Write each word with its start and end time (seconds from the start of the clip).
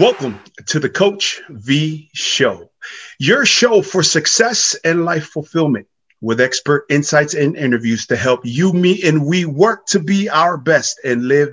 Welcome 0.00 0.38
to 0.66 0.78
the 0.78 0.90
Coach 0.90 1.40
V 1.48 2.10
Show, 2.12 2.70
your 3.18 3.46
show 3.46 3.80
for 3.80 4.02
success 4.02 4.76
and 4.84 5.06
life 5.06 5.24
fulfillment 5.24 5.86
with 6.20 6.38
expert 6.38 6.84
insights 6.90 7.32
and 7.32 7.56
interviews 7.56 8.06
to 8.08 8.16
help 8.16 8.40
you, 8.44 8.74
me, 8.74 9.02
and 9.04 9.24
we 9.24 9.46
work 9.46 9.86
to 9.86 9.98
be 9.98 10.28
our 10.28 10.58
best 10.58 11.00
and 11.02 11.28
live 11.28 11.48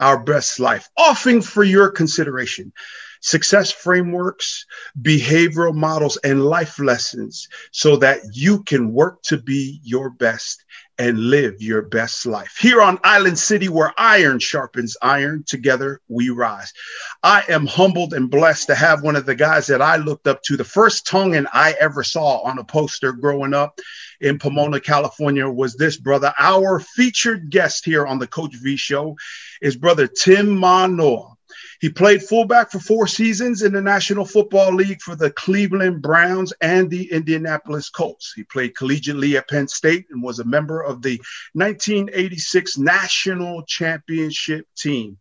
our 0.00 0.18
best 0.18 0.58
life, 0.60 0.88
offering 0.96 1.42
for 1.42 1.62
your 1.62 1.90
consideration. 1.90 2.72
Success 3.20 3.70
frameworks, 3.70 4.64
behavioral 5.02 5.74
models, 5.74 6.16
and 6.24 6.42
life 6.42 6.78
lessons 6.78 7.48
so 7.70 7.96
that 7.96 8.20
you 8.32 8.62
can 8.62 8.94
work 8.94 9.22
to 9.24 9.36
be 9.36 9.80
your 9.84 10.08
best 10.08 10.64
and 10.98 11.18
live 11.18 11.60
your 11.60 11.82
best 11.82 12.24
life. 12.24 12.56
Here 12.60 12.80
on 12.80 12.98
Island 13.02 13.38
City, 13.38 13.68
where 13.68 13.92
iron 13.98 14.38
sharpens 14.38 14.96
iron, 15.02 15.44
together 15.46 16.00
we 16.08 16.30
rise. 16.30 16.72
I 17.22 17.42
am 17.48 17.66
humbled 17.66 18.14
and 18.14 18.30
blessed 18.30 18.68
to 18.68 18.74
have 18.74 19.02
one 19.02 19.16
of 19.16 19.26
the 19.26 19.34
guys 19.34 19.66
that 19.66 19.82
I 19.82 19.96
looked 19.96 20.26
up 20.26 20.42
to. 20.44 20.56
The 20.56 20.64
first 20.64 21.06
Tongan 21.06 21.48
I 21.52 21.74
ever 21.80 22.04
saw 22.04 22.38
on 22.42 22.58
a 22.58 22.64
poster 22.64 23.12
growing 23.12 23.54
up 23.54 23.78
in 24.20 24.38
Pomona, 24.38 24.80
California 24.80 25.48
was 25.48 25.74
this 25.74 25.96
brother. 25.96 26.32
Our 26.38 26.78
featured 26.80 27.50
guest 27.50 27.84
here 27.84 28.06
on 28.06 28.18
the 28.18 28.26
Coach 28.26 28.54
V 28.54 28.76
Show 28.76 29.16
is 29.60 29.76
brother 29.76 30.06
Tim 30.06 30.56
Manoa. 30.56 31.33
He 31.84 31.90
played 31.90 32.22
fullback 32.22 32.70
for 32.70 32.78
four 32.78 33.06
seasons 33.06 33.60
in 33.60 33.74
the 33.74 33.80
National 33.82 34.24
Football 34.24 34.72
League 34.72 35.02
for 35.02 35.16
the 35.16 35.30
Cleveland 35.30 36.00
Browns 36.00 36.50
and 36.62 36.88
the 36.88 37.12
Indianapolis 37.12 37.90
Colts. 37.90 38.32
He 38.34 38.42
played 38.42 38.72
collegiately 38.72 39.36
at 39.36 39.50
Penn 39.50 39.68
State 39.68 40.06
and 40.10 40.22
was 40.22 40.38
a 40.38 40.46
member 40.46 40.80
of 40.80 41.02
the 41.02 41.20
1986 41.52 42.78
National 42.78 43.64
Championship 43.64 44.66
team. 44.74 45.18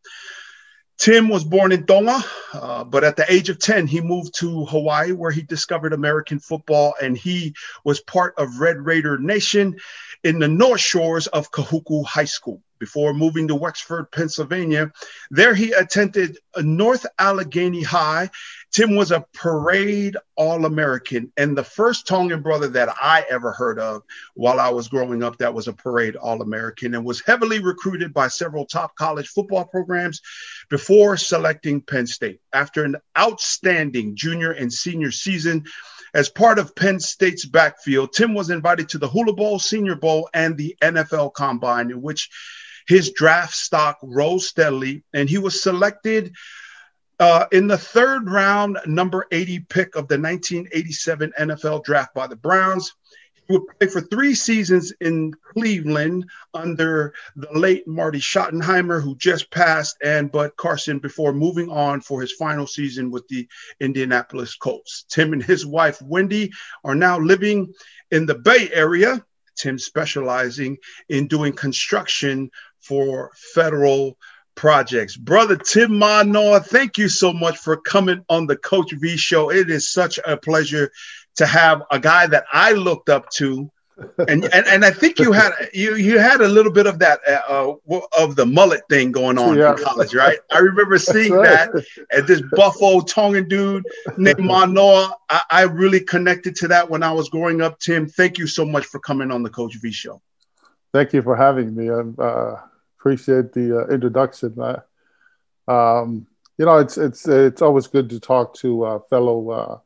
Tim 0.97 1.27
was 1.27 1.43
born 1.43 1.73
in 1.73 1.85
Tonga, 1.85 2.23
uh, 2.53 2.85
but 2.85 3.03
at 3.03 3.17
the 3.17 3.29
age 3.29 3.49
of 3.49 3.59
10, 3.59 3.85
he 3.85 3.99
moved 3.99 4.33
to 4.39 4.63
Hawaii 4.63 5.11
where 5.11 5.31
he 5.31 5.41
discovered 5.41 5.91
American 5.91 6.39
football 6.39 6.93
and 7.01 7.17
he 7.17 7.53
was 7.83 7.99
part 7.99 8.35
of 8.37 8.61
Red 8.61 8.77
Raider 8.77 9.17
Nation 9.17 9.75
in 10.23 10.39
the 10.39 10.47
North 10.47 10.79
Shores 10.79 11.27
of 11.27 11.51
Kahuku 11.51 12.05
High 12.05 12.23
School 12.23 12.61
before 12.83 13.13
moving 13.13 13.47
to 13.47 13.55
Wexford, 13.55 14.11
Pennsylvania. 14.11 14.91
There 15.31 15.55
he 15.55 15.71
attended 15.71 16.37
North 16.57 17.05
Allegheny 17.17 17.81
High. 17.81 18.29
Tim 18.73 18.97
was 18.97 19.11
a 19.11 19.25
parade 19.33 20.17
All 20.35 20.65
American 20.65 21.31
and 21.37 21.57
the 21.57 21.63
first 21.63 22.05
Tongan 22.05 22.41
brother 22.41 22.67
that 22.67 22.93
I 23.01 23.23
ever 23.29 23.53
heard 23.53 23.79
of 23.79 24.01
while 24.33 24.59
I 24.59 24.69
was 24.69 24.89
growing 24.89 25.23
up 25.23 25.37
that 25.37 25.53
was 25.53 25.69
a 25.69 25.73
parade 25.73 26.17
All 26.17 26.41
American 26.41 26.93
and 26.93 27.05
was 27.05 27.21
heavily 27.21 27.59
recruited 27.59 28.13
by 28.13 28.27
several 28.27 28.65
top 28.65 28.97
college 28.97 29.29
football 29.29 29.63
programs 29.63 30.21
before 30.69 31.15
selecting 31.15 31.79
Penn 31.79 32.05
State. 32.05 32.41
After 32.51 32.83
an 32.83 32.97
outstanding 33.17 34.17
junior 34.17 34.51
and 34.51 34.73
senior 34.73 35.11
season, 35.11 35.63
as 36.13 36.29
part 36.29 36.59
of 36.59 36.75
Penn 36.75 36.99
State's 36.99 37.45
backfield, 37.45 38.13
Tim 38.13 38.33
was 38.33 38.49
invited 38.49 38.89
to 38.89 38.97
the 38.99 39.07
Hula 39.07 39.33
Bowl, 39.33 39.57
Senior 39.57 39.95
Bowl, 39.95 40.29
and 40.33 40.55
the 40.55 40.75
NFL 40.81 41.33
Combine, 41.33 41.89
in 41.89 42.01
which 42.01 42.29
his 42.87 43.11
draft 43.11 43.53
stock 43.53 43.97
rose 44.01 44.47
steadily, 44.47 45.03
and 45.13 45.29
he 45.29 45.37
was 45.37 45.61
selected 45.61 46.33
uh, 47.19 47.45
in 47.51 47.67
the 47.67 47.77
third 47.77 48.29
round, 48.29 48.79
number 48.85 49.25
80 49.31 49.59
pick 49.69 49.95
of 49.95 50.07
the 50.07 50.19
1987 50.19 51.31
NFL 51.39 51.83
draft 51.83 52.13
by 52.13 52.27
the 52.27 52.35
Browns. 52.35 52.93
He 53.47 53.53
would 53.53 53.67
play 53.77 53.87
for 53.87 54.01
three 54.01 54.35
seasons 54.35 54.93
in 55.01 55.33
Cleveland 55.53 56.29
under 56.53 57.13
the 57.35 57.47
late 57.53 57.87
Marty 57.87 58.19
Schottenheimer, 58.19 59.01
who 59.01 59.15
just 59.15 59.51
passed, 59.51 59.97
and 60.01 60.31
Bud 60.31 60.55
Carson 60.55 60.99
before 60.99 61.33
moving 61.33 61.69
on 61.69 62.01
for 62.01 62.21
his 62.21 62.31
final 62.31 62.65
season 62.65 63.11
with 63.11 63.27
the 63.27 63.47
Indianapolis 63.79 64.55
Colts. 64.55 65.05
Tim 65.09 65.33
and 65.33 65.43
his 65.43 65.65
wife, 65.65 66.01
Wendy, 66.01 66.51
are 66.83 66.95
now 66.95 67.19
living 67.19 67.73
in 68.11 68.25
the 68.25 68.35
Bay 68.35 68.69
Area. 68.71 69.23
Tim 69.55 69.77
specializing 69.77 70.77
in 71.09 71.27
doing 71.27 71.53
construction 71.53 72.49
for 72.79 73.31
federal 73.53 74.17
projects. 74.55 75.17
Brother 75.17 75.55
Tim 75.55 75.97
Manoa, 75.97 76.59
thank 76.59 76.97
you 76.97 77.09
so 77.09 77.33
much 77.33 77.57
for 77.57 77.77
coming 77.77 78.23
on 78.29 78.45
the 78.45 78.57
Coach 78.57 78.91
V 78.93 79.17
show. 79.17 79.49
It 79.51 79.69
is 79.69 79.89
such 79.89 80.19
a 80.25 80.37
pleasure 80.37 80.91
to 81.35 81.45
have 81.45 81.81
a 81.91 81.99
guy 81.99 82.27
that 82.27 82.45
I 82.51 82.73
looked 82.73 83.09
up 83.09 83.29
to. 83.31 83.71
And, 84.27 84.45
and 84.45 84.67
and 84.67 84.85
I 84.85 84.91
think 84.91 85.19
you 85.19 85.31
had 85.31 85.51
you 85.73 85.95
you 85.95 86.17
had 86.17 86.41
a 86.41 86.47
little 86.47 86.71
bit 86.71 86.87
of 86.87 86.99
that 86.99 87.19
uh, 87.27 87.73
of 88.17 88.35
the 88.35 88.45
mullet 88.45 88.81
thing 88.89 89.11
going 89.11 89.37
on 89.37 89.57
yeah. 89.57 89.71
in 89.71 89.83
college, 89.83 90.15
right? 90.15 90.39
I 90.51 90.59
remember 90.59 90.97
seeing 90.97 91.33
right. 91.33 91.71
that 91.71 91.85
at 92.11 92.25
this 92.25 92.41
buffalo 92.51 93.01
Tongan 93.01 93.47
dude 93.47 93.85
named 94.17 94.39
Manoa. 94.43 95.15
I, 95.29 95.41
I 95.51 95.61
really 95.63 95.99
connected 95.99 96.55
to 96.57 96.67
that 96.69 96.89
when 96.89 97.03
I 97.03 97.11
was 97.11 97.29
growing 97.29 97.61
up. 97.61 97.79
Tim, 97.79 98.07
thank 98.07 98.37
you 98.37 98.47
so 98.47 98.65
much 98.65 98.85
for 98.85 98.99
coming 98.99 99.31
on 99.31 99.43
the 99.43 99.49
Coach 99.49 99.75
V 99.75 99.91
show. 99.91 100.21
Thank 100.91 101.13
you 101.13 101.21
for 101.21 101.35
having 101.35 101.75
me. 101.75 101.89
I'm 101.89 102.15
uh, 102.17 102.55
appreciate 102.99 103.53
the 103.53 103.81
uh, 103.81 103.93
introduction. 103.93 104.57
um, 105.67 106.27
you 106.57 106.65
know, 106.65 106.77
it's 106.77 106.97
it's 106.97 107.27
it's 107.27 107.61
always 107.61 107.87
good 107.87 108.09
to 108.11 108.19
talk 108.19 108.53
to 108.55 108.85
uh, 108.85 108.99
fellow, 109.09 109.49
uh, 109.49 109.79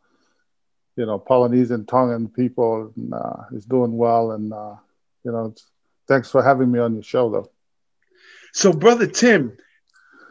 you 0.98 1.06
know, 1.06 1.20
Polynesian 1.20 1.86
Tongan 1.86 2.28
people. 2.28 2.92
And, 2.96 3.14
uh, 3.14 3.44
is 3.54 3.66
doing 3.66 3.96
well, 3.96 4.32
and 4.32 4.52
uh, 4.52 4.76
you 5.24 5.32
know, 5.32 5.54
thanks 6.08 6.30
for 6.30 6.44
having 6.44 6.72
me 6.72 6.80
on 6.80 6.94
your 6.94 7.04
show, 7.04 7.30
though. 7.30 7.52
So, 8.54 8.74
brother 8.74 9.08
Tim, 9.08 9.58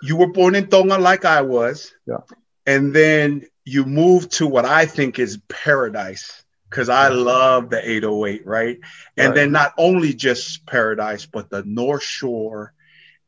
you 0.03 0.17
were 0.17 0.33
born 0.33 0.55
in 0.55 0.69
Tonga 0.69 0.99
like 0.99 1.25
I 1.25 1.43
was, 1.43 1.95
yeah, 2.07 2.19
and 2.67 2.95
then 2.95 3.47
you 3.65 3.85
moved 3.85 4.33
to 4.33 4.47
what 4.47 4.65
I 4.65 4.87
think 4.87 5.19
is 5.19 5.39
paradise 5.49 6.45
because 6.69 6.89
I 6.89 7.09
love 7.09 7.71
the 7.71 7.79
808, 7.79 8.47
right? 8.47 8.79
And 9.17 9.29
right. 9.29 9.35
then 9.35 9.53
not 9.53 9.73
only 9.79 10.13
just 10.13 10.67
paradise, 10.67 11.25
but 11.25 11.49
the 11.49 11.63
North 11.65 12.03
Shore 12.03 12.75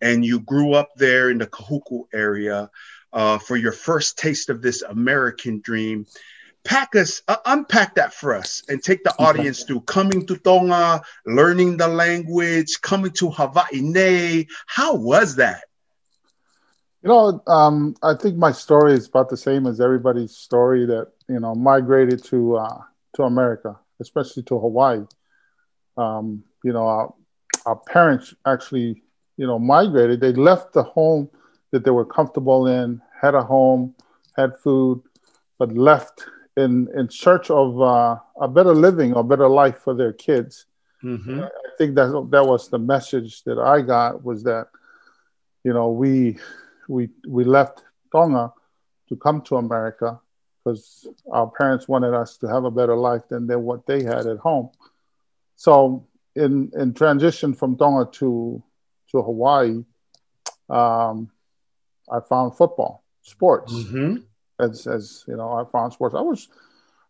and 0.01 0.25
you 0.25 0.41
grew 0.41 0.75
up 0.75 0.91
there 0.97 1.31
in 1.31 1.39
the 1.39 1.47
Kahuku 1.47 2.05
area 2.13 2.71
uh, 3.13 3.39
for 3.39 3.57
your 3.57 3.73
first 3.73 4.19
taste 4.19 4.51
of 4.51 4.63
this 4.63 4.83
American 4.83 5.61
dream. 5.61 6.07
Pack 6.69 6.95
us, 6.95 7.23
uh, 7.29 7.37
unpack 7.47 7.95
that 7.95 8.13
for 8.13 8.35
us, 8.35 8.63
and 8.69 8.83
take 8.83 9.03
the 9.03 9.15
audience 9.19 9.63
through 9.65 9.81
coming 9.83 10.27
to 10.27 10.37
Tonga, 10.37 11.03
learning 11.25 11.79
the 11.79 11.89
language, 11.89 12.79
coming 12.83 13.11
to 13.13 13.31
Hawaii. 13.31 14.45
How 14.67 14.95
was 14.95 15.37
that? 15.37 15.65
You 17.03 17.09
know, 17.09 17.43
um, 17.47 17.97
I 18.03 18.15
think 18.15 18.37
my 18.37 18.53
story 18.53 18.93
is 18.93 19.09
about 19.09 19.31
the 19.31 19.37
same 19.37 19.67
as 19.67 19.81
everybody's 19.81 20.37
story 20.37 20.85
that 20.85 21.07
you 21.27 21.41
know 21.41 21.55
migrated 21.55 22.23
to 22.25 22.57
uh, 22.57 22.81
to 23.15 23.23
America, 23.23 23.79
especially 24.01 24.43
to 24.45 24.59
Hawaii. 24.59 25.05
Um, 25.97 26.45
you 26.63 26.75
know, 26.75 26.87
our, 26.87 27.15
our 27.65 27.77
parents 27.77 28.35
actually 28.47 29.03
you 29.39 29.47
know, 29.47 29.59
migrated. 29.59 30.21
They 30.21 30.33
left 30.35 30.75
the 30.75 30.83
home 30.83 31.31
that 31.71 31.85
they 31.85 31.91
were 31.91 32.05
comfortable 32.05 32.67
in, 32.67 33.01
had 33.19 33.35
a 33.35 33.43
home, 33.43 33.95
had 34.37 34.59
food, 34.59 35.01
but 35.59 35.73
left 35.73 36.27
in 36.59 36.89
in 36.99 37.09
search 37.09 37.51
of 37.51 37.81
uh, 37.81 38.19
a 38.41 38.49
better 38.49 38.75
living 38.75 39.15
or 39.15 39.23
better 39.23 39.49
life 39.49 39.79
for 39.79 39.95
their 39.95 40.13
kids. 40.13 40.67
Mm-hmm. 41.03 41.41
I 41.41 41.71
think 41.79 41.95
that 41.95 42.09
that 42.33 42.45
was 42.45 42.69
the 42.69 42.79
message 42.79 43.45
that 43.45 43.59
I 43.59 43.83
got 43.83 44.25
was 44.25 44.43
that, 44.43 44.67
you 45.65 45.73
know, 45.73 45.89
we 46.03 46.39
we 46.89 47.11
we 47.27 47.45
left 47.45 47.85
Tonga 48.11 48.53
to 49.09 49.17
come 49.17 49.41
to 49.43 49.57
America 49.57 50.21
because 50.59 51.07
our 51.31 51.47
parents 51.47 51.87
wanted 51.89 52.15
us 52.15 52.37
to 52.39 52.47
have 52.49 52.65
a 52.65 52.71
better 52.71 52.97
life 52.97 53.23
than, 53.29 53.47
than 53.47 53.63
what 53.63 53.87
they 53.87 54.03
had 54.03 54.27
at 54.27 54.39
home. 54.39 54.71
So 55.57 56.07
in 56.35 56.73
in 56.75 56.95
transition 56.95 57.55
from 57.55 57.77
Tonga 57.77 58.11
to 58.19 58.63
to 59.13 59.23
Hawaii, 59.23 59.85
um, 60.69 61.31
I 62.11 62.21
found 62.21 62.57
football, 62.57 63.05
sports. 63.23 63.73
Mm-hmm. 63.73 64.28
As, 64.61 64.87
as 64.87 65.25
you 65.29 65.37
know, 65.37 65.53
I 65.53 65.65
found 65.71 65.93
sports. 65.93 66.15
I 66.15 66.21
was 66.21 66.49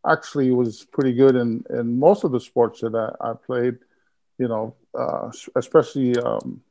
actually 0.09 0.51
was 0.51 0.85
pretty 0.85 1.13
good 1.13 1.35
in, 1.37 1.65
in 1.71 1.99
most 1.99 2.25
of 2.25 2.33
the 2.33 2.41
sports 2.41 2.81
that 2.81 2.95
I, 2.95 3.31
I 3.31 3.33
played, 3.35 3.79
you 4.39 4.49
know, 4.49 4.75
uh, 4.99 5.31
especially 5.57 6.17
um, 6.19 6.63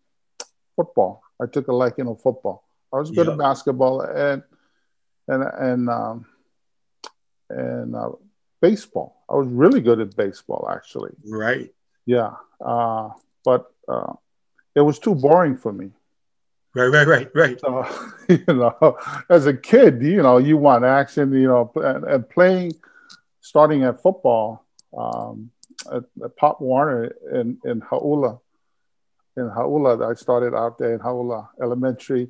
football. 0.75 1.23
I 1.41 1.45
took 1.45 1.67
a 1.67 1.73
liking 1.73 2.07
of 2.07 2.21
football. 2.21 2.63
I 2.93 2.97
was 2.97 3.11
good 3.11 3.27
at 3.27 3.37
basketball 3.37 4.01
and 4.01 4.41
and 5.27 5.43
and 5.43 5.89
um, 5.89 6.25
and 7.49 7.95
uh, 7.95 8.11
baseball. 8.61 9.23
I 9.29 9.35
was 9.35 9.47
really 9.47 9.81
good 9.81 9.99
at 9.99 10.15
baseball, 10.15 10.69
actually. 10.71 11.11
Right. 11.25 11.73
Yeah. 12.05 12.35
Uh, 12.63 13.09
but 13.43 13.71
uh, 13.87 14.13
it 14.75 14.81
was 14.81 14.99
too 14.99 15.15
boring 15.15 15.57
for 15.57 15.73
me. 15.73 15.91
Right, 16.77 16.89
right, 16.89 17.07
right, 17.07 17.31
right. 17.33 17.59
So, 17.59 17.87
you 18.29 18.53
know, 18.53 18.97
as 19.31 19.47
a 19.47 19.53
kid, 19.53 20.03
you 20.03 20.21
know, 20.21 20.37
you 20.37 20.57
want 20.57 20.85
action, 20.85 21.33
you 21.33 21.47
know, 21.47 21.71
and, 21.75 22.03
and 22.03 22.29
playing, 22.29 22.73
starting 23.41 23.83
at 23.83 23.99
football 23.99 24.63
um, 24.95 25.49
at, 25.91 26.03
at, 26.23 26.35
Pop 26.37 26.61
Warner 26.61 27.05
in, 27.33 27.57
in 27.65 27.81
Hauula. 27.81 28.39
In 29.37 29.49
Hauula, 29.49 30.07
I 30.07 30.13
started 30.13 30.53
out 30.53 30.77
there 30.77 30.93
in 30.93 30.99
Hauula 30.99 31.47
Elementary. 31.59 32.29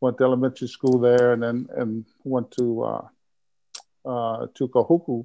went 0.00 0.18
to 0.18 0.24
elementary 0.24 0.66
school 0.66 0.98
there, 0.98 1.32
and 1.32 1.42
then 1.44 1.68
and 1.76 2.04
went 2.24 2.50
to 2.58 2.82
uh, 2.82 3.06
uh, 4.04 4.46
to 4.54 4.66
Kahuku. 4.66 5.24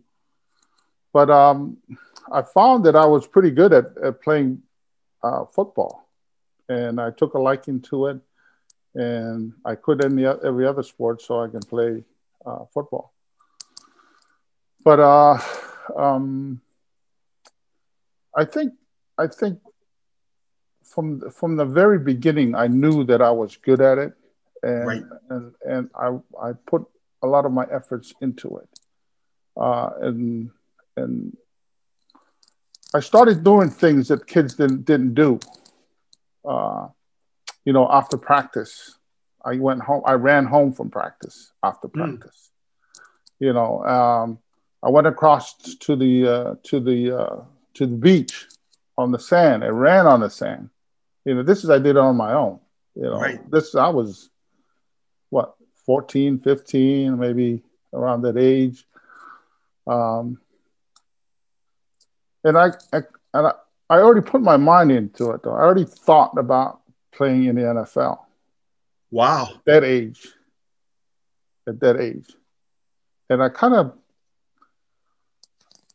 But 1.12 1.32
um, 1.32 1.78
I 2.32 2.44
found 2.44 2.86
that 2.86 2.96
I 2.96 3.08
was 3.08 3.26
pretty 3.26 3.50
good 3.50 3.74
at, 3.74 3.98
at 4.04 4.22
playing 4.22 4.62
uh, 5.24 5.46
football, 5.46 6.08
and 6.70 7.02
I 7.02 7.10
took 7.10 7.34
a 7.34 7.40
liking 7.40 7.82
to 7.90 8.06
it. 8.06 8.22
And 8.94 9.54
I 9.64 9.76
quit 9.76 10.04
any 10.04 10.26
every 10.26 10.68
other 10.68 10.84
sport 10.84 11.22
so 11.22 11.42
I 11.42 11.48
can 11.48 11.62
play 11.62 12.04
uh, 12.46 12.66
football. 12.74 13.14
But 14.84 15.00
uh, 15.00 15.38
um, 15.96 16.62
I 18.36 18.46
think 18.46 18.74
I 19.18 19.28
think 19.28 19.60
from 20.84 21.30
from 21.32 21.56
the 21.56 21.66
very 21.66 22.00
beginning, 22.00 22.56
I 22.56 22.68
knew 22.68 23.04
that 23.06 23.22
I 23.22 23.32
was 23.32 23.56
good 23.58 23.82
at 23.82 23.98
it, 23.98 24.14
and 24.64 24.88
right. 24.88 25.04
and 25.30 25.54
and 25.66 25.90
I 25.96 26.18
I 26.42 26.54
put 26.66 26.86
a 27.22 27.28
lot 27.28 27.46
of 27.46 27.52
my 27.52 27.66
efforts 27.72 28.14
into 28.22 28.58
it, 28.58 28.70
uh, 29.56 29.92
and 30.02 30.50
and 30.98 31.38
I 32.94 33.00
started 33.00 33.44
doing 33.44 33.70
things 33.70 34.10
that 34.10 34.28
kids 34.28 34.56
didn't 34.56 34.86
didn't 34.86 35.14
do. 35.14 35.40
Uh, 36.44 36.88
you 37.66 37.74
know, 37.74 37.88
after 37.92 38.18
practice, 38.18 38.98
I 39.44 39.58
went 39.58 39.82
home. 39.82 40.04
I 40.06 40.14
ran 40.14 40.46
home 40.46 40.74
from 40.74 40.90
practice 40.90 41.52
after 41.64 41.88
hmm. 41.88 42.00
practice. 42.00 42.50
Mm. 42.50 43.02
You 43.40 43.54
know, 43.54 43.84
um, 43.86 44.40
I 44.84 44.90
went 44.90 45.08
across 45.08 45.56
to 45.56 45.96
the 45.96 46.28
uh, 46.28 46.56
to 46.64 46.80
the 46.80 47.20
uh, 47.20 47.42
to 47.76 47.88
the 47.88 47.96
beach 47.96 48.48
on 48.98 49.12
the 49.12 49.20
sand. 49.20 49.64
I 49.64 49.68
ran 49.68 50.08
on 50.08 50.20
the 50.20 50.30
sand. 50.30 50.70
You 51.26 51.36
know, 51.36 51.44
this 51.44 51.64
is 51.64 51.70
I 51.70 51.78
did 51.78 51.96
it 51.96 51.98
on 51.98 52.16
my 52.18 52.34
own. 52.34 52.60
You 52.96 53.04
know, 53.04 53.20
right. 53.20 53.40
this 53.50 53.76
I 53.76 53.90
was 53.90 54.30
what 55.30 55.56
14, 55.86 56.40
15, 56.40 57.18
maybe 57.18 57.64
around 57.94 58.22
that 58.24 58.38
age. 58.38 58.86
Um, 59.88 60.40
and 62.44 62.58
I, 62.58 62.72
I 62.94 62.98
and 63.34 63.48
I, 63.48 63.54
I 63.90 63.98
already 63.98 64.22
put 64.22 64.42
my 64.42 64.58
mind 64.58 64.92
into 64.92 65.32
it 65.32 65.44
though. 65.44 65.54
I 65.54 65.62
already 65.62 65.86
thought 65.86 66.38
about 66.38 66.81
playing 67.12 67.46
in 67.46 67.56
the 67.56 67.62
NFL. 67.62 68.20
Wow. 69.12 69.50
At 69.54 69.66
that 69.66 69.84
age. 69.84 70.28
At 71.68 71.80
that 71.80 72.00
age. 72.00 72.28
And 73.30 73.42
I 73.42 73.50
kind 73.50 73.74
of 73.74 73.94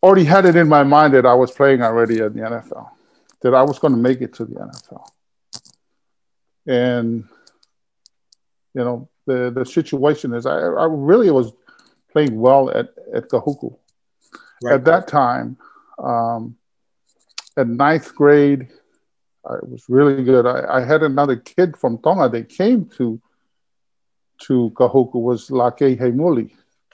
already 0.02 0.24
had 0.24 0.46
it 0.46 0.56
in 0.56 0.68
my 0.68 0.84
mind 0.84 1.14
that 1.14 1.26
I 1.26 1.34
was 1.34 1.50
playing 1.50 1.82
already 1.82 2.18
in 2.18 2.32
the 2.32 2.40
NFL, 2.40 2.90
that 3.42 3.54
I 3.54 3.62
was 3.62 3.78
going 3.78 3.94
to 3.94 4.00
make 4.00 4.20
it 4.20 4.34
to 4.34 4.44
the 4.44 4.54
NFL. 4.54 5.06
And, 6.66 7.24
you 8.74 8.84
know, 8.84 9.08
the, 9.26 9.50
the 9.50 9.64
situation 9.64 10.32
is 10.32 10.46
I, 10.46 10.56
I 10.56 10.86
really 10.88 11.30
was 11.30 11.52
playing 12.12 12.38
well 12.38 12.70
at, 12.70 12.90
at 13.14 13.28
Kahuku. 13.28 13.76
Right. 14.62 14.74
At 14.74 14.84
that 14.84 15.08
time, 15.08 15.58
um, 15.98 16.56
at 17.56 17.68
ninth 17.68 18.14
grade, 18.14 18.68
I 19.48 19.56
was 19.62 19.84
really 19.88 20.24
good. 20.24 20.46
I, 20.46 20.78
I, 20.78 20.84
had 20.84 21.02
another 21.02 21.36
kid 21.36 21.76
from 21.76 21.98
Tonga 21.98 22.28
that 22.28 22.48
came 22.48 22.86
to 22.96 23.20
to 24.42 24.70
Kahuku 24.74 25.14
was 25.14 25.48
Lakei 25.48 25.98
Heimuli. 25.98 26.50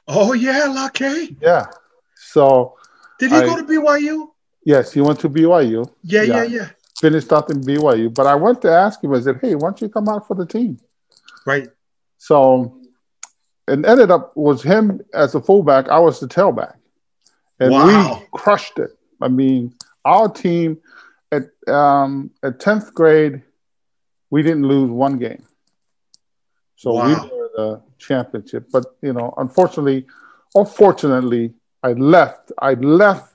Oh 0.06 0.32
yeah, 0.32 0.66
Lakei. 0.66 1.36
Yeah. 1.40 1.66
So 2.14 2.76
did 3.18 3.30
he 3.30 3.38
I, 3.38 3.44
go 3.46 3.56
to 3.56 3.64
BYU? 3.64 4.28
Yes, 4.64 4.92
he 4.92 5.00
went 5.00 5.18
to 5.20 5.28
BYU. 5.28 5.90
Yeah, 6.02 6.22
yeah, 6.22 6.34
yeah, 6.34 6.44
yeah. 6.44 6.68
Finished 7.00 7.32
up 7.32 7.50
in 7.50 7.60
BYU. 7.62 8.14
But 8.14 8.26
I 8.26 8.34
went 8.34 8.62
to 8.62 8.70
ask 8.70 9.02
him, 9.02 9.12
I 9.12 9.20
said, 9.20 9.38
hey, 9.40 9.54
why 9.54 9.68
don't 9.68 9.80
you 9.80 9.88
come 9.88 10.08
out 10.08 10.26
for 10.26 10.34
the 10.34 10.46
team? 10.46 10.78
Right. 11.44 11.68
So 12.18 12.78
and 13.68 13.86
ended 13.86 14.10
up 14.10 14.36
was 14.36 14.62
him 14.62 15.00
as 15.14 15.34
a 15.34 15.40
fullback, 15.40 15.88
I 15.88 15.98
was 15.98 16.20
the 16.20 16.28
tailback. 16.28 16.74
And 17.60 17.72
wow. 17.72 18.18
we 18.20 18.38
crushed 18.38 18.78
it. 18.78 18.90
I 19.20 19.28
mean, 19.28 19.74
our 20.04 20.28
team 20.28 20.78
at 21.32 21.72
um, 21.72 22.30
at 22.42 22.60
10th 22.60 22.92
grade, 22.92 23.42
we 24.30 24.42
didn't 24.42 24.68
lose 24.68 24.90
one 24.90 25.18
game. 25.18 25.42
So 26.76 26.92
wow. 26.92 27.06
we 27.06 27.14
were 27.14 27.50
the 27.56 27.82
championship. 27.98 28.68
But 28.70 28.84
you 29.02 29.12
know, 29.12 29.34
unfortunately, 29.38 30.06
unfortunately, 30.54 31.54
I 31.82 31.94
left. 31.94 32.52
I 32.58 32.74
left. 32.74 33.34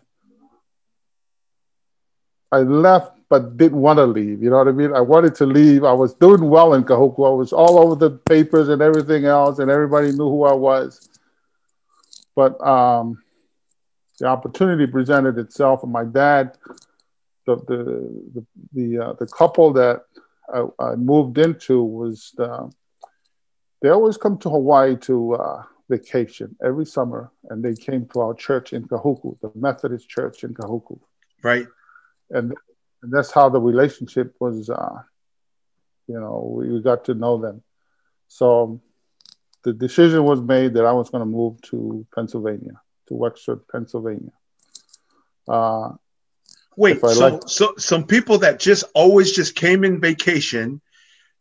I 2.51 2.59
left, 2.59 3.17
but 3.29 3.57
didn't 3.57 3.81
want 3.81 3.97
to 3.97 4.05
leave. 4.05 4.41
You 4.41 4.49
know 4.49 4.57
what 4.57 4.69
I 4.69 4.71
mean? 4.71 4.93
I 4.93 5.01
wanted 5.01 5.35
to 5.35 5.45
leave. 5.45 5.83
I 5.83 5.91
was 5.91 6.13
doing 6.13 6.49
well 6.49 6.75
in 6.75 6.83
Kahuku. 6.83 7.27
I 7.27 7.35
was 7.35 7.51
all 7.51 7.79
over 7.79 7.95
the 7.95 8.11
papers 8.11 8.69
and 8.69 8.81
everything 8.81 9.25
else, 9.25 9.59
and 9.59 9.69
everybody 9.69 10.11
knew 10.11 10.29
who 10.29 10.43
I 10.45 10.53
was. 10.53 11.09
But 12.35 12.59
um, 12.65 13.21
the 14.19 14.27
opportunity 14.27 14.87
presented 14.87 15.37
itself, 15.37 15.83
and 15.83 15.91
my 15.91 16.05
dad, 16.05 16.57
the 17.47 17.55
the 17.55 17.81
the 18.35 18.45
the, 18.73 19.05
uh, 19.05 19.13
the 19.13 19.27
couple 19.27 19.73
that 19.73 20.03
I, 20.53 20.65
I, 20.79 20.95
moved 20.95 21.39
into 21.39 21.83
was 21.83 22.33
the, 22.37 22.71
they 23.81 23.89
always 23.89 24.17
come 24.17 24.37
to 24.39 24.49
Hawaii 24.49 24.95
to. 25.07 25.33
Uh, 25.33 25.63
vacation 25.89 26.55
every 26.63 26.85
summer, 26.85 27.31
and 27.49 27.63
they 27.63 27.73
came 27.73 28.05
to 28.07 28.19
our 28.19 28.33
church 28.33 28.73
in 28.73 28.87
Kahuku, 28.87 29.39
the 29.39 29.51
Methodist 29.55 30.09
church 30.09 30.43
in 30.43 30.53
Kahuku. 30.53 30.99
Right. 31.43 31.67
And, 32.29 32.53
and 33.01 33.11
that's 33.11 33.31
how 33.31 33.49
the 33.49 33.61
relationship 33.61 34.35
was, 34.39 34.69
uh, 34.69 34.99
you 36.07 36.19
know, 36.19 36.55
we, 36.57 36.71
we 36.71 36.81
got 36.81 37.05
to 37.05 37.13
know 37.13 37.37
them. 37.37 37.63
So 38.27 38.81
the 39.63 39.73
decision 39.73 40.23
was 40.23 40.41
made 40.41 40.73
that 40.73 40.85
I 40.85 40.91
was 40.91 41.09
going 41.09 41.21
to 41.21 41.25
move 41.25 41.61
to 41.63 42.05
Pennsylvania, 42.13 42.81
to 43.07 43.13
Wexford, 43.13 43.67
Pennsylvania. 43.69 44.33
Uh, 45.47 45.91
Wait, 46.77 47.01
so, 47.01 47.27
like- 47.27 47.41
so 47.47 47.73
some 47.77 48.05
people 48.05 48.37
that 48.37 48.59
just 48.59 48.85
always 48.93 49.33
just 49.33 49.55
came 49.55 49.83
in 49.83 49.99
vacation, 49.99 50.79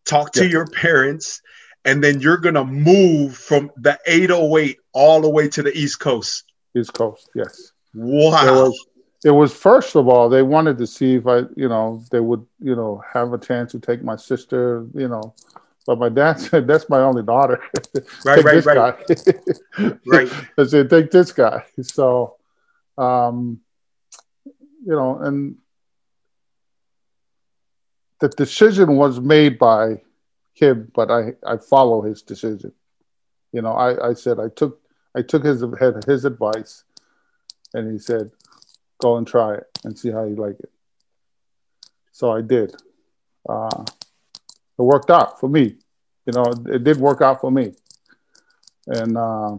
talk 0.05 0.33
to 0.33 0.45
yeah. 0.45 0.51
your 0.51 0.67
parents, 0.67 1.43
and 1.85 2.03
then 2.03 2.21
you're 2.21 2.39
gonna 2.39 2.65
move 2.65 3.37
from 3.37 3.71
the 3.77 3.99
808 4.07 4.79
all 4.93 5.21
the 5.21 5.31
way 5.31 5.49
to 5.49 5.63
the 5.63 5.77
East 5.77 6.01
Coast. 6.01 6.45
East 6.75 6.95
Coast, 6.95 7.29
yes. 7.35 7.73
Wow. 7.95 8.47
It 8.47 8.51
was, 8.51 8.87
it 9.27 9.31
was 9.31 9.55
first 9.55 9.95
of 9.95 10.09
all 10.09 10.29
they 10.29 10.43
wanted 10.43 10.79
to 10.79 10.87
see 10.87 11.15
if 11.15 11.27
I, 11.27 11.43
you 11.55 11.69
know, 11.69 12.03
they 12.11 12.21
would, 12.21 12.45
you 12.61 12.75
know, 12.75 13.03
have 13.13 13.33
a 13.33 13.39
chance 13.39 13.73
to 13.73 13.79
take 13.79 14.03
my 14.03 14.17
sister, 14.17 14.87
you 14.95 15.09
know, 15.09 15.35
but 15.87 15.99
my 15.99 16.09
dad 16.09 16.35
said 16.41 16.67
that's 16.67 16.89
my 16.89 17.01
only 17.01 17.23
daughter. 17.23 17.63
Right, 18.25 18.43
right, 18.43 18.65
right. 18.65 18.97
right. 20.07 20.33
I 20.59 20.65
said 20.65 20.91
take 20.91 21.11
this 21.11 21.33
guy. 21.33 21.65
So, 21.83 22.37
um, 22.99 23.61
you 24.87 24.93
know, 24.93 25.19
and 25.19 25.57
the 28.21 28.29
decision 28.29 28.97
was 28.97 29.21
made 29.21 29.59
by 29.59 30.01
him, 30.55 30.91
but 30.95 31.11
I, 31.11 31.33
I 31.45 31.57
follow 31.57 32.03
his 32.03 32.23
decision. 32.23 32.73
You 33.53 33.63
know, 33.63 33.73
I, 33.73 34.11
I 34.11 34.15
said 34.15 34.39
I 34.39 34.49
took 34.49 34.81
I 35.15 35.23
took 35.23 35.45
his 35.45 35.65
had 35.81 36.05
his 36.05 36.25
advice, 36.25 36.85
and 37.75 37.91
he 37.91 37.99
said, 37.99 38.31
"Go 39.03 39.17
and 39.17 39.27
try 39.27 39.55
it 39.55 39.67
and 39.85 39.99
see 39.99 40.11
how 40.11 40.25
you 40.25 40.37
like 40.37 40.59
it." 40.61 40.71
So 42.13 42.31
I 42.31 42.41
did. 42.41 42.77
Uh, 43.49 43.85
it 44.79 44.83
worked 44.83 45.11
out 45.11 45.41
for 45.41 45.49
me. 45.49 45.77
You 46.27 46.33
know, 46.33 46.45
it 46.67 46.85
did 46.85 46.99
work 46.99 47.23
out 47.23 47.41
for 47.41 47.51
me, 47.51 47.73
and 48.87 49.17
uh, 49.17 49.57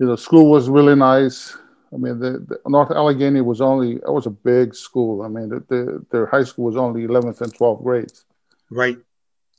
you 0.00 0.06
know, 0.06 0.16
school 0.16 0.50
was 0.50 0.68
really 0.68 0.96
nice. 0.96 1.56
I 1.92 1.96
mean, 1.98 2.18
the, 2.18 2.30
the, 2.38 2.60
North 2.66 2.90
Allegheny 2.90 3.42
was 3.42 3.60
only 3.60 3.96
it 3.96 4.12
was 4.12 4.26
a 4.26 4.30
big 4.30 4.74
school. 4.74 5.22
I 5.22 5.28
mean, 5.28 5.48
the, 5.48 5.60
the, 5.68 6.06
their 6.10 6.26
high 6.26 6.44
school 6.44 6.64
was 6.64 6.76
only 6.76 7.06
11th 7.06 7.42
and 7.42 7.52
12th 7.52 7.82
grades. 7.82 8.24
Right. 8.70 8.98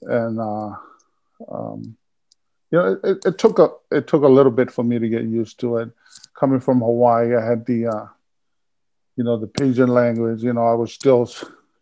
And 0.02 0.40
uh, 0.40 0.76
um, 1.52 1.96
you 2.72 2.80
know, 2.80 3.00
it, 3.04 3.24
it, 3.24 3.38
took 3.38 3.60
a 3.60 3.70
it 3.92 4.08
took 4.08 4.24
a 4.24 4.28
little 4.28 4.52
bit 4.52 4.72
for 4.72 4.84
me 4.84 4.98
to 4.98 5.08
get 5.08 5.24
used 5.24 5.60
to 5.60 5.78
it. 5.78 5.92
Coming 6.34 6.60
from 6.60 6.80
Hawaii, 6.80 7.36
I 7.36 7.46
had 7.46 7.66
the 7.66 7.88
uh, 7.88 8.08
you 9.16 9.24
know 9.24 9.38
the 9.38 9.48
Pidgin 9.48 9.90
language. 9.90 10.42
You 10.42 10.54
know, 10.54 10.66
I 10.66 10.74
was 10.74 10.92
still 10.92 11.30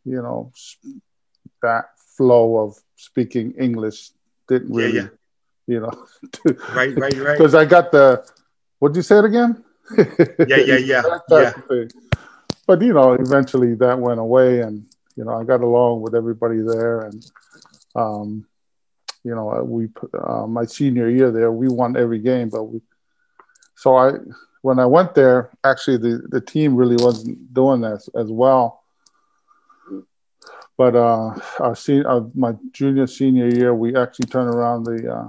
you 0.03 0.21
know 0.21 0.51
that 1.61 1.85
flow 2.17 2.57
of 2.57 2.77
speaking 2.95 3.53
English 3.53 4.11
didn't 4.47 4.73
really 4.73 4.95
yeah, 4.95 5.01
yeah. 5.03 5.07
you 5.67 5.79
know 5.79 6.05
right 6.73 6.95
right 6.97 7.13
right 7.13 7.37
because 7.37 7.55
I 7.55 7.65
got 7.65 7.91
the 7.91 8.27
what 8.79 8.89
did 8.89 8.97
you 8.97 9.03
say 9.03 9.19
it 9.19 9.25
again? 9.25 9.63
Yeah 10.45 10.57
yeah 10.57 10.77
yeah 10.77 11.17
yeah. 11.29 11.53
But 12.67 12.81
you 12.81 12.93
know, 12.93 13.13
eventually 13.13 13.75
that 13.75 13.99
went 13.99 14.19
away, 14.19 14.61
and 14.61 14.85
you 15.15 15.25
know, 15.25 15.33
I 15.39 15.43
got 15.43 15.61
along 15.61 16.01
with 16.01 16.15
everybody 16.15 16.61
there, 16.61 17.01
and 17.01 17.25
um, 17.95 18.45
you 19.23 19.35
know, 19.35 19.63
we 19.63 19.89
uh, 20.17 20.47
my 20.47 20.65
senior 20.65 21.09
year 21.09 21.31
there, 21.31 21.51
we 21.51 21.67
won 21.67 21.97
every 21.97 22.19
game, 22.19 22.49
but 22.49 22.63
we. 22.63 22.81
So 23.75 23.95
I, 23.95 24.13
when 24.61 24.79
I 24.79 24.85
went 24.85 25.15
there, 25.15 25.51
actually 25.63 25.97
the 25.97 26.21
the 26.29 26.41
team 26.41 26.75
really 26.75 26.97
wasn't 26.97 27.53
doing 27.53 27.83
as 27.83 28.09
as 28.15 28.31
well. 28.31 28.83
but 30.77 30.95
uh, 30.95 31.33
our 31.59 31.75
senior, 31.75 32.09
uh, 32.09 32.21
my 32.33 32.53
junior 32.71 33.07
senior 33.07 33.47
year, 33.47 33.73
we 33.73 33.95
actually 33.95 34.27
turned 34.27 34.53
around 34.53 34.85
the 34.85 35.13
uh, 35.13 35.27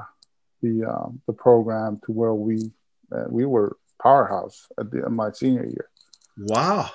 the 0.62 0.88
uh, 0.88 1.08
the 1.26 1.32
program 1.32 2.00
to 2.06 2.12
where 2.12 2.34
we 2.34 2.70
uh, 3.10 3.24
we 3.28 3.44
were 3.44 3.76
powerhouse 4.02 4.68
at 4.78 4.90
the 4.90 4.98
end 4.98 5.06
of 5.06 5.12
my 5.12 5.30
senior 5.32 5.64
year. 5.64 5.88
Wow! 6.36 6.90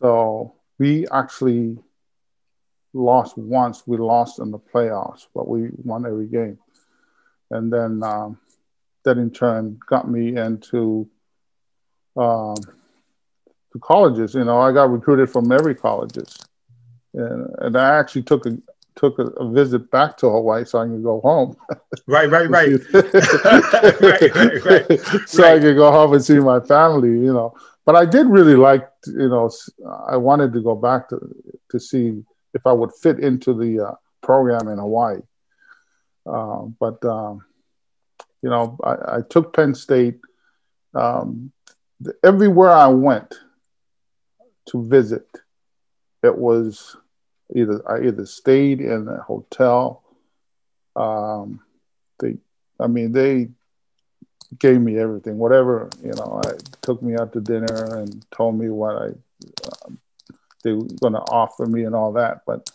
So 0.00 0.54
we 0.78 1.06
actually 1.12 1.78
lost 2.92 3.36
once. 3.36 3.86
We 3.86 3.98
lost 3.98 4.38
in 4.38 4.50
the 4.50 4.58
playoffs, 4.58 5.26
but 5.34 5.48
we 5.48 5.68
won 5.84 6.06
every 6.06 6.26
game. 6.26 6.58
And 7.50 7.72
then 7.72 8.02
um, 8.02 8.38
that 9.04 9.18
in 9.18 9.30
turn 9.30 9.78
got 9.86 10.08
me 10.10 10.36
into 10.36 11.08
um, 12.16 12.56
to 13.72 13.78
colleges. 13.80 14.34
You 14.34 14.44
know, 14.44 14.60
I 14.60 14.72
got 14.72 14.90
recruited 14.90 15.30
from 15.30 15.52
every 15.52 15.74
colleges, 15.74 16.36
and, 17.14 17.48
and 17.58 17.76
I 17.76 17.98
actually 17.98 18.22
took 18.22 18.46
a 18.46 18.56
took 18.96 19.18
a, 19.18 19.22
a, 19.22 19.50
visit 19.50 19.90
back 19.90 20.16
to 20.18 20.28
Hawaii 20.28 20.64
so 20.64 20.78
I 20.78 20.86
could 20.86 21.02
go 21.02 21.20
home. 21.20 21.56
Right, 22.06 22.30
right, 22.30 22.48
right. 22.50 22.70
right, 22.72 24.34
right, 24.34 24.64
right. 24.64 25.00
So 25.26 25.42
right. 25.42 25.56
I 25.56 25.60
could 25.60 25.76
go 25.76 25.90
home 25.90 26.14
and 26.14 26.24
see 26.24 26.38
my 26.38 26.60
family. 26.60 27.10
You 27.10 27.32
know, 27.32 27.54
but 27.84 27.96
I 27.96 28.04
did 28.04 28.26
really 28.26 28.56
like. 28.56 28.88
You 29.06 29.28
know, 29.28 29.50
I 30.08 30.16
wanted 30.16 30.52
to 30.52 30.62
go 30.62 30.74
back 30.74 31.08
to 31.10 31.18
to 31.70 31.80
see 31.80 32.22
if 32.54 32.66
I 32.66 32.72
would 32.72 32.92
fit 33.00 33.20
into 33.20 33.54
the 33.54 33.88
uh, 33.88 33.94
program 34.22 34.68
in 34.68 34.78
Hawaii. 34.78 35.20
Uh, 36.26 36.62
but 36.78 37.04
um, 37.04 37.44
you 38.42 38.50
know, 38.50 38.78
I, 38.84 39.16
I, 39.16 39.18
took 39.28 39.54
Penn 39.54 39.74
State. 39.74 40.20
Um, 40.94 41.52
everywhere 42.24 42.70
I 42.70 42.88
went 42.88 43.38
to 44.68 44.86
visit, 44.86 45.26
it 46.22 46.36
was 46.36 46.96
either 47.54 47.82
I 47.90 48.06
either 48.06 48.26
stayed 48.26 48.80
in 48.80 49.08
a 49.08 49.22
hotel. 49.22 50.02
Um, 50.96 51.60
they, 52.18 52.36
I 52.78 52.86
mean, 52.86 53.12
they 53.12 53.48
gave 54.58 54.80
me 54.80 54.98
everything, 54.98 55.38
whatever 55.38 55.88
you 56.02 56.12
know. 56.12 56.40
I 56.44 56.52
took 56.82 57.02
me 57.02 57.16
out 57.16 57.32
to 57.32 57.40
dinner 57.40 57.98
and 57.98 58.24
told 58.30 58.58
me 58.58 58.68
what 58.68 58.96
I 58.96 59.06
uh, 59.06 59.90
they 60.62 60.72
were 60.72 60.88
going 61.00 61.14
to 61.14 61.20
offer 61.20 61.66
me 61.66 61.84
and 61.84 61.94
all 61.94 62.12
that. 62.12 62.42
But 62.46 62.70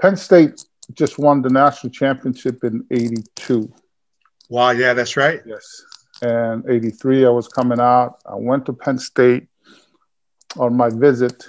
Penn 0.00 0.16
State 0.16 0.64
just 0.92 1.18
won 1.18 1.42
the 1.42 1.50
national 1.50 1.92
championship 1.92 2.64
in 2.64 2.84
'82. 2.90 3.72
Wow, 4.48 4.70
yeah, 4.70 4.94
that's 4.94 5.16
right. 5.16 5.40
Yes. 5.46 5.84
And 6.22 6.64
83, 6.68 7.24
I 7.24 7.30
was 7.30 7.48
coming 7.48 7.80
out. 7.80 8.18
I 8.26 8.34
went 8.34 8.66
to 8.66 8.74
Penn 8.74 8.98
State 8.98 9.46
on 10.58 10.76
my 10.76 10.90
visit. 10.90 11.48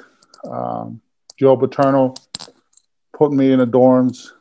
Um, 0.49 1.01
Joe 1.37 1.57
Paterno 1.57 2.13
put 3.21 3.31
me 3.31 3.51
in 3.51 3.59
the 3.59 3.67
dorms 3.67 4.31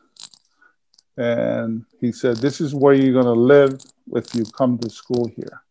and 1.15 1.85
he 1.99 2.11
said, 2.11 2.37
This 2.37 2.59
is 2.59 2.73
where 2.73 2.95
you're 2.95 3.13
going 3.13 3.25
to 3.25 3.39
live 3.39 3.79
if 4.15 4.33
you 4.33 4.43
come 4.43 4.79
to 4.79 4.89
school 4.89 5.27
here. 5.35 5.61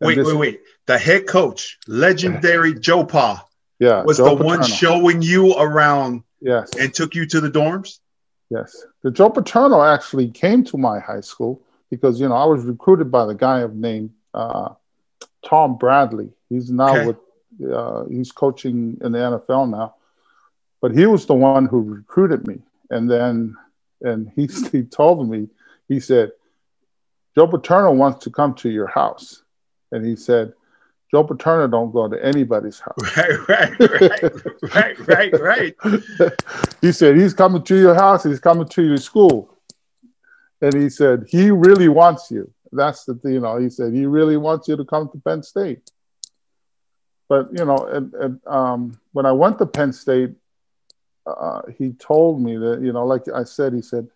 And 0.00 0.08
wait, 0.08 0.24
wait, 0.24 0.36
wait. 0.36 0.60
The 0.86 0.96
head 0.96 1.26
coach, 1.26 1.78
legendary 1.86 2.72
Joe 2.80 3.04
Pa, 3.04 3.46
yeah, 3.78 4.04
was 4.04 4.16
Joe 4.16 4.36
the 4.36 4.36
Paterno. 4.36 4.44
one 4.46 4.62
showing 4.62 5.20
you 5.20 5.54
around 5.54 6.22
yes. 6.40 6.74
and 6.76 6.94
took 6.94 7.14
you 7.14 7.26
to 7.26 7.42
the 7.42 7.50
dorms? 7.50 7.98
Yes. 8.48 8.86
The 9.02 9.10
Joe 9.10 9.28
Paterno 9.28 9.82
actually 9.82 10.30
came 10.30 10.64
to 10.64 10.78
my 10.78 11.00
high 11.00 11.20
school 11.20 11.60
because, 11.90 12.18
you 12.18 12.26
know, 12.26 12.36
I 12.36 12.46
was 12.46 12.64
recruited 12.64 13.10
by 13.10 13.26
the 13.26 13.34
guy 13.34 13.66
named 13.70 14.14
uh, 14.32 14.70
Tom 15.44 15.76
Bradley. 15.76 16.30
He's 16.48 16.70
now 16.70 16.96
okay. 16.96 17.06
with, 17.06 17.70
uh, 17.70 18.04
he's 18.06 18.32
coaching 18.32 18.96
in 19.02 19.12
the 19.12 19.18
NFL 19.18 19.68
now. 19.68 19.96
But 20.84 20.94
he 20.94 21.06
was 21.06 21.24
the 21.24 21.32
one 21.32 21.64
who 21.64 21.80
recruited 21.80 22.46
me. 22.46 22.58
And 22.90 23.10
then, 23.10 23.56
and 24.02 24.30
he, 24.36 24.46
he 24.70 24.82
told 24.82 25.26
me, 25.26 25.48
he 25.88 25.98
said, 25.98 26.32
Joe 27.34 27.46
Paterno 27.46 27.92
wants 27.92 28.22
to 28.24 28.30
come 28.30 28.52
to 28.56 28.68
your 28.68 28.88
house. 28.88 29.44
And 29.92 30.04
he 30.04 30.14
said, 30.14 30.52
Joe 31.10 31.24
Paterno 31.24 31.68
don't 31.68 31.90
go 31.90 32.06
to 32.06 32.22
anybody's 32.22 32.80
house. 32.80 32.98
Right, 33.16 33.48
right, 33.48 33.80
right, 33.80 35.08
right, 35.08 35.08
right, 35.40 35.40
right. 35.40 35.74
he 36.82 36.92
said 36.92 37.16
he's 37.16 37.32
coming 37.32 37.62
to 37.62 37.76
your 37.76 37.94
house. 37.94 38.24
He's 38.24 38.38
coming 38.38 38.68
to 38.68 38.82
your 38.82 38.98
school, 38.98 39.56
and 40.60 40.74
he 40.74 40.90
said 40.90 41.24
he 41.26 41.50
really 41.50 41.88
wants 41.88 42.30
you. 42.30 42.52
That's 42.72 43.06
the 43.06 43.14
thing, 43.14 43.32
you 43.32 43.40
know. 43.40 43.56
He 43.56 43.70
said 43.70 43.94
he 43.94 44.04
really 44.04 44.36
wants 44.36 44.68
you 44.68 44.76
to 44.76 44.84
come 44.84 45.08
to 45.12 45.18
Penn 45.18 45.42
State. 45.42 45.90
But 47.26 47.58
you 47.58 47.64
know, 47.64 47.78
and, 47.86 48.12
and 48.12 48.40
um, 48.46 49.00
when 49.12 49.24
I 49.24 49.32
went 49.32 49.58
to 49.58 49.66
Penn 49.66 49.94
State, 49.94 50.34
uh, 51.26 51.62
he 51.76 51.92
told 51.92 52.42
me 52.42 52.56
that 52.56 52.80
you 52.82 52.92
know, 52.92 53.06
like 53.06 53.22
I 53.34 53.44
said, 53.44 53.72
he 53.72 53.82
said, 53.82 54.08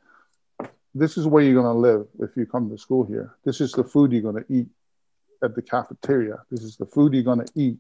"This 0.94 1.16
is 1.16 1.26
where 1.26 1.42
you're 1.42 1.60
going 1.60 1.74
to 1.74 1.80
live 1.80 2.06
if 2.20 2.36
you 2.36 2.46
come 2.46 2.70
to 2.70 2.78
school 2.78 3.04
here. 3.04 3.34
This 3.44 3.60
is 3.60 3.72
the 3.72 3.84
food 3.84 4.12
you're 4.12 4.22
going 4.22 4.44
to 4.44 4.52
eat." 4.52 4.68
at 5.42 5.54
the 5.54 5.62
cafeteria. 5.62 6.42
This 6.50 6.62
is 6.62 6.76
the 6.76 6.86
food 6.86 7.14
you're 7.14 7.22
going 7.22 7.44
to 7.44 7.52
eat, 7.54 7.78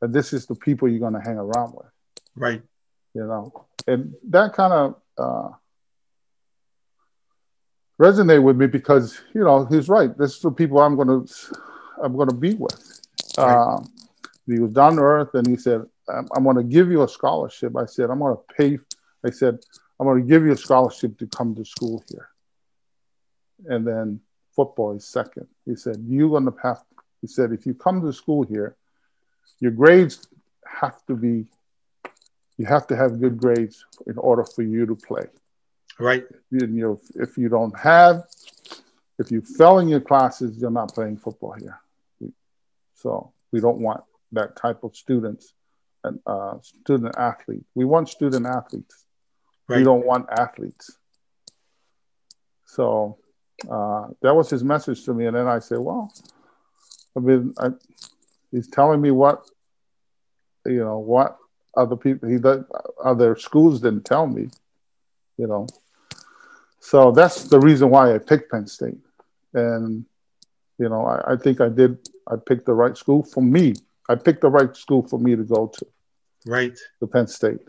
and 0.00 0.12
this 0.12 0.32
is 0.32 0.46
the 0.46 0.54
people 0.54 0.88
you're 0.88 1.00
going 1.00 1.14
to 1.14 1.20
hang 1.20 1.36
around 1.36 1.74
with. 1.74 1.86
Right. 2.34 2.62
You 3.14 3.26
know, 3.26 3.66
and 3.86 4.14
that 4.28 4.52
kind 4.52 4.72
of 4.72 4.96
uh, 5.18 5.48
resonated 8.00 8.42
with 8.42 8.56
me 8.56 8.66
because 8.66 9.20
you 9.34 9.42
know 9.42 9.64
he's 9.64 9.88
right. 9.88 10.16
This 10.16 10.36
is 10.36 10.40
the 10.40 10.50
people 10.50 10.78
I'm 10.78 10.96
going 10.96 11.26
to 11.26 11.34
I'm 12.02 12.14
going 12.16 12.28
to 12.28 12.34
be 12.34 12.54
with. 12.54 13.00
Right. 13.36 13.56
Um, 13.56 13.92
he 14.46 14.58
was 14.58 14.72
down 14.72 14.96
to 14.96 15.02
earth, 15.02 15.34
and 15.34 15.46
he 15.46 15.56
said, 15.56 15.82
"I'm, 16.10 16.28
I'm 16.34 16.44
going 16.44 16.56
to 16.56 16.62
give 16.62 16.90
you 16.90 17.02
a 17.02 17.08
scholarship." 17.08 17.76
I 17.76 17.86
said, 17.86 18.10
"I'm 18.10 18.18
going 18.18 18.36
to 18.36 18.54
pay." 18.54 18.78
I 19.24 19.30
said, 19.30 19.58
"I'm 19.98 20.06
going 20.06 20.22
to 20.22 20.28
give 20.28 20.44
you 20.44 20.52
a 20.52 20.56
scholarship 20.56 21.18
to 21.18 21.26
come 21.26 21.54
to 21.54 21.64
school 21.64 22.02
here." 22.08 22.28
And 23.66 23.86
then 23.86 24.20
football 24.54 24.92
is 24.92 25.04
second. 25.06 25.46
He 25.64 25.76
said, 25.76 25.96
You're 26.06 26.30
going 26.30 26.46
to 26.46 26.54
have, 26.62 26.82
he 27.20 27.26
said, 27.26 27.52
if 27.52 27.66
you 27.66 27.74
come 27.74 28.02
to 28.02 28.12
school 28.12 28.42
here, 28.42 28.76
your 29.58 29.72
grades 29.72 30.26
have 30.66 31.04
to 31.06 31.14
be, 31.14 31.46
you 32.56 32.66
have 32.66 32.86
to 32.88 32.96
have 32.96 33.20
good 33.20 33.38
grades 33.38 33.84
in 34.06 34.18
order 34.18 34.44
for 34.44 34.62
you 34.62 34.86
to 34.86 34.94
play. 34.94 35.24
Right. 35.98 36.24
You, 36.50 36.66
know, 36.66 37.00
if 37.14 37.36
you 37.36 37.48
don't 37.48 37.78
have, 37.78 38.24
if 39.18 39.30
you 39.30 39.42
fail 39.42 39.78
in 39.78 39.88
your 39.88 40.00
classes, 40.00 40.56
you're 40.58 40.70
not 40.70 40.94
playing 40.94 41.16
football 41.16 41.54
here. 41.58 41.80
So 42.94 43.32
we 43.52 43.60
don't 43.60 43.78
want 43.78 44.02
that 44.32 44.56
type 44.56 44.84
of 44.84 44.96
students 44.96 45.54
and 46.04 46.20
uh, 46.26 46.54
student 46.62 47.14
athlete. 47.18 47.64
We 47.74 47.84
want 47.84 48.08
student 48.08 48.46
athletes. 48.46 49.04
Right. 49.68 49.78
We 49.78 49.84
don't 49.84 50.06
want 50.06 50.28
athletes. 50.30 50.96
So 52.66 53.18
uh, 53.70 54.08
that 54.22 54.34
was 54.34 54.50
his 54.50 54.64
message 54.64 55.04
to 55.04 55.14
me. 55.14 55.26
And 55.26 55.36
then 55.36 55.46
I 55.46 55.58
said, 55.58 55.78
well, 55.78 56.12
I 57.16 57.20
mean, 57.20 57.54
I, 57.58 57.70
he's 58.50 58.68
telling 58.68 59.00
me 59.00 59.10
what, 59.10 59.48
you 60.64 60.84
know, 60.84 60.98
what 60.98 61.36
other 61.76 61.96
people, 61.96 62.28
he 62.28 62.38
other 63.04 63.36
schools 63.36 63.80
didn't 63.80 64.04
tell 64.04 64.26
me, 64.26 64.48
you 65.36 65.46
know. 65.46 65.66
So 66.80 67.12
that's 67.12 67.44
the 67.44 67.60
reason 67.60 67.90
why 67.90 68.14
I 68.14 68.18
picked 68.18 68.50
Penn 68.50 68.66
State. 68.66 68.98
And, 69.52 70.04
you 70.78 70.88
know, 70.88 71.04
I, 71.04 71.32
I 71.32 71.36
think 71.36 71.60
I 71.60 71.68
did, 71.68 71.98
I 72.26 72.36
picked 72.36 72.66
the 72.66 72.74
right 72.74 72.96
school 72.96 73.22
for 73.22 73.42
me. 73.42 73.74
I 74.10 74.16
picked 74.16 74.40
the 74.40 74.50
right 74.50 74.76
school 74.76 75.06
for 75.06 75.20
me 75.20 75.36
to 75.36 75.44
go 75.44 75.68
to. 75.68 75.86
Right. 76.44 76.76
The 77.00 77.06
Penn 77.06 77.28
State. 77.28 77.60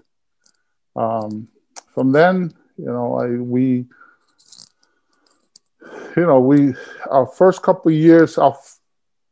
Um, 0.96 1.48
from 1.94 2.12
then, 2.12 2.54
you 2.78 2.86
know, 2.86 3.16
I, 3.16 3.28
we, 3.28 3.86
you 6.18 6.26
know, 6.26 6.40
we 6.40 6.74
our 7.10 7.28
first 7.28 7.62
couple 7.62 7.92
years, 7.92 8.40
our 8.40 8.54
f- 8.54 8.80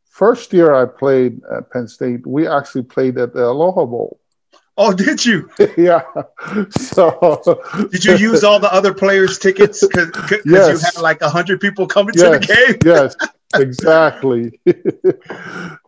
first 0.06 0.54
year 0.54 0.74
I 0.74 0.86
played 0.86 1.42
at 1.52 1.72
Penn 1.72 1.88
State, 1.88 2.28
we 2.28 2.48
actually 2.48 2.84
played 2.84 3.18
at 3.18 3.34
the 3.34 3.46
Aloha 3.46 3.86
Bowl. 3.86 4.20
Oh, 4.78 4.94
did 4.94 5.26
you? 5.26 5.50
yeah. 5.78 6.04
So, 6.70 7.42
did 7.92 8.06
you 8.06 8.16
use 8.16 8.46
all 8.46 8.60
the 8.60 8.72
other 8.72 8.94
players' 8.94 9.38
tickets? 9.38 9.86
Because 9.86 10.42
yes. 10.46 10.72
you 10.72 10.78
had 10.78 11.02
like 11.02 11.22
hundred 11.22 11.60
people 11.60 11.86
coming 11.86 12.14
yes. 12.16 12.24
to 12.24 12.40
the 12.40 12.78
game. 12.78 12.78
yes, 12.86 13.16
exactly, 13.56 14.60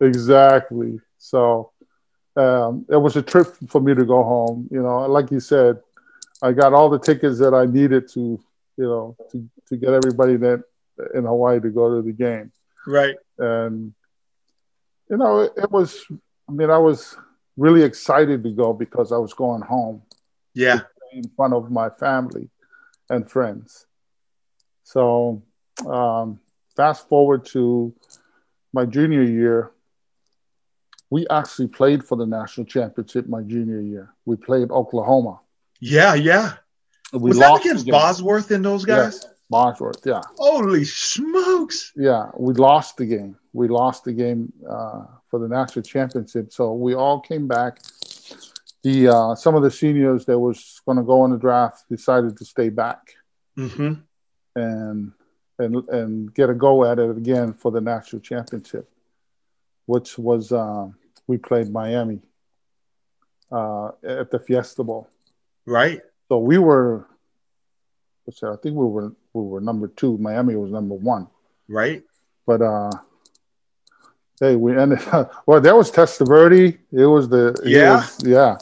exactly. 0.00 1.00
So, 1.22 1.70
um, 2.36 2.84
it 2.90 2.96
was 2.96 3.14
a 3.16 3.22
trip 3.22 3.46
for 3.68 3.80
me 3.80 3.94
to 3.94 4.04
go 4.04 4.24
home. 4.24 4.68
You 4.72 4.82
know, 4.82 5.06
like 5.06 5.30
you 5.30 5.38
said, 5.38 5.80
I 6.42 6.50
got 6.50 6.72
all 6.72 6.90
the 6.90 6.98
tickets 6.98 7.38
that 7.38 7.54
I 7.54 7.64
needed 7.64 8.08
to, 8.14 8.20
you 8.76 8.84
know, 8.84 9.16
to, 9.30 9.48
to 9.68 9.76
get 9.76 9.90
everybody 9.90 10.36
that 10.36 10.64
in 11.14 11.24
Hawaii 11.24 11.60
to 11.60 11.70
go 11.70 11.96
to 11.96 12.02
the 12.02 12.12
game. 12.12 12.50
Right. 12.86 13.14
And 13.38 13.94
you 15.08 15.16
know, 15.16 15.40
it, 15.40 15.52
it 15.56 15.70
was. 15.70 16.04
I 16.48 16.52
mean, 16.52 16.70
I 16.70 16.78
was 16.78 17.16
really 17.56 17.82
excited 17.82 18.42
to 18.42 18.50
go 18.50 18.72
because 18.72 19.12
I 19.12 19.18
was 19.18 19.32
going 19.32 19.62
home. 19.62 20.02
Yeah. 20.54 20.80
In 21.12 21.28
front 21.36 21.54
of 21.54 21.70
my 21.70 21.88
family 21.88 22.48
and 23.08 23.30
friends. 23.30 23.86
So, 24.82 25.42
um, 25.86 26.40
fast 26.74 27.08
forward 27.08 27.44
to 27.46 27.94
my 28.72 28.86
junior 28.86 29.22
year, 29.22 29.70
we 31.14 31.26
actually 31.28 31.68
played 31.68 32.02
for 32.08 32.16
the 32.16 32.24
national 32.38 32.64
championship 32.74 33.28
my 33.28 33.42
junior 33.42 33.82
year. 33.92 34.06
We 34.24 34.34
played 34.48 34.70
Oklahoma. 34.70 35.34
Yeah, 35.78 36.14
yeah. 36.14 36.54
We 37.12 37.28
Was 37.30 37.38
that 37.38 37.50
lost 37.50 37.64
against 37.66 37.84
the. 37.84 37.92
Bosworth 37.92 38.50
and 38.50 38.64
those 38.64 38.86
guys? 38.86 39.20
Yes, 39.22 39.34
Bosworth, 39.50 40.00
yeah. 40.06 40.22
Holy 40.38 40.84
smokes! 40.84 41.92
Yeah, 42.08 42.30
we 42.38 42.54
lost 42.54 42.96
the 42.96 43.04
game. 43.04 43.36
We 43.52 43.68
lost 43.68 44.04
the 44.04 44.14
game 44.14 44.54
uh, 44.66 45.02
for 45.28 45.38
the 45.38 45.48
national 45.48 45.82
championship. 45.82 46.50
So 46.50 46.72
we 46.72 46.94
all 46.94 47.20
came 47.20 47.46
back. 47.46 47.72
The 48.82 49.08
uh, 49.08 49.34
some 49.34 49.54
of 49.54 49.62
the 49.62 49.70
seniors 49.70 50.24
that 50.24 50.38
was 50.38 50.80
going 50.86 50.96
to 50.96 51.04
go 51.04 51.26
in 51.26 51.30
the 51.32 51.36
draft 51.36 51.84
decided 51.90 52.38
to 52.38 52.44
stay 52.54 52.70
back 52.70 53.00
Mm-hmm. 53.58 53.92
and 54.56 55.12
and 55.58 55.76
and 55.98 56.34
get 56.34 56.48
a 56.48 56.54
go 56.54 56.74
at 56.90 56.98
it 56.98 57.10
again 57.22 57.52
for 57.52 57.70
the 57.70 57.82
national 57.82 58.22
championship, 58.22 58.90
which 59.84 60.16
was 60.18 60.52
uh, 60.52 60.88
we 61.26 61.38
played 61.38 61.70
Miami 61.70 62.20
uh, 63.50 63.88
at 64.06 64.30
the 64.30 64.38
Fiesta 64.38 64.82
Bowl. 64.82 65.08
Right. 65.66 66.00
So 66.28 66.38
we 66.38 66.58
were? 66.58 67.06
I 68.28 68.56
think 68.62 68.76
we 68.76 68.86
were 68.86 69.12
we 69.32 69.42
were 69.42 69.60
number 69.60 69.88
two. 69.88 70.16
Miami 70.18 70.56
was 70.56 70.70
number 70.70 70.94
one. 70.94 71.26
Right. 71.68 72.02
But 72.46 72.62
uh, 72.62 72.90
hey, 74.40 74.56
we 74.56 74.76
ended 74.76 75.00
up. 75.12 75.32
Well, 75.46 75.60
that 75.60 75.76
was 75.76 75.90
Testaverde. 75.90 76.78
It 76.92 77.06
was 77.06 77.28
the 77.28 77.60
Yeah. 77.64 77.96
was- 77.96 78.24
yeah. 78.24 78.56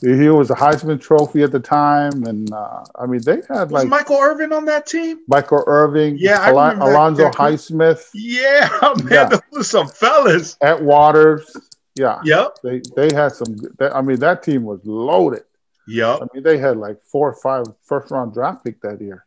He 0.00 0.28
was 0.28 0.48
a 0.50 0.54
Heisman 0.54 1.00
Trophy 1.00 1.42
at 1.42 1.50
the 1.50 1.58
time, 1.58 2.22
and 2.22 2.52
uh, 2.52 2.84
I 2.94 3.06
mean 3.06 3.20
they 3.20 3.42
had 3.48 3.72
Was 3.72 3.72
like 3.72 3.88
Michael 3.88 4.18
Irvin 4.20 4.52
on 4.52 4.64
that 4.66 4.86
team? 4.86 5.18
Michael 5.26 5.64
Irvin, 5.66 6.16
Yeah, 6.16 6.38
Al- 6.40 6.88
Alonzo 6.88 7.24
that- 7.24 7.34
Highsmith, 7.34 8.08
Yeah, 8.14 8.68
man, 9.02 9.08
Yeah. 9.10 9.24
those 9.24 9.40
were 9.50 9.64
some 9.64 9.88
fellas. 9.88 10.56
at 10.60 10.80
Waters. 10.80 11.50
Yeah, 11.98 12.20
Yep. 12.24 12.58
they 12.62 12.80
they 12.96 13.14
had 13.14 13.32
some. 13.32 13.56
That, 13.78 13.94
I 13.94 14.00
mean, 14.02 14.20
that 14.20 14.42
team 14.42 14.62
was 14.64 14.80
loaded. 14.84 15.44
Yep. 15.88 16.18
I 16.22 16.26
mean, 16.32 16.42
they 16.42 16.58
had 16.58 16.76
like 16.76 17.02
four 17.02 17.28
or 17.28 17.34
five 17.34 17.64
first 17.82 18.10
round 18.10 18.32
draft 18.34 18.64
pick 18.64 18.80
that 18.82 19.00
year. 19.00 19.24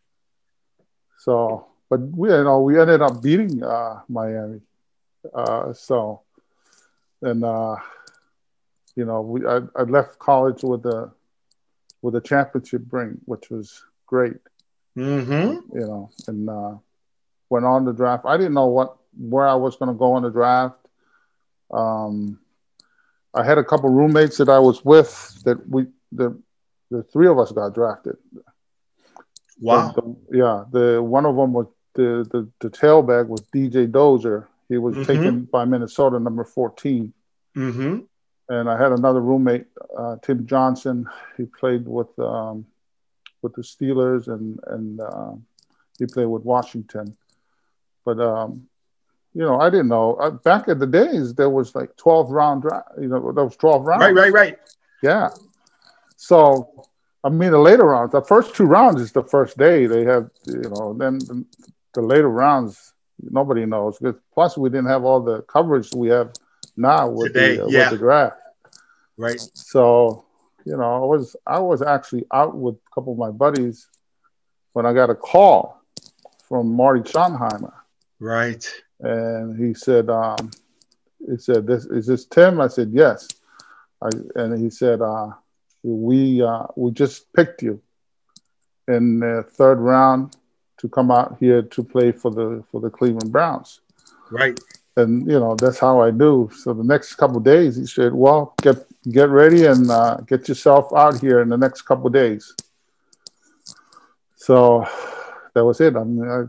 So, 1.20 1.68
but 1.90 2.00
we 2.00 2.30
you 2.30 2.44
know 2.44 2.62
we 2.62 2.80
ended 2.80 3.02
up 3.02 3.22
beating 3.22 3.64
uh, 3.64 4.02
Miami. 4.08 4.62
Uh, 5.34 5.74
so, 5.74 6.22
and 7.22 7.44
uh, 7.44 7.76
you 8.96 9.06
know 9.06 9.22
we 9.22 9.46
I, 9.46 9.62
I 9.76 9.84
left 9.84 10.18
college 10.20 10.64
with 10.64 10.86
a 10.86 11.12
with 12.02 12.16
a 12.16 12.22
championship 12.22 12.84
ring, 12.92 13.20
which 13.26 13.50
was 13.50 13.84
great. 14.08 14.38
Mm-hmm. 14.98 15.78
You 15.78 15.86
know, 15.88 16.10
and 16.28 16.50
uh, 16.50 16.76
went 17.50 17.66
on 17.66 17.86
the 17.86 17.94
draft. 17.94 18.26
I 18.26 18.38
didn't 18.38 18.54
know 18.54 18.68
what 18.68 18.98
where 19.18 19.48
I 19.48 19.56
was 19.56 19.76
going 19.76 19.90
to 19.92 19.98
go 19.98 20.18
in 20.18 20.24
the 20.24 20.32
draft. 20.32 20.78
Um, 21.72 22.40
I 23.34 23.44
had 23.44 23.58
a 23.58 23.64
couple 23.64 23.90
roommates 23.90 24.38
that 24.38 24.50
I 24.50 24.60
was 24.60 24.84
with 24.84 25.42
that 25.46 25.68
we 25.70 25.88
the 26.12 26.38
the 26.90 27.04
three 27.04 27.28
of 27.28 27.40
us 27.40 27.52
got 27.52 27.74
drafted. 27.74 28.18
Wow. 29.60 29.92
The- 29.96 30.02
the- 30.02 30.38
yeah, 30.38 30.64
the 30.72 31.02
one 31.02 31.26
of 31.26 31.36
them 31.36 31.54
was 31.54 31.68
the 31.94 32.28
the, 32.32 32.50
the 32.60 32.70
tailback 32.70 33.28
was 33.28 33.42
DJ 33.54 33.90
Dozier. 33.92 34.48
He 34.70 34.78
was 34.78 34.96
Mhm. 34.96 35.06
taken 35.06 35.44
by 35.46 35.66
Minnesota, 35.66 36.20
number 36.20 36.44
fourteen. 36.44 37.14
Mm-hmm. 37.56 38.00
And 38.50 38.70
I 38.70 38.78
had 38.78 38.92
another 38.92 39.22
roommate, 39.22 39.68
uh, 39.98 40.18
Tim 40.22 40.46
Johnson. 40.46 41.10
He 41.38 41.46
played 41.46 41.88
with 41.88 42.18
um, 42.20 42.66
with 43.42 43.54
the 43.54 43.62
Steelers 43.62 44.28
and 44.28 44.60
and 44.68 45.00
uh, 45.00 45.34
he 46.00 46.06
played 46.06 46.28
with 46.28 46.44
Washington. 46.44 47.16
But 48.06 48.20
um, 48.20 48.68
you 49.34 49.42
know, 49.42 49.60
I 49.60 49.70
didn't 49.70 49.88
know. 49.88 50.16
Uh, 50.16 50.32
back 50.32 50.68
in 50.68 50.80
the 50.80 50.88
days, 50.88 51.34
there 51.34 51.50
was 51.50 51.74
like 51.74 51.96
twelve 51.96 52.30
round 52.32 52.64
draft. 52.64 52.90
You 53.00 53.08
know, 53.08 53.32
there 53.32 53.46
was 53.46 53.56
twelve 53.56 53.86
rounds. 53.86 54.02
Right, 54.02 54.16
right, 54.16 54.34
right. 54.34 54.58
Yeah. 55.02 55.30
So, 56.18 56.86
I 57.24 57.30
mean, 57.30 57.52
the 57.52 57.58
later 57.58 57.86
rounds, 57.86 58.12
the 58.12 58.22
first 58.22 58.56
two 58.56 58.66
rounds 58.66 59.02
is 59.02 59.12
the 59.12 59.24
first 59.24 59.58
day. 59.58 59.88
They 59.88 60.04
have, 60.04 60.30
you 60.46 60.70
know, 60.70 60.94
then 60.94 61.18
the, 61.20 61.46
the 61.94 62.02
later 62.02 62.30
rounds, 62.30 62.94
nobody 63.20 63.66
knows. 63.66 64.00
Plus, 64.34 64.58
we 64.58 64.70
didn't 64.70 64.88
have 64.88 65.04
all 65.04 65.22
the 65.22 65.42
coverage 65.44 65.90
we 65.96 66.10
have 66.10 66.32
now 66.78 67.10
with, 67.10 67.34
Today, 67.34 67.58
the, 67.58 67.66
uh, 67.66 67.68
yeah. 67.70 67.90
with 67.90 68.00
the 68.00 68.06
draft. 68.06 68.38
Right. 69.18 69.40
So, 69.54 70.26
you 70.66 70.78
know, 70.78 71.04
I 71.04 71.06
was 71.06 71.36
I 71.48 71.60
was 71.60 71.82
actually 71.82 72.26
out 72.32 72.56
with 72.56 72.76
a 72.76 72.94
couple 72.94 73.14
of 73.14 73.20
my 73.20 73.32
buddies 73.32 73.88
when 74.74 74.86
I 74.86 74.94
got 74.94 75.10
a 75.10 75.16
call 75.16 75.82
from 76.48 76.76
Marty 76.76 77.02
Schottenheimer, 77.02 77.74
Right. 78.20 78.70
And 79.02 79.58
he 79.58 79.74
said, 79.74 80.10
um, 80.10 80.52
he 81.30 81.38
said, 81.38 81.68
"This 81.68 81.86
is 81.86 82.08
this 82.08 82.26
Tim?" 82.26 82.62
I 82.62 82.68
said, 82.68 82.92
"Yes." 82.92 83.28
I, 84.02 84.10
and 84.36 84.60
he 84.60 84.70
said, 84.70 85.02
uh, 85.02 85.30
"We 85.84 86.42
uh, 86.42 86.68
we 86.76 86.92
just 86.92 87.32
picked 87.34 87.62
you 87.62 87.82
in 88.88 89.20
the 89.20 89.44
third 89.44 89.80
round 89.80 90.36
to 90.78 90.90
come 90.90 91.12
out 91.12 91.38
here 91.40 91.62
to 91.62 91.84
play 91.84 92.12
for 92.12 92.32
the 92.32 92.64
for 92.72 92.82
the 92.82 92.90
Cleveland 92.90 93.32
Browns." 93.32 93.82
Right. 94.32 94.58
and 94.96 95.28
you 95.30 95.40
know 95.40 95.56
that's 95.56 95.80
how 95.80 96.02
I 96.02 96.12
knew. 96.12 96.50
So 96.52 96.74
the 96.74 96.84
next 96.84 97.16
couple 97.16 97.38
of 97.38 97.44
days, 97.44 97.76
he 97.76 97.86
said, 97.86 98.14
"Well, 98.14 98.54
get 98.62 98.86
get 99.12 99.30
ready 99.30 99.66
and 99.66 99.90
uh, 99.90 100.18
get 100.28 100.48
yourself 100.48 100.92
out 100.96 101.20
here 101.20 101.42
in 101.42 101.50
the 101.50 101.58
next 101.58 101.84
couple 101.84 102.08
of 102.08 102.14
days." 102.14 102.54
So 104.36 104.86
that 105.54 105.64
was 105.64 105.80
it. 105.82 105.96
I 105.96 106.04
mean, 106.04 106.28
I 106.28 106.46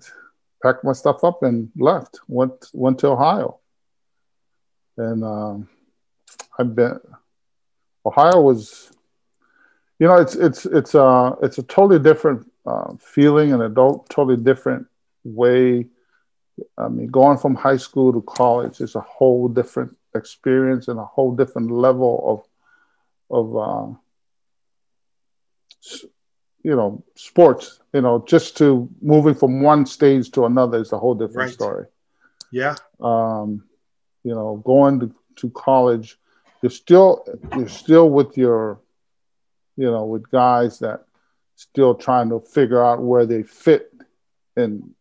packed 0.62 0.84
my 0.84 0.92
stuff 0.92 1.24
up 1.24 1.42
and 1.42 1.70
left. 1.76 2.20
went 2.28 2.68
went 2.72 2.98
to 3.00 3.08
Ohio, 3.08 3.58
and 4.96 5.24
um, 5.24 5.68
I've 6.58 6.74
been. 6.74 6.98
Ohio 8.04 8.40
was, 8.40 8.90
you 10.00 10.08
know, 10.08 10.16
it's 10.16 10.34
it's 10.34 10.66
it's 10.66 10.94
uh 10.94 11.36
it's 11.42 11.58
a 11.58 11.62
totally 11.62 12.00
different 12.00 12.50
uh, 12.66 12.94
feeling 12.98 13.52
and 13.52 13.62
a 13.62 13.68
totally 14.08 14.36
different 14.36 14.86
way 15.22 15.86
I 16.76 16.88
mean, 16.88 17.08
going 17.08 17.38
from 17.38 17.54
high 17.54 17.76
school 17.76 18.12
to 18.12 18.22
college 18.22 18.80
is 18.80 18.94
a 18.94 19.00
whole 19.00 19.48
different 19.48 19.96
experience 20.14 20.88
and 20.88 20.98
a 20.98 21.04
whole 21.04 21.34
different 21.34 21.70
level 21.70 22.46
of, 23.30 23.38
of, 23.38 23.56
uh, 23.56 23.94
you 26.62 26.76
know, 26.76 27.02
sports. 27.14 27.80
You 27.92 28.00
know, 28.00 28.24
just 28.26 28.56
to 28.58 28.88
moving 29.00 29.34
from 29.34 29.62
one 29.62 29.84
stage 29.86 30.30
to 30.32 30.46
another 30.46 30.78
is 30.80 30.92
a 30.92 30.98
whole 30.98 31.14
different 31.14 31.48
Right. 31.48 31.52
story. 31.52 31.86
Yeah. 32.50 32.74
Um, 33.00 33.64
you 34.24 34.34
know, 34.34 34.62
going 34.64 35.00
to, 35.00 35.14
to 35.36 35.50
college, 35.50 36.18
you're 36.62 36.70
still 36.70 37.24
you're 37.56 37.68
still 37.68 38.08
with 38.10 38.36
your, 38.38 38.80
you 39.76 39.90
know, 39.90 40.04
with 40.04 40.30
guys 40.30 40.78
that 40.78 41.04
still 41.56 41.94
trying 41.94 42.28
to 42.30 42.40
figure 42.40 42.82
out 42.82 43.02
where 43.02 43.26
they 43.26 43.42
fit 43.42 43.92
in 44.56 44.94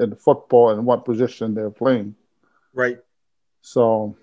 in 0.00 0.14
football 0.14 0.70
and 0.70 0.86
what 0.86 1.04
position 1.04 1.54
they're 1.54 1.70
playing. 1.70 2.14
Right. 2.72 2.98
So, 3.62 4.16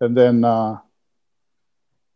and 0.00 0.16
then 0.16 0.44
uh, 0.44 0.78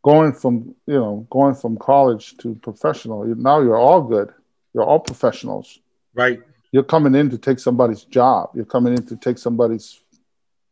going 0.03 0.33
from 0.33 0.75
you 0.87 0.95
know 0.95 1.27
going 1.31 1.55
from 1.55 1.77
college 1.77 2.37
to 2.39 2.55
professional, 2.57 3.25
now 3.25 3.61
you're 3.61 3.79
all 3.79 4.03
good. 4.03 4.33
You're 4.75 4.85
all 4.85 5.01
professionals. 5.01 5.79
Right. 6.15 6.41
You're 6.73 6.83
coming 6.83 7.15
in 7.15 7.31
to 7.31 7.39
take 7.39 7.59
somebody's 7.59 8.05
job. 8.05 8.51
You're 8.55 8.65
coming 8.65 8.95
in 8.95 9.07
to 9.07 9.17
take 9.17 9.39
somebody's 9.39 10.01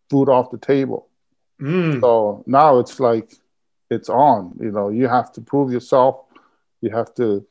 food 0.09 0.29
off 0.29 0.51
the 0.51 0.59
table. 0.59 1.09
Mm. 1.61 2.01
So 2.01 2.43
now 2.47 2.79
it's 2.79 2.99
like 2.99 3.35
it's 3.91 4.09
on. 4.09 4.57
You 4.59 4.71
know, 4.71 4.89
you 4.89 5.07
have 5.09 5.33
to 5.33 5.41
prove 5.41 5.71
yourself. 5.71 6.25
You 6.81 6.91
have 6.91 7.15
to, 7.17 7.47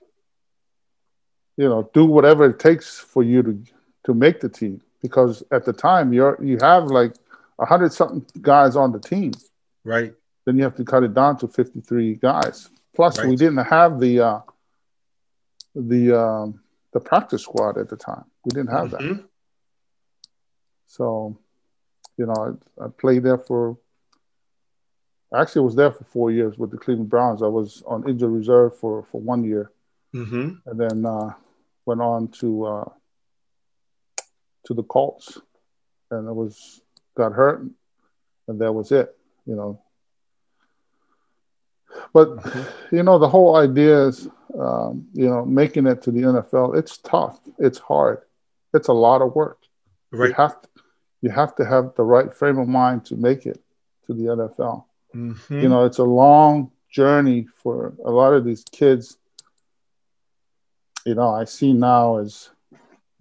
you 1.57 1.69
know, 1.69 1.89
do 1.93 2.05
whatever 2.05 2.45
it 2.45 2.59
takes 2.59 2.97
for 2.97 3.23
you 3.23 3.43
to 3.43 3.63
to 4.05 4.13
make 4.13 4.39
the 4.39 4.49
team. 4.49 4.81
Because 5.01 5.43
at 5.51 5.65
the 5.65 5.73
time 5.73 6.11
you're 6.11 6.37
you 6.43 6.57
have 6.61 6.85
like 6.85 7.13
a 7.59 7.65
hundred 7.65 7.93
something 7.93 8.25
guys 8.41 8.75
on 8.75 8.91
the 8.91 8.99
team. 8.99 9.31
Right. 9.83 10.13
Then 10.49 10.57
you 10.57 10.63
have 10.63 10.75
to 10.77 10.83
cut 10.83 11.03
it 11.03 11.13
down 11.13 11.37
to 11.41 11.47
fifty 11.47 11.79
three 11.79 12.15
guys. 12.15 12.71
Plus, 12.95 13.23
we 13.23 13.35
didn't 13.35 13.63
have 13.65 13.99
the 13.99 14.19
uh, 14.19 14.39
the 15.75 16.19
um, 16.19 16.59
the 16.91 16.99
practice 16.99 17.43
squad 17.43 17.77
at 17.77 17.87
the 17.87 17.95
time. 17.95 18.23
We 18.45 18.49
didn't 18.49 18.71
have 18.71 18.89
that. 18.89 19.01
Mhm. 19.01 19.25
So, 20.87 21.37
you 22.17 22.25
know, 22.25 22.57
I, 22.79 22.85
I 22.85 22.87
played 22.87 23.21
there 23.21 23.37
for. 23.37 23.77
I 25.31 25.41
actually 25.41 25.65
was 25.65 25.75
there 25.75 25.91
for 25.91 26.03
four 26.05 26.31
years 26.31 26.57
with 26.57 26.71
the 26.71 26.77
Cleveland 26.79 27.11
Browns. 27.11 27.43
I 27.43 27.47
was 27.47 27.83
on 27.85 28.09
injured 28.09 28.31
reserve 28.31 28.75
for 28.75 29.03
for 29.11 29.21
one 29.21 29.43
year, 29.43 29.71
Mhm. 30.15 30.63
and 30.65 30.79
then 30.79 31.05
uh, 31.05 31.33
went 31.85 32.01
on 32.01 32.29
to 32.39 32.65
uh, 32.65 32.89
to 34.65 34.73
the 34.73 34.81
Colts, 34.81 35.37
and 36.09 36.27
I 36.27 36.31
was 36.31 36.81
got 37.13 37.33
hurt, 37.33 37.67
and 38.47 38.59
that 38.59 38.73
was 38.73 38.91
it. 38.91 39.15
You 39.45 39.55
know. 39.55 39.79
But 42.13 42.29
you 42.91 43.03
know, 43.03 43.19
the 43.19 43.29
whole 43.29 43.55
idea 43.55 44.07
is, 44.07 44.27
um, 44.57 45.07
you 45.13 45.29
know, 45.29 45.45
making 45.45 45.87
it 45.87 46.01
to 46.03 46.11
the 46.11 46.21
NFL. 46.21 46.77
It's 46.77 46.97
tough. 46.97 47.39
It's 47.57 47.79
hard. 47.79 48.21
It's 48.73 48.87
a 48.87 48.93
lot 48.93 49.21
of 49.21 49.35
work. 49.35 49.59
Right. 50.11 50.29
You 50.29 50.35
have 50.35 50.61
to, 50.61 50.69
you 51.21 51.29
have 51.29 51.55
to 51.55 51.65
have 51.65 51.93
the 51.95 52.03
right 52.03 52.33
frame 52.33 52.57
of 52.57 52.67
mind 52.67 53.05
to 53.05 53.15
make 53.15 53.45
it 53.45 53.61
to 54.07 54.13
the 54.13 54.23
NFL. 54.23 54.85
Mhm. 55.13 55.61
You 55.61 55.69
know, 55.69 55.85
it's 55.85 55.97
a 55.97 56.03
long 56.03 56.71
journey 56.89 57.47
for 57.61 57.93
a 58.03 58.11
lot 58.11 58.33
of 58.33 58.43
these 58.43 58.63
kids, 58.71 59.17
you 61.05 61.15
know, 61.15 61.29
I 61.29 61.45
see 61.45 61.73
now 61.73 62.17
is, 62.17 62.49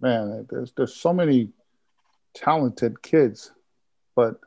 man, 0.01 0.47
there's 0.49 0.71
there's 0.73 0.95
so 0.95 1.13
many 1.13 1.49
talented 2.33 3.01
kids, 3.01 3.51
but 4.15 4.39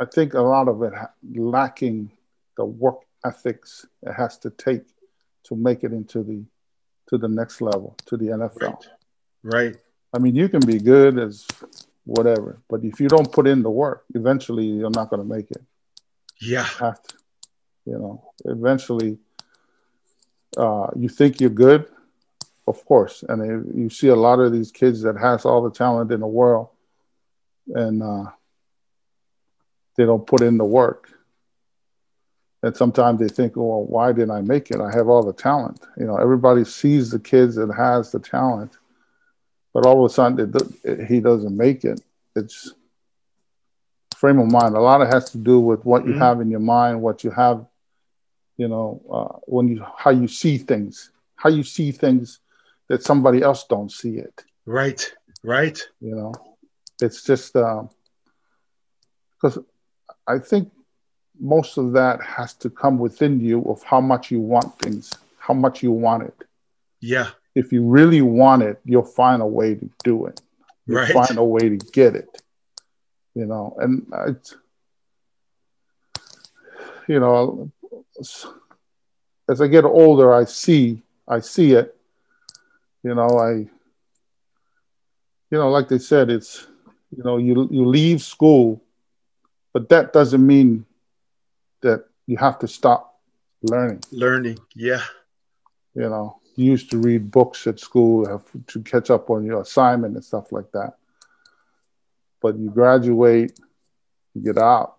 I 0.00 0.04
think 0.04 0.34
a 0.34 0.40
lot 0.40 0.68
of 0.68 0.82
it 0.82 0.92
lacking 1.34 2.10
the 2.56 2.64
work 2.64 3.00
ethics 3.26 3.86
it 4.02 4.12
has 4.12 4.38
to 4.38 4.50
take 4.50 4.82
to 5.44 5.56
make 5.56 5.84
it 5.84 5.92
into 5.92 6.22
the 6.22 6.44
to 7.08 7.18
the 7.18 7.28
next 7.28 7.60
level 7.60 7.96
to 8.06 8.16
the 8.16 8.26
NFL. 8.26 8.60
Right. 9.42 9.54
right. 9.54 9.76
I 10.12 10.18
mean, 10.18 10.34
you 10.34 10.48
can 10.48 10.60
be 10.60 10.78
good 10.78 11.18
as 11.18 11.46
whatever, 12.04 12.60
but 12.68 12.84
if 12.84 13.00
you 13.00 13.08
don't 13.08 13.30
put 13.30 13.46
in 13.46 13.62
the 13.62 13.70
work, 13.70 14.04
eventually 14.14 14.64
you're 14.64 14.90
not 14.90 15.10
going 15.10 15.22
to 15.22 15.28
make 15.28 15.50
it. 15.50 15.62
Yeah. 16.40 16.66
You, 16.80 16.94
to, 16.94 17.14
you 17.86 17.98
know, 17.98 18.32
eventually 18.44 19.18
uh, 20.56 20.88
you 20.96 21.08
think 21.08 21.40
you're 21.40 21.50
good, 21.50 21.86
of 22.66 22.84
course, 22.84 23.24
and 23.28 23.78
you 23.78 23.90
see 23.90 24.08
a 24.08 24.16
lot 24.16 24.40
of 24.40 24.52
these 24.52 24.72
kids 24.72 25.02
that 25.02 25.16
has 25.16 25.44
all 25.44 25.62
the 25.62 25.70
talent 25.70 26.10
in 26.10 26.20
the 26.20 26.26
world, 26.26 26.68
and 27.68 28.02
uh, 28.02 28.30
they 29.96 30.04
don't 30.04 30.26
put 30.26 30.40
in 30.42 30.58
the 30.58 30.64
work. 30.64 31.10
And 32.66 32.76
sometimes 32.76 33.20
they 33.20 33.28
think, 33.28 33.54
well, 33.54 33.84
why 33.84 34.10
didn't 34.10 34.32
I 34.32 34.40
make 34.40 34.72
it? 34.72 34.80
I 34.80 34.90
have 34.90 35.08
all 35.08 35.22
the 35.22 35.32
talent. 35.32 35.86
You 35.96 36.04
know, 36.04 36.16
everybody 36.16 36.64
sees 36.64 37.12
the 37.12 37.20
kids 37.20 37.54
that 37.54 37.72
has 37.72 38.10
the 38.10 38.18
talent, 38.18 38.76
but 39.72 39.86
all 39.86 40.04
of 40.04 40.10
a 40.10 40.12
sudden 40.12 40.52
it, 40.52 40.62
it, 40.82 41.06
he 41.06 41.20
doesn't 41.20 41.56
make 41.56 41.84
it. 41.84 42.00
It's 42.34 42.74
frame 44.16 44.40
of 44.40 44.50
mind. 44.50 44.74
A 44.74 44.80
lot 44.80 45.00
of 45.00 45.12
has 45.14 45.30
to 45.30 45.38
do 45.38 45.60
with 45.60 45.84
what 45.84 46.02
mm-hmm. 46.02 46.14
you 46.14 46.18
have 46.18 46.40
in 46.40 46.50
your 46.50 46.58
mind, 46.58 47.00
what 47.00 47.22
you 47.22 47.30
have, 47.30 47.64
you 48.56 48.66
know, 48.66 49.00
uh, 49.12 49.38
when 49.44 49.68
you 49.68 49.86
how 49.96 50.10
you 50.10 50.26
see 50.26 50.58
things, 50.58 51.12
how 51.36 51.50
you 51.50 51.62
see 51.62 51.92
things 51.92 52.40
that 52.88 53.04
somebody 53.04 53.42
else 53.42 53.62
don't 53.68 53.92
see 53.92 54.16
it. 54.16 54.42
Right. 54.64 55.08
Right. 55.44 55.80
You 56.00 56.16
know, 56.16 56.32
it's 57.00 57.22
just 57.22 57.52
because 57.52 57.94
uh, 59.44 59.60
I 60.26 60.40
think 60.40 60.72
most 61.38 61.76
of 61.76 61.92
that 61.92 62.22
has 62.22 62.54
to 62.54 62.70
come 62.70 62.98
within 62.98 63.40
you 63.40 63.62
of 63.64 63.82
how 63.82 64.00
much 64.00 64.30
you 64.30 64.40
want 64.40 64.78
things, 64.78 65.12
how 65.38 65.54
much 65.54 65.82
you 65.82 65.92
want 65.92 66.22
it. 66.22 66.44
Yeah. 67.00 67.28
If 67.54 67.72
you 67.72 67.84
really 67.84 68.22
want 68.22 68.62
it, 68.62 68.80
you'll 68.84 69.04
find 69.04 69.42
a 69.42 69.46
way 69.46 69.74
to 69.74 69.90
do 70.04 70.26
it. 70.26 70.40
You'll 70.86 71.00
right. 71.00 71.12
find 71.12 71.38
a 71.38 71.44
way 71.44 71.68
to 71.68 71.76
get 71.76 72.14
it. 72.16 72.42
You 73.34 73.44
know, 73.44 73.76
and 73.78 74.06
it's, 74.28 74.56
you 77.06 77.20
know, 77.20 77.70
as 78.18 79.60
I 79.60 79.66
get 79.66 79.84
older, 79.84 80.32
I 80.32 80.44
see, 80.44 81.02
I 81.28 81.40
see 81.40 81.72
it. 81.72 81.94
You 83.02 83.14
know, 83.14 83.28
I, 83.38 83.50
you 85.50 85.58
know, 85.58 85.70
like 85.70 85.88
they 85.88 85.98
said, 85.98 86.30
it's, 86.30 86.66
you 87.14 87.22
know, 87.22 87.36
you 87.36 87.68
you 87.70 87.84
leave 87.84 88.22
school, 88.22 88.82
but 89.74 89.90
that 89.90 90.14
doesn't 90.14 90.44
mean 90.44 90.85
that 91.82 92.04
you 92.26 92.36
have 92.36 92.58
to 92.60 92.68
stop 92.68 93.20
learning. 93.62 94.02
Learning, 94.12 94.58
yeah. 94.74 95.02
You 95.94 96.08
know, 96.08 96.40
you 96.56 96.66
used 96.66 96.90
to 96.90 96.98
read 96.98 97.30
books 97.30 97.66
at 97.66 97.80
school 97.80 98.26
have 98.28 98.44
to 98.68 98.82
catch 98.82 99.10
up 99.10 99.30
on 99.30 99.44
your 99.44 99.62
assignment 99.62 100.14
and 100.14 100.24
stuff 100.24 100.52
like 100.52 100.70
that. 100.72 100.94
But 102.40 102.58
you 102.58 102.70
graduate, 102.70 103.58
you 104.34 104.42
get 104.42 104.58
out. 104.58 104.96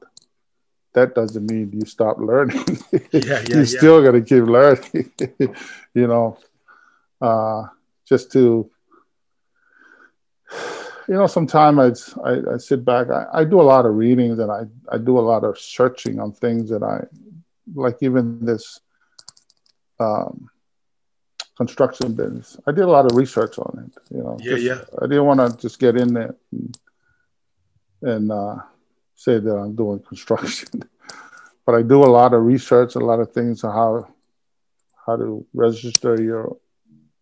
That 0.94 1.14
doesn't 1.14 1.50
mean 1.50 1.72
you 1.74 1.86
stop 1.86 2.18
learning. 2.18 2.64
Yeah, 3.12 3.20
yeah, 3.24 3.42
you 3.48 3.60
yeah. 3.60 3.66
still 3.66 4.04
got 4.04 4.12
to 4.12 4.22
keep 4.22 4.44
learning. 4.44 5.12
you 5.94 6.08
know, 6.08 6.38
uh, 7.22 7.64
just 8.08 8.32
to 8.32 8.70
you 11.08 11.16
know, 11.16 11.28
sometimes 11.28 12.14
I, 12.24 12.30
I, 12.30 12.54
I, 12.54 12.58
sit 12.58 12.84
back. 12.84 13.10
I, 13.10 13.26
I, 13.34 13.44
do 13.46 13.62
a 13.62 13.64
lot 13.64 13.86
of 13.86 13.96
readings 13.96 14.40
and 14.40 14.52
I, 14.52 14.64
I 14.92 14.98
do 14.98 15.18
a 15.18 15.22
lot 15.22 15.44
of 15.44 15.58
searching 15.58 16.20
on 16.20 16.34
things 16.34 16.70
that 16.70 16.84
I 16.84 17.06
like. 17.74 17.98
Even 18.02 18.46
this 18.46 18.82
um, 20.00 20.50
construction 21.56 22.14
business, 22.14 22.58
I 22.68 22.72
did 22.72 22.84
a 22.84 22.90
lot 22.90 23.10
of 23.10 23.16
research 23.16 23.58
on 23.58 23.86
it. 23.86 24.16
You 24.16 24.24
know, 24.24 24.38
yeah, 24.42 24.52
just, 24.52 24.64
yeah. 24.64 24.82
I 25.02 25.08
didn't 25.08 25.26
want 25.26 25.40
to 25.40 25.58
just 25.58 25.80
get 25.80 25.96
in 25.96 26.14
there 26.14 26.36
and, 26.52 26.78
and 28.02 28.32
uh, 28.32 28.56
say 29.16 29.40
that 29.40 29.56
I'm 29.56 29.76
doing 29.76 30.00
construction, 30.08 30.84
but 31.66 31.76
I 31.76 31.84
do 31.84 32.04
a 32.04 32.12
lot 32.12 32.34
of 32.34 32.44
research, 32.44 32.96
a 32.96 33.00
lot 33.00 33.22
of 33.22 33.32
things 33.32 33.64
on 33.64 33.74
how 33.74 34.14
how 35.06 35.16
to 35.16 35.46
register 35.54 36.22
your 36.22 36.58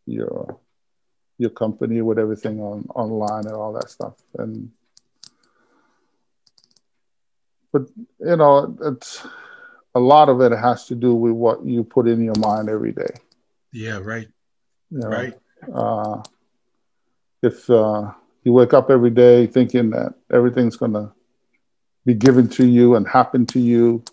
your 0.07 0.59
your 1.37 1.49
company 1.49 2.01
with 2.01 2.19
everything 2.19 2.59
on 2.59 2.85
online 2.95 3.45
and 3.45 3.55
all 3.55 3.73
that 3.73 3.89
stuff. 3.89 4.13
And 4.37 4.71
but 7.71 7.89
you 8.19 8.35
know 8.37 8.77
it's 8.81 9.25
a 9.93 9.99
lot 9.99 10.29
of 10.29 10.41
it 10.41 10.51
has 10.51 10.85
to 10.87 10.95
do 10.95 11.13
with 11.13 11.33
what 11.33 11.65
you 11.65 11.83
put 11.83 12.07
in 12.07 12.23
your 12.23 12.39
mind 12.39 12.69
every 12.69 12.91
day. 12.91 13.15
Yeah 13.71 13.99
right. 14.01 14.27
You 14.91 14.99
know, 14.99 15.07
right. 15.07 15.33
uh, 15.73 16.23
if 17.41 17.69
uh, 17.69 18.11
you 18.43 18.53
wake 18.53 18.73
up 18.73 18.89
every 18.89 19.09
day 19.09 19.47
thinking 19.47 19.89
that 19.89 20.13
everything's 20.31 20.77
going 20.77 20.93
to 20.93 21.11
be 22.05 22.13
given 22.13 22.47
to 22.47 22.65
you 22.65 22.95
and 22.95 23.07
happen 23.07 23.45
to 23.47 23.59
you 23.59 24.03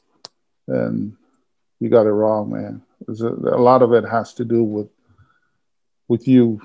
then 0.66 1.16
you 1.80 1.88
got 1.88 2.06
it 2.06 2.10
wrong 2.10 2.50
man. 2.50 2.82
A, 3.08 3.56
a 3.56 3.62
lot 3.62 3.82
of 3.82 3.92
it 3.92 4.04
has 4.04 4.34
to 4.34 4.44
do 4.44 4.62
with 4.62 4.88
with 6.08 6.28
you 6.28 6.60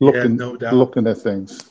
looking 0.00 0.32
yeah, 0.32 0.46
no 0.46 0.56
doubt. 0.56 0.74
looking 0.74 1.06
at 1.06 1.18
things. 1.18 1.70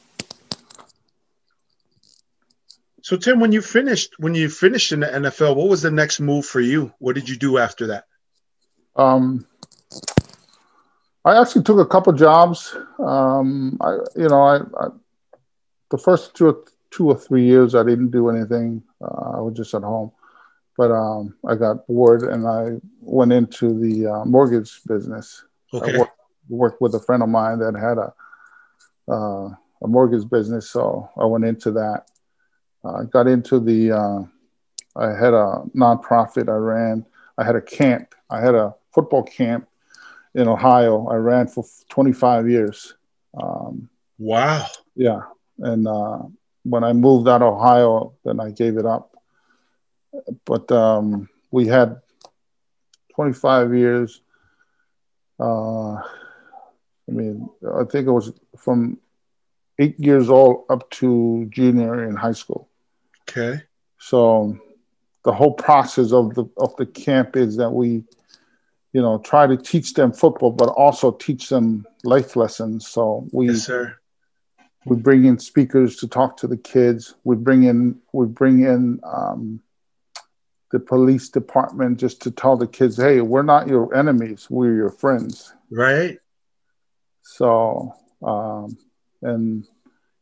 So 3.02 3.18
Tim, 3.18 3.40
when 3.40 3.52
you 3.52 3.62
finished 3.62 4.14
when 4.20 4.36
you 4.36 4.50
finished 4.50 4.92
in 4.92 5.00
the 5.00 5.08
NFL, 5.08 5.56
what 5.56 5.68
was 5.68 5.82
the 5.82 5.92
next 5.92 6.20
move 6.20 6.46
for 6.46 6.60
you? 6.60 6.94
What 7.00 7.16
did 7.16 7.28
you 7.28 7.38
do 7.38 7.58
after 7.58 7.88
that? 7.88 8.06
Um, 8.96 9.48
I 11.26 11.42
actually 11.42 11.64
took 11.64 11.80
a 11.80 11.86
couple 11.86 12.14
jobs. 12.14 12.76
Um, 13.00 13.78
I, 13.82 13.98
you 14.16 14.30
know, 14.30 14.42
I, 14.42 14.58
I, 14.58 14.88
the 15.90 15.98
first 15.98 16.36
two 16.36 16.48
or, 16.48 16.64
two 16.92 17.08
or 17.10 17.18
three 17.18 17.46
years 17.46 17.76
I 17.76 17.84
didn't 17.84 18.12
do 18.12 18.30
anything. 18.30 18.84
Uh, 19.02 19.38
I 19.38 19.42
was 19.42 19.56
just 19.56 19.74
at 19.74 19.84
home, 19.84 20.12
but 20.78 20.92
um, 20.92 21.36
I 21.48 21.56
got 21.56 21.88
bored 21.88 22.24
and 22.24 22.48
I 22.48 22.78
went 23.02 23.34
into 23.34 23.74
the 23.74 24.08
uh, 24.08 24.26
mortgage 24.26 24.82
business. 24.86 25.44
Okay. 25.74 25.96
I 25.96 26.00
worked, 26.00 26.19
worked 26.50 26.82
with 26.82 26.96
a 26.96 27.00
friend 27.00 27.24
of 27.24 27.30
mine 27.30 27.60
that 27.60 27.76
had 27.76 27.98
a 27.98 28.14
uh, 29.12 29.50
a 29.82 29.88
mortgage 29.88 30.30
business, 30.30 30.70
so 30.70 31.10
I 31.18 31.26
went 31.26 31.46
into 31.46 31.72
that. 31.72 32.06
I 32.84 32.90
uh, 32.90 33.04
got 33.04 33.28
into 33.28 33.60
the. 33.60 33.92
Uh, 33.92 34.20
I 34.96 35.08
had 35.10 35.34
a 35.34 35.64
nonprofit 35.76 36.50
I 36.50 36.56
ran. 36.56 37.06
I 37.38 37.44
had 37.46 37.56
a 37.56 37.62
camp. 37.62 38.14
I 38.30 38.42
had 38.42 38.56
a 38.56 38.76
football 38.94 39.24
camp 39.24 39.68
in 40.36 40.48
Ohio. 40.48 41.08
I 41.08 41.16
ran 41.16 41.48
for 41.48 41.64
25 41.90 42.50
years. 42.50 42.96
Um, 43.42 43.90
wow. 44.18 44.66
Yeah, 44.96 45.22
and 45.60 45.88
uh, 45.88 46.20
when 46.64 46.84
I 46.84 46.94
moved 46.94 47.28
out 47.28 47.42
of 47.42 47.54
Ohio, 47.54 48.14
then 48.26 48.40
I 48.40 48.52
gave 48.52 48.78
it 48.78 48.86
up. 48.86 49.16
But 50.46 50.72
um, 50.72 51.30
we 51.52 51.68
had 51.68 52.02
25 53.16 53.76
years. 53.76 54.22
Uh, 55.40 56.02
I 57.10 57.12
mean, 57.12 57.50
I 57.66 57.84
think 57.86 58.08
it 58.08 58.12
was 58.12 58.32
from 58.58 59.00
eight 59.80 60.00
years 60.00 60.30
old 60.30 60.66
up 60.70 60.90
to 60.92 61.48
junior 61.50 62.04
in 62.08 62.16
high 62.16 62.34
school. 62.34 62.70
Okay. 63.28 63.64
So 63.98 64.60
the 65.24 65.34
whole 65.34 65.54
process 65.54 66.12
of 66.12 66.36
the 66.36 66.46
of 66.58 66.76
the 66.78 66.86
camp 66.86 67.36
is 67.36 67.58
that 67.58 67.72
we, 67.72 68.04
you 68.94 69.02
know, 69.02 69.18
try 69.20 69.48
to 69.48 69.58
teach 69.58 69.94
them 69.94 70.12
football, 70.12 70.52
but 70.52 70.70
also 70.70 71.12
teach 71.12 71.50
them 71.50 71.86
life 72.04 72.36
lessons. 72.36 72.88
So 72.88 73.28
we 73.32 73.48
yes, 73.48 73.66
sir. 73.66 73.98
we 74.86 74.98
bring 74.98 75.26
in 75.26 75.40
speakers 75.40 75.98
to 75.98 76.08
talk 76.08 76.38
to 76.38 76.48
the 76.48 76.58
kids. 76.58 77.16
We 77.24 77.36
bring 77.36 77.64
in 77.64 78.00
we 78.14 78.28
bring 78.28 78.62
in 78.62 79.00
um, 79.04 79.62
the 80.72 80.80
police 80.80 81.30
department 81.30 82.00
just 82.00 82.22
to 82.22 82.32
tell 82.32 82.56
the 82.56 82.68
kids, 82.68 82.98
hey, 82.98 83.22
we're 83.22 83.42
not 83.42 83.68
your 83.68 83.96
enemies, 83.96 84.48
we're 84.50 84.76
your 84.76 84.92
friends. 84.92 85.54
Right. 85.72 86.20
So, 87.30 87.94
um, 88.24 88.76
and 89.22 89.66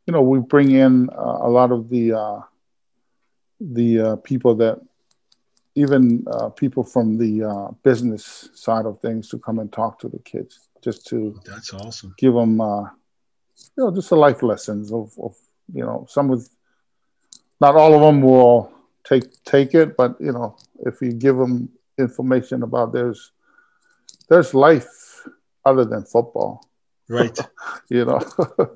you 0.05 0.13
know, 0.13 0.21
we 0.21 0.39
bring 0.39 0.71
in 0.71 1.09
uh, 1.09 1.37
a 1.41 1.49
lot 1.49 1.71
of 1.71 1.89
the 1.89 2.13
uh, 2.13 2.41
the 3.59 3.99
uh, 3.99 4.15
people 4.17 4.55
that 4.55 4.81
even 5.75 6.25
uh, 6.29 6.49
people 6.49 6.83
from 6.83 7.17
the 7.17 7.43
uh, 7.43 7.71
business 7.81 8.49
side 8.53 8.85
of 8.85 8.99
things 8.99 9.29
to 9.29 9.39
come 9.39 9.59
and 9.59 9.71
talk 9.71 9.99
to 9.99 10.09
the 10.09 10.19
kids, 10.19 10.67
just 10.83 11.07
to 11.07 11.39
that's 11.45 11.73
awesome. 11.73 12.13
Give 12.17 12.33
them, 12.33 12.59
uh, 12.59 12.83
you 12.83 13.77
know, 13.77 13.91
just 13.95 14.09
the 14.09 14.17
life 14.17 14.43
lessons 14.43 14.91
of, 14.91 15.13
of 15.17 15.35
you 15.73 15.83
know, 15.83 16.05
some 16.09 16.29
of 16.29 16.47
not 17.61 17.75
all 17.75 17.95
of 17.95 18.01
them 18.01 18.21
will 18.21 18.71
take 19.05 19.43
take 19.43 19.73
it. 19.73 19.95
But 19.95 20.19
you 20.19 20.33
know, 20.33 20.57
if 20.85 21.01
you 21.01 21.13
give 21.13 21.37
them 21.37 21.69
information 21.97 22.63
about 22.63 22.91
there's 22.91 23.31
there's 24.29 24.53
life 24.53 25.25
other 25.65 25.85
than 25.85 26.03
football. 26.03 26.67
Right. 27.09 27.37
you 27.89 28.05
know. 28.05 28.21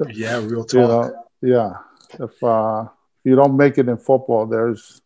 yeah, 0.09 0.37
real 0.37 0.63
talk. 0.63 0.73
You 0.73 0.81
know, 0.81 1.25
yeah. 1.41 1.73
If 2.19 2.43
uh, 2.43 2.83
if 2.83 3.29
you 3.29 3.35
don't 3.35 3.57
make 3.57 3.77
it 3.77 3.89
in 3.89 3.97
football, 3.97 4.45
there's 4.45 5.01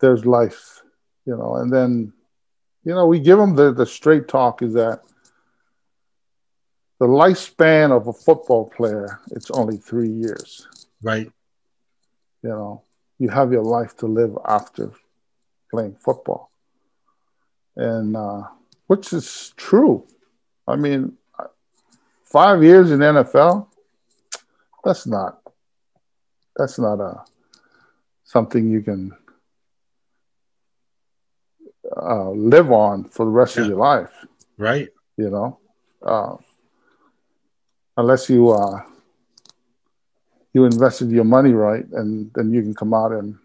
there's 0.00 0.26
life. 0.26 0.82
You 1.26 1.36
know, 1.36 1.56
and 1.56 1.72
then 1.72 2.12
you 2.84 2.94
know 2.94 3.06
we 3.06 3.20
give 3.20 3.38
them 3.38 3.54
the 3.54 3.72
the 3.72 3.86
straight 3.86 4.28
talk 4.28 4.62
is 4.62 4.74
that 4.74 5.00
the 7.00 7.06
lifespan 7.06 7.90
of 7.90 8.06
a 8.06 8.12
football 8.12 8.70
player 8.70 9.20
it's 9.30 9.50
only 9.50 9.76
three 9.76 10.10
years. 10.10 10.68
Right. 11.02 11.30
You 12.42 12.50
know, 12.50 12.82
you 13.18 13.28
have 13.30 13.52
your 13.52 13.64
life 13.64 13.96
to 13.98 14.06
live 14.06 14.36
after 14.46 14.92
playing 15.70 15.96
football, 15.96 16.50
and 17.76 18.16
uh, 18.16 18.42
which 18.86 19.12
is 19.12 19.52
true. 19.56 20.06
I 20.68 20.76
mean, 20.76 21.16
five 22.34 22.64
years 22.64 22.90
in 22.90 22.98
NFL, 22.98 23.68
that's 24.82 25.06
not 25.06 25.40
that's 26.56 26.80
not 26.80 26.98
a 27.00 27.22
something 28.24 28.68
you 28.68 28.82
can 28.82 29.12
uh, 31.96 32.30
live 32.30 32.72
on 32.72 33.04
for 33.04 33.24
the 33.24 33.30
rest 33.30 33.54
yeah. 33.54 33.62
of 33.62 33.68
your 33.68 33.78
life. 33.78 34.10
Right. 34.58 34.88
You 35.16 35.30
know, 35.30 35.58
uh, 36.02 36.34
unless 37.96 38.28
you 38.28 38.50
uh, 38.50 38.82
you 40.52 40.64
invested 40.64 41.10
your 41.10 41.24
money 41.36 41.52
right, 41.52 41.86
and 41.92 42.32
then 42.34 42.52
you 42.52 42.62
can 42.62 42.74
come 42.74 42.92
out 42.92 43.12
and. 43.12 43.38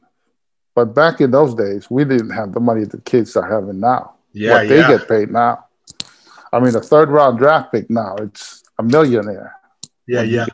But 0.76 0.96
back 0.96 1.20
in 1.20 1.32
those 1.32 1.56
days, 1.56 1.92
we 1.92 2.06
didn't 2.06 2.30
have 2.30 2.54
the 2.54 2.62
money 2.62 2.86
the 2.86 3.02
kids 3.02 3.36
are 3.36 3.50
having 3.52 3.82
now. 3.82 4.14
Yeah, 4.32 4.54
what 4.54 4.70
they 4.70 4.78
yeah. 4.78 4.98
get 4.98 5.10
paid 5.10 5.30
now. 5.30 5.66
I 6.54 6.60
mean, 6.60 6.74
a 6.76 6.80
third 6.80 7.10
round 7.10 7.38
draft 7.38 7.74
pick 7.74 7.90
now, 7.90 8.16
it's 8.16 8.59
a 8.80 8.84
millionaire. 8.84 9.56
Yeah, 10.08 10.24
yeah. 10.24 10.46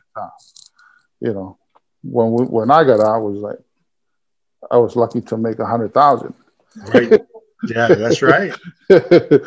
You 1.21 1.33
know, 1.33 1.57
when 2.03 2.31
we, 2.31 2.45
when 2.45 2.71
I 2.71 2.83
got 2.83 2.99
out, 2.99 3.15
I 3.15 3.17
was 3.17 3.37
like, 3.37 3.59
I 4.69 4.77
was 4.77 4.95
lucky 4.95 5.21
to 5.21 5.37
make 5.37 5.59
a 5.59 5.65
hundred 5.65 5.93
thousand. 5.93 6.33
Right. 6.93 7.21
Yeah, 7.67 7.87
that's 7.87 8.21
right. 8.21 8.53
you 8.89 9.41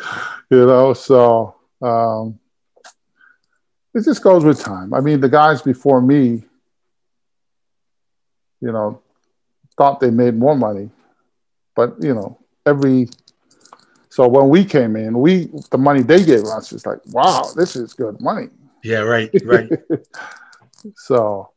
know, 0.49 0.93
so 0.93 1.55
um, 1.81 2.39
it 3.93 4.03
just 4.03 4.23
goes 4.23 4.43
with 4.43 4.59
time. 4.59 4.93
I 4.93 5.01
mean, 5.01 5.19
the 5.19 5.29
guys 5.29 5.61
before 5.61 6.01
me, 6.01 6.43
you 8.61 8.71
know, 8.71 9.01
thought 9.77 9.99
they 9.99 10.09
made 10.09 10.35
more 10.35 10.55
money, 10.55 10.89
but 11.75 11.95
you 12.01 12.13
know, 12.13 12.39
every 12.65 13.09
so 14.09 14.27
when 14.27 14.49
we 14.49 14.65
came 14.65 14.95
in, 14.95 15.19
we 15.19 15.49
the 15.69 15.77
money 15.77 16.01
they 16.01 16.23
gave 16.23 16.45
us 16.45 16.73
is 16.73 16.85
like, 16.85 16.99
wow, 17.07 17.51
this 17.55 17.75
is 17.75 17.93
good 17.93 18.19
money. 18.19 18.49
Yeah, 18.83 18.99
right, 18.99 19.29
right. 19.43 19.69
so 20.95 21.51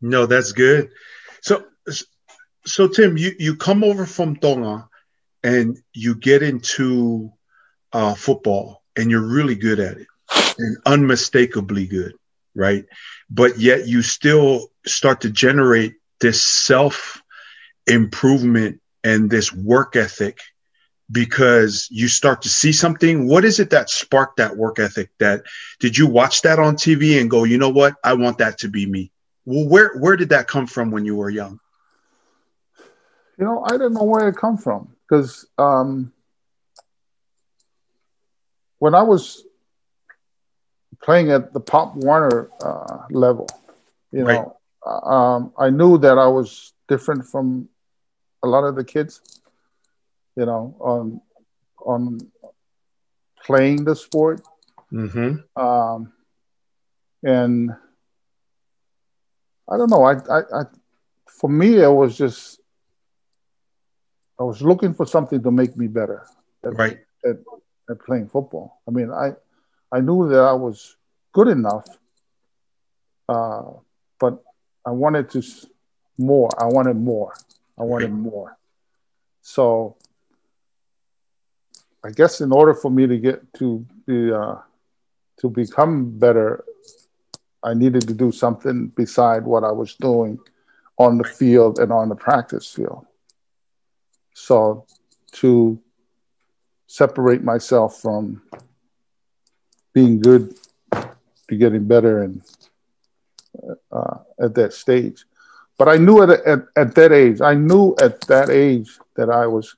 no, 0.00 0.26
that's 0.26 0.52
good. 0.52 0.90
So 1.40 1.64
so 2.66 2.88
Tim, 2.88 3.16
you 3.16 3.32
you 3.38 3.56
come 3.56 3.84
over 3.84 4.06
from 4.06 4.36
Tonga 4.36 4.88
and 5.42 5.78
you 5.92 6.14
get 6.14 6.42
into 6.42 7.32
uh, 7.92 8.14
football 8.14 8.82
and 8.96 9.10
you're 9.10 9.26
really 9.26 9.54
good 9.54 9.80
at 9.80 9.98
it 9.98 10.06
and 10.58 10.76
unmistakably 10.86 11.86
good, 11.86 12.14
right? 12.54 12.84
But 13.30 13.58
yet 13.58 13.86
you 13.86 14.02
still 14.02 14.68
start 14.86 15.22
to 15.22 15.30
generate 15.30 15.94
this 16.20 16.42
self 16.42 17.22
improvement 17.86 18.80
and 19.02 19.30
this 19.30 19.52
work 19.52 19.96
ethic 19.96 20.38
because 21.10 21.88
you 21.90 22.08
start 22.08 22.42
to 22.42 22.48
see 22.48 22.72
something. 22.72 23.28
What 23.28 23.44
is 23.44 23.60
it 23.60 23.70
that 23.70 23.90
sparked 23.90 24.38
that 24.38 24.56
work 24.56 24.78
ethic 24.78 25.10
that 25.18 25.42
did 25.80 25.96
you 25.96 26.06
watch 26.06 26.42
that 26.42 26.58
on 26.58 26.76
tv 26.76 27.20
and 27.20 27.30
go 27.30 27.44
you 27.44 27.58
know 27.58 27.68
what? 27.68 27.94
I 28.02 28.14
want 28.14 28.38
that 28.38 28.58
to 28.58 28.68
be 28.68 28.86
me. 28.86 29.12
Well 29.44 29.68
where 29.68 29.96
where 29.98 30.16
did 30.16 30.30
that 30.30 30.48
come 30.48 30.66
from 30.66 30.90
when 30.90 31.04
you 31.04 31.16
were 31.16 31.30
young? 31.30 31.60
You 33.38 33.44
know 33.44 33.64
i 33.66 33.76
don't 33.76 33.92
know 33.92 34.04
where 34.04 34.28
it 34.28 34.36
come 34.36 34.56
from 34.56 34.94
because 35.02 35.46
um, 35.58 36.12
when 38.78 38.94
i 38.94 39.02
was 39.02 39.44
playing 41.02 41.30
at 41.32 41.52
the 41.52 41.60
pop 41.60 41.96
warner 41.96 42.48
uh, 42.62 42.98
level 43.10 43.48
you 44.12 44.24
right. 44.24 44.34
know 44.34 44.56
um, 44.86 45.52
i 45.58 45.68
knew 45.68 45.98
that 45.98 46.16
i 46.16 46.26
was 46.26 46.72
different 46.88 47.26
from 47.26 47.68
a 48.42 48.46
lot 48.46 48.64
of 48.64 48.76
the 48.76 48.84
kids 48.84 49.20
you 50.36 50.46
know, 50.46 50.76
on 50.80 51.20
on 51.84 52.18
playing 53.44 53.84
the 53.84 53.94
sport. 53.94 54.42
Mm-hmm. 54.92 55.60
Um, 55.60 56.12
and 57.22 57.70
I 59.68 59.76
don't 59.76 59.90
know. 59.90 60.04
I, 60.04 60.12
I, 60.12 60.38
I, 60.60 60.62
for 61.26 61.48
me, 61.48 61.80
it 61.82 61.88
was 61.88 62.16
just 62.16 62.60
I 64.38 64.42
was 64.42 64.62
looking 64.62 64.94
for 64.94 65.06
something 65.06 65.42
to 65.42 65.50
make 65.50 65.76
me 65.76 65.86
better. 65.86 66.26
At, 66.64 66.76
right. 66.76 66.98
At, 67.24 67.36
at 67.90 68.00
playing 68.00 68.28
football. 68.28 68.80
I 68.88 68.90
mean, 68.90 69.10
I 69.10 69.32
I 69.92 70.00
knew 70.00 70.28
that 70.28 70.40
I 70.40 70.52
was 70.52 70.96
good 71.32 71.48
enough, 71.48 71.86
uh, 73.28 73.62
but 74.18 74.42
I 74.84 74.90
wanted 74.90 75.30
to 75.30 75.42
more. 76.18 76.50
I 76.58 76.66
wanted 76.66 76.96
more. 76.96 77.34
I 77.78 77.82
wanted 77.82 78.10
right. 78.10 78.20
more. 78.20 78.56
So 79.42 79.96
I 82.04 82.10
guess 82.10 82.42
in 82.42 82.52
order 82.52 82.74
for 82.74 82.90
me 82.90 83.06
to 83.06 83.16
get 83.16 83.54
to 83.54 83.86
be 84.06 84.30
uh, 84.30 84.56
to 85.40 85.48
become 85.48 86.18
better, 86.18 86.64
I 87.62 87.72
needed 87.72 88.06
to 88.08 88.14
do 88.14 88.30
something 88.30 88.88
beside 88.88 89.44
what 89.44 89.64
I 89.64 89.72
was 89.72 89.94
doing 89.94 90.38
on 90.98 91.16
the 91.16 91.24
field 91.24 91.78
and 91.78 91.90
on 91.90 92.10
the 92.10 92.14
practice 92.14 92.70
field. 92.70 93.06
So 94.34 94.86
to 95.32 95.80
separate 96.86 97.42
myself 97.42 98.00
from 98.00 98.42
being 99.94 100.20
good 100.20 100.54
to 100.92 101.56
getting 101.56 101.86
better 101.86 102.22
and 102.22 102.42
uh, 103.90 104.18
at 104.40 104.54
that 104.54 104.72
stage. 104.72 105.24
But 105.78 105.88
I 105.88 105.96
knew 105.96 106.22
at, 106.22 106.30
at, 106.30 106.60
at 106.76 106.94
that 106.94 107.12
age, 107.12 107.40
I 107.40 107.54
knew 107.54 107.96
at 108.00 108.20
that 108.22 108.50
age 108.50 108.98
that 109.16 109.30
I 109.30 109.46
was 109.46 109.74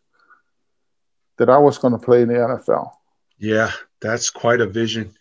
that 1.39 1.51
I 1.51 1.59
was 1.59 1.79
going 1.79 1.93
to 1.93 1.99
play 1.99 2.23
in 2.23 2.29
the 2.29 2.35
NFL. 2.35 2.93
Yeah, 3.39 3.71
that's 4.01 4.31
quite 4.31 4.61
a 4.61 4.67
vision. 4.67 5.15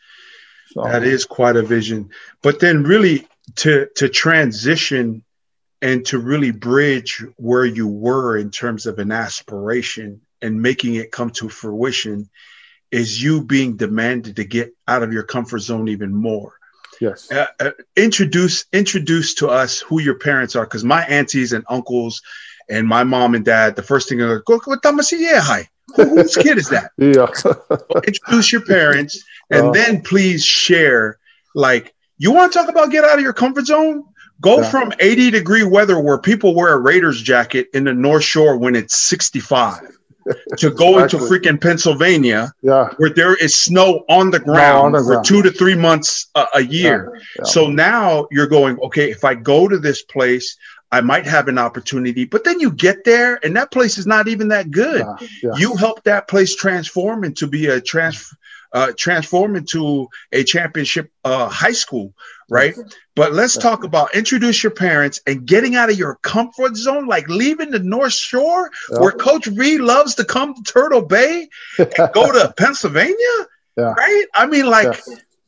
So, 0.71 0.83
that 0.83 1.03
is 1.03 1.25
quite 1.25 1.55
a 1.55 1.61
vision. 1.61 2.09
But 2.41 2.59
then 2.59 2.83
really 2.83 3.27
to 3.57 3.87
to 3.95 4.09
transition 4.09 5.23
and 5.81 6.05
to 6.07 6.19
really 6.19 6.51
bridge 6.51 7.23
where 7.37 7.65
you 7.65 7.87
were 7.87 8.37
in 8.37 8.49
terms 8.51 8.85
of 8.85 8.99
an 8.99 9.11
aspiration 9.11 10.21
and 10.41 10.61
making 10.61 10.95
it 10.95 11.11
come 11.11 11.29
to 11.31 11.49
fruition 11.49 12.29
is 12.91 13.21
you 13.21 13.43
being 13.43 13.77
demanded 13.77 14.37
to 14.37 14.43
get 14.43 14.73
out 14.87 15.03
of 15.03 15.13
your 15.13 15.23
comfort 15.23 15.59
zone 15.59 15.87
even 15.87 16.13
more. 16.13 16.53
Yes. 17.01 17.31
Uh, 17.31 17.47
uh, 17.59 17.71
introduce 17.95 18.65
introduce 18.71 19.35
to 19.35 19.49
us 19.49 19.79
who 19.79 20.01
your 20.01 20.17
parents 20.17 20.55
are 20.55 20.65
because 20.65 20.83
my 20.83 21.03
aunties 21.05 21.51
and 21.51 21.65
uncles 21.69 22.21
and 22.69 22.87
my 22.87 23.03
mom 23.03 23.35
and 23.35 23.45
dad 23.45 23.75
the 23.75 23.83
first 23.83 24.07
thing 24.07 24.17
they're 24.17 24.35
like, 24.35 24.45
go 24.45 24.59
go, 24.59 24.75
yeah, 25.11 25.41
hi 25.41 25.67
whose 25.95 26.35
kid 26.35 26.57
is 26.57 26.69
that? 26.69 26.91
Yeah. 26.97 27.27
introduce 28.07 28.51
your 28.51 28.61
parents 28.61 29.23
and 29.49 29.67
uh, 29.67 29.71
then 29.71 30.01
please 30.01 30.43
share. 30.43 31.19
Like, 31.53 31.93
you 32.17 32.31
want 32.31 32.53
to 32.53 32.59
talk 32.59 32.69
about 32.69 32.91
get 32.91 33.03
out 33.03 33.17
of 33.17 33.21
your 33.21 33.33
comfort 33.33 33.65
zone? 33.65 34.03
Go 34.41 34.61
yeah. 34.61 34.69
from 34.69 34.93
80 34.99 35.31
degree 35.31 35.63
weather 35.63 35.99
where 35.99 36.17
people 36.17 36.53
wear 36.53 36.73
a 36.73 36.79
Raiders 36.79 37.21
jacket 37.21 37.67
in 37.73 37.85
the 37.85 37.93
North 37.93 38.23
Shore 38.23 38.57
when 38.57 38.75
it's 38.75 38.97
65 38.97 39.95
to 40.57 40.71
go 40.71 40.99
exactly. 40.99 40.99
into 40.99 41.17
freaking 41.17 41.61
Pennsylvania 41.61 42.51
yeah. 42.61 42.89
where 42.97 43.11
there 43.11 43.35
is 43.35 43.55
snow 43.55 44.03
on 44.09 44.31
the 44.31 44.39
ground, 44.39 44.93
no, 44.93 44.99
on 44.99 45.05
the 45.05 45.15
for 45.15 45.23
two 45.23 45.41
to 45.43 45.51
three 45.51 45.75
months 45.75 46.27
a, 46.35 46.45
a 46.55 46.61
year. 46.61 47.21
Yeah. 47.37 47.45
So 47.45 47.69
now 47.69 48.27
you're 48.31 48.47
going, 48.47 48.79
okay, 48.79 49.11
if 49.11 49.23
I 49.23 49.35
go 49.35 49.67
to 49.67 49.77
this 49.77 50.01
place, 50.03 50.57
I 50.95 51.01
might 51.01 51.27
have 51.27 51.49
an 51.49 51.57
opportunity, 51.57 52.23
but 52.23 52.45
then 52.45 52.61
you 52.61 52.71
get 52.71 53.03
there 53.03 53.37
and 53.43 53.53
that 53.57 53.69
place 53.69 53.97
is 53.97 54.07
not 54.07 54.29
even 54.29 54.47
that 54.47 54.71
good. 54.71 55.05
Yeah, 55.19 55.27
yeah. 55.43 55.51
You 55.57 55.75
help 55.75 56.01
that 56.03 56.29
place 56.29 56.55
transform 56.55 57.25
into 57.25 57.47
be 57.47 57.67
a 57.67 57.81
trans 57.81 58.33
uh, 58.71 58.93
transform 58.95 59.57
into 59.57 60.07
a 60.31 60.45
championship 60.45 61.11
uh, 61.25 61.49
high 61.49 61.73
school, 61.73 62.13
right? 62.49 62.75
But 63.13 63.33
let's 63.33 63.57
talk 63.57 63.83
about 63.83 64.15
introduce 64.15 64.63
your 64.63 64.71
parents 64.71 65.19
and 65.27 65.45
getting 65.45 65.75
out 65.75 65.89
of 65.89 65.99
your 65.99 66.15
comfort 66.21 66.77
zone, 66.77 67.07
like 67.07 67.27
leaving 67.27 67.71
the 67.71 67.79
North 67.79 68.13
Shore 68.13 68.71
yeah. 68.89 68.99
where 68.99 69.11
Coach 69.11 69.47
Reid 69.47 69.81
loves 69.81 70.15
to 70.15 70.23
come 70.23 70.53
to 70.53 70.63
Turtle 70.63 71.01
Bay 71.01 71.49
and 71.77 71.93
go 72.13 72.31
to 72.31 72.53
Pennsylvania, 72.57 73.35
right? 73.75 74.25
I 74.33 74.47
mean, 74.47 74.65
like 74.65 74.97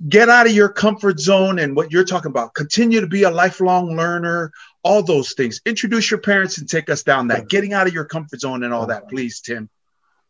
get 0.07 0.29
out 0.29 0.45
of 0.45 0.53
your 0.53 0.69
comfort 0.69 1.19
zone 1.19 1.59
and 1.59 1.75
what 1.75 1.91
you're 1.91 2.03
talking 2.03 2.29
about. 2.29 2.53
Continue 2.53 3.01
to 3.01 3.07
be 3.07 3.23
a 3.23 3.31
lifelong 3.31 3.95
learner, 3.95 4.51
all 4.87 5.03
those 5.03 5.33
things. 5.33 5.59
Introduce 5.65 6.09
your 6.09 6.21
parents 6.21 6.57
and 6.59 6.69
take 6.69 6.89
us 6.89 7.03
down 7.03 7.27
that, 7.27 7.49
getting 7.49 7.73
out 7.73 7.87
of 7.87 7.93
your 7.93 8.05
comfort 8.05 8.39
zone 8.39 8.63
and 8.63 8.73
all 8.73 8.87
that, 8.87 9.09
please, 9.09 9.41
Tim. 9.41 9.69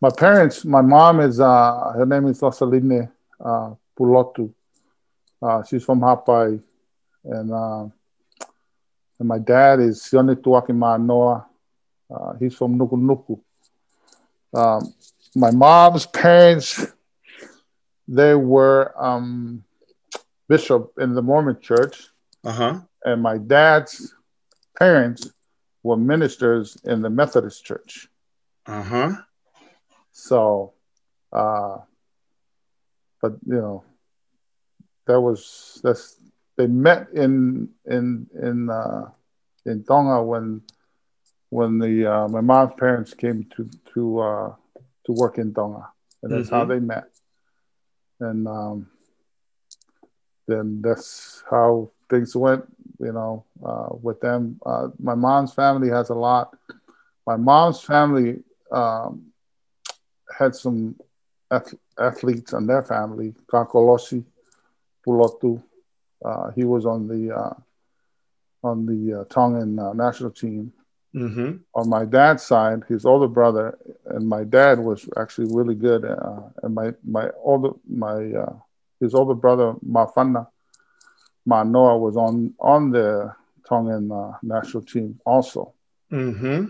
My 0.01 0.09
parents, 0.09 0.65
my 0.65 0.81
mom 0.81 1.19
is, 1.19 1.39
uh, 1.39 1.93
her 1.95 2.07
name 2.07 2.25
is 2.27 2.41
Rosaline 2.41 3.11
uh, 3.39 3.69
Pulotu. 3.97 4.51
Uh, 5.41 5.63
she's 5.63 5.83
from 5.83 5.99
Hapai. 6.01 6.59
And, 7.23 7.51
uh, 7.51 7.83
and 9.19 9.27
my 9.27 9.37
dad 9.37 9.79
is 9.79 10.01
Sione 10.01 10.35
Tuaki 10.35 10.73
Manoa. 10.75 11.45
Uh, 12.09 12.33
he's 12.39 12.55
from 12.55 12.79
Nuku 12.79 12.97
Nuku. 13.07 13.39
Um, 14.59 14.93
my 15.35 15.51
mom's 15.51 16.07
parents, 16.07 16.83
they 18.07 18.33
were 18.33 18.93
um, 18.97 19.63
bishop 20.49 20.93
in 20.97 21.13
the 21.13 21.21
Mormon 21.21 21.59
church. 21.61 22.07
Uh-huh. 22.43 22.79
And 23.05 23.21
my 23.21 23.37
dad's 23.37 24.15
parents 24.79 25.29
were 25.83 25.97
ministers 25.97 26.77
in 26.83 27.01
the 27.01 27.09
Methodist 27.09 27.63
church. 27.65 28.07
Uh-huh. 28.65 29.15
So, 30.11 30.73
uh, 31.31 31.77
but 33.21 33.33
you 33.45 33.61
know, 33.61 33.83
that 35.05 35.19
was 35.19 35.79
that's 35.83 36.17
they 36.57 36.67
met 36.67 37.07
in 37.13 37.69
in 37.85 38.27
in 38.41 38.69
uh, 38.69 39.09
in 39.65 39.83
Tonga 39.83 40.23
when 40.23 40.61
when 41.49 41.79
the 41.79 42.05
uh, 42.11 42.27
my 42.27 42.41
mom's 42.41 42.73
parents 42.77 43.13
came 43.13 43.47
to 43.55 43.69
to 43.93 44.19
uh, 44.19 44.55
to 45.05 45.11
work 45.11 45.37
in 45.37 45.53
Tonga, 45.53 45.89
and 46.23 46.31
that's 46.31 46.47
mm-hmm. 46.47 46.55
how 46.55 46.65
they 46.65 46.79
met. 46.79 47.05
And 48.19 48.47
um, 48.47 48.87
then 50.47 50.81
that's 50.81 51.43
how 51.49 51.91
things 52.09 52.35
went, 52.35 52.65
you 52.99 53.11
know, 53.11 53.45
uh, 53.65 53.89
with 54.01 54.19
them. 54.21 54.59
Uh, 54.65 54.87
my 54.99 55.15
mom's 55.15 55.53
family 55.53 55.89
has 55.89 56.09
a 56.09 56.15
lot. 56.15 56.55
My 57.25 57.35
mom's 57.37 57.81
family 57.81 58.43
um, 58.71 59.25
had 60.37 60.55
some 60.55 60.95
ath- 61.51 61.75
athletes 61.99 62.53
in 62.53 62.67
their 62.67 62.83
family. 62.83 63.33
Kakolosi 63.51 64.23
Pulotu, 65.05 65.61
uh, 66.23 66.51
he 66.51 66.63
was 66.63 66.85
on 66.85 67.07
the 67.07 67.33
uh, 67.35 67.53
on 68.63 68.85
the 68.85 69.21
uh, 69.21 69.23
Tongan 69.25 69.77
uh, 69.79 69.93
national 69.93 70.31
team. 70.31 70.71
Mm-hmm. 71.15 71.57
On 71.75 71.89
my 71.89 72.05
dad's 72.05 72.43
side, 72.43 72.83
his 72.87 73.05
older 73.05 73.27
brother 73.27 73.77
and 74.07 74.27
my 74.27 74.43
dad 74.43 74.79
was 74.79 75.07
actually 75.17 75.47
really 75.53 75.75
good. 75.75 76.03
and 76.63 76.73
my 76.75 76.93
my 77.05 77.29
older 77.43 77.71
my 77.87 78.31
his 78.99 79.13
older 79.15 79.33
brother 79.33 79.73
Mafana 79.85 80.47
Manoa 81.47 81.97
was 81.97 82.17
on 82.17 82.53
on 82.59 82.91
the 82.91 83.33
Tongan 83.67 84.11
uh, 84.11 84.33
national 84.43 84.83
team 84.83 85.19
also. 85.25 85.73
Mm-hmm. 86.11 86.65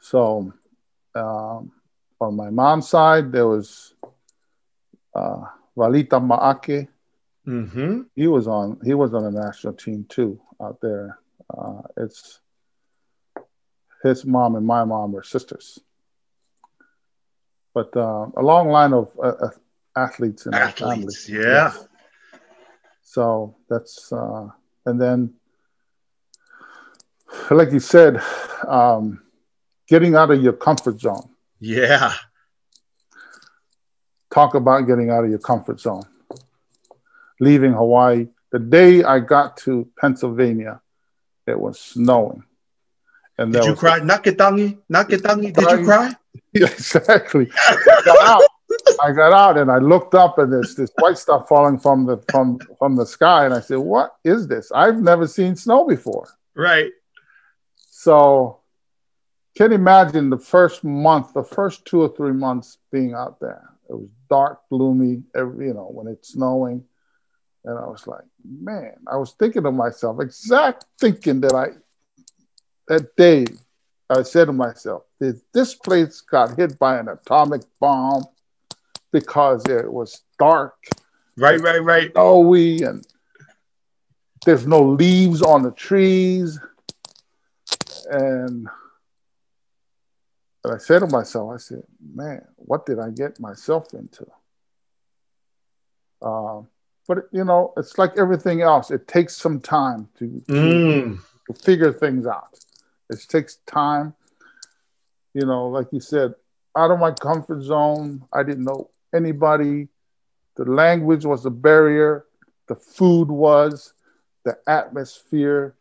So 0.00 0.52
um, 1.14 1.72
on 2.20 2.36
my 2.36 2.50
mom's 2.50 2.88
side, 2.88 3.30
there 3.30 3.46
was 3.46 3.94
uh, 5.14 5.44
Valita 5.76 6.18
Maake. 6.18 6.88
Mm-hmm. 7.46 8.02
He 8.16 8.26
was 8.26 8.48
on 8.48 8.80
he 8.84 8.94
was 8.94 9.14
on 9.14 9.22
the 9.22 9.30
national 9.30 9.74
team 9.74 10.04
too 10.08 10.40
out 10.60 10.80
there. 10.80 11.18
Uh, 11.56 11.82
it's 11.96 12.40
his 14.02 14.24
mom 14.24 14.56
and 14.56 14.66
my 14.66 14.84
mom 14.84 15.12
were 15.12 15.22
sisters. 15.22 15.78
But 17.74 17.96
uh, 17.96 18.26
a 18.36 18.42
long 18.42 18.70
line 18.70 18.92
of 18.92 19.10
uh, 19.22 19.50
athletes 19.94 20.46
in 20.46 20.54
athletes, 20.54 21.26
family. 21.26 21.44
Yeah. 21.44 21.72
Yes. 21.74 21.87
So 23.18 23.56
that's 23.68 24.12
uh, 24.12 24.46
and 24.86 25.00
then, 25.00 25.34
like 27.50 27.72
you 27.72 27.80
said, 27.80 28.22
um, 28.64 29.22
getting 29.88 30.14
out 30.14 30.30
of 30.30 30.40
your 30.40 30.52
comfort 30.52 31.00
zone. 31.00 31.28
Yeah. 31.58 32.12
Talk 34.30 34.54
about 34.54 34.82
getting 34.82 35.10
out 35.10 35.24
of 35.24 35.30
your 35.30 35.40
comfort 35.40 35.80
zone. 35.80 36.04
Leaving 37.40 37.72
Hawaii. 37.72 38.28
The 38.52 38.60
day 38.60 39.02
I 39.02 39.18
got 39.18 39.56
to 39.66 39.88
Pennsylvania, 40.00 40.80
it 41.44 41.58
was 41.58 41.80
snowing. 41.80 42.44
And 43.36 43.52
did 43.52 43.64
you 43.64 43.74
cry? 43.74 43.98
Naketangi? 43.98 44.78
Naketangi? 44.88 45.52
Did 45.54 45.70
you 45.80 45.84
cry? 45.84 46.14
Yeah, 46.52 46.66
exactly. 46.66 47.46
got 48.04 48.20
out. 48.20 48.42
I 49.02 49.12
got 49.12 49.32
out 49.32 49.58
and 49.58 49.70
I 49.70 49.78
looked 49.78 50.14
up 50.14 50.38
and 50.38 50.52
there's 50.52 50.74
this 50.74 50.90
white 50.98 51.18
stuff 51.18 51.48
falling 51.48 51.78
from 51.78 52.06
the 52.06 52.18
from 52.30 52.58
from 52.78 52.96
the 52.96 53.06
sky 53.06 53.44
and 53.44 53.54
I 53.54 53.60
said, 53.60 53.78
"What 53.78 54.16
is 54.24 54.46
this? 54.46 54.70
I've 54.72 55.00
never 55.00 55.26
seen 55.26 55.56
snow 55.56 55.84
before." 55.86 56.28
Right. 56.54 56.92
So, 57.90 58.60
can 59.56 59.70
you 59.70 59.76
imagine 59.76 60.30
the 60.30 60.38
first 60.38 60.84
month, 60.84 61.32
the 61.34 61.42
first 61.42 61.84
two 61.84 62.02
or 62.02 62.08
three 62.16 62.32
months 62.32 62.78
being 62.90 63.14
out 63.14 63.40
there? 63.40 63.70
It 63.88 63.94
was 63.94 64.10
dark, 64.28 64.60
gloomy, 64.68 65.22
every, 65.34 65.66
you 65.66 65.74
know, 65.74 65.88
when 65.90 66.06
it's 66.06 66.30
snowing, 66.30 66.84
and 67.64 67.78
I 67.78 67.86
was 67.86 68.06
like, 68.06 68.24
"Man," 68.44 68.94
I 69.06 69.16
was 69.16 69.32
thinking 69.32 69.62
to 69.64 69.72
myself, 69.72 70.20
exact 70.20 70.84
thinking 70.98 71.40
that 71.42 71.54
I 71.54 71.68
that 72.88 73.16
day. 73.16 73.46
I 74.10 74.22
said 74.22 74.46
to 74.46 74.54
myself, 74.54 75.02
this 75.18 75.74
place 75.74 76.22
got 76.22 76.56
hit 76.56 76.78
by 76.78 76.98
an 76.98 77.08
atomic 77.08 77.60
bomb 77.78 78.24
because 79.12 79.64
it 79.66 79.90
was 79.90 80.22
dark. 80.38 80.74
Right, 81.36 81.60
right, 81.60 81.82
right. 81.82 82.10
Snowy 82.12 82.82
and 82.82 83.06
there's 84.44 84.66
no 84.66 84.82
leaves 84.82 85.42
on 85.42 85.62
the 85.62 85.70
trees. 85.70 86.58
And, 88.10 88.68
and 90.64 90.74
I 90.74 90.78
said 90.78 91.00
to 91.00 91.06
myself, 91.06 91.52
I 91.54 91.58
said, 91.58 91.82
man, 92.14 92.44
what 92.56 92.86
did 92.86 92.98
I 92.98 93.10
get 93.10 93.40
myself 93.40 93.92
into? 93.94 94.26
Um, 96.20 96.68
but 97.06 97.28
you 97.32 97.44
know, 97.44 97.72
it's 97.76 97.96
like 97.98 98.18
everything 98.18 98.62
else. 98.62 98.90
It 98.90 99.06
takes 99.08 99.36
some 99.36 99.60
time 99.60 100.08
to, 100.18 100.42
to, 100.48 100.52
mm. 100.52 101.18
to 101.46 101.54
figure 101.54 101.92
things 101.92 102.26
out. 102.26 102.58
It 103.10 103.24
takes 103.28 103.56
time. 103.66 104.14
You 105.34 105.46
know, 105.46 105.68
like 105.68 105.86
you 105.92 106.00
said, 106.00 106.34
out 106.76 106.90
of 106.90 106.98
my 106.98 107.12
comfort 107.12 107.62
zone. 107.62 108.24
I 108.32 108.42
didn't 108.42 108.64
know 108.64 108.90
anybody. 109.14 109.88
The 110.56 110.64
language 110.64 111.24
was 111.24 111.46
a 111.46 111.50
barrier, 111.50 112.24
the 112.66 112.74
food 112.74 113.28
was, 113.28 113.94
the 114.44 114.58
atmosphere. 114.66 115.74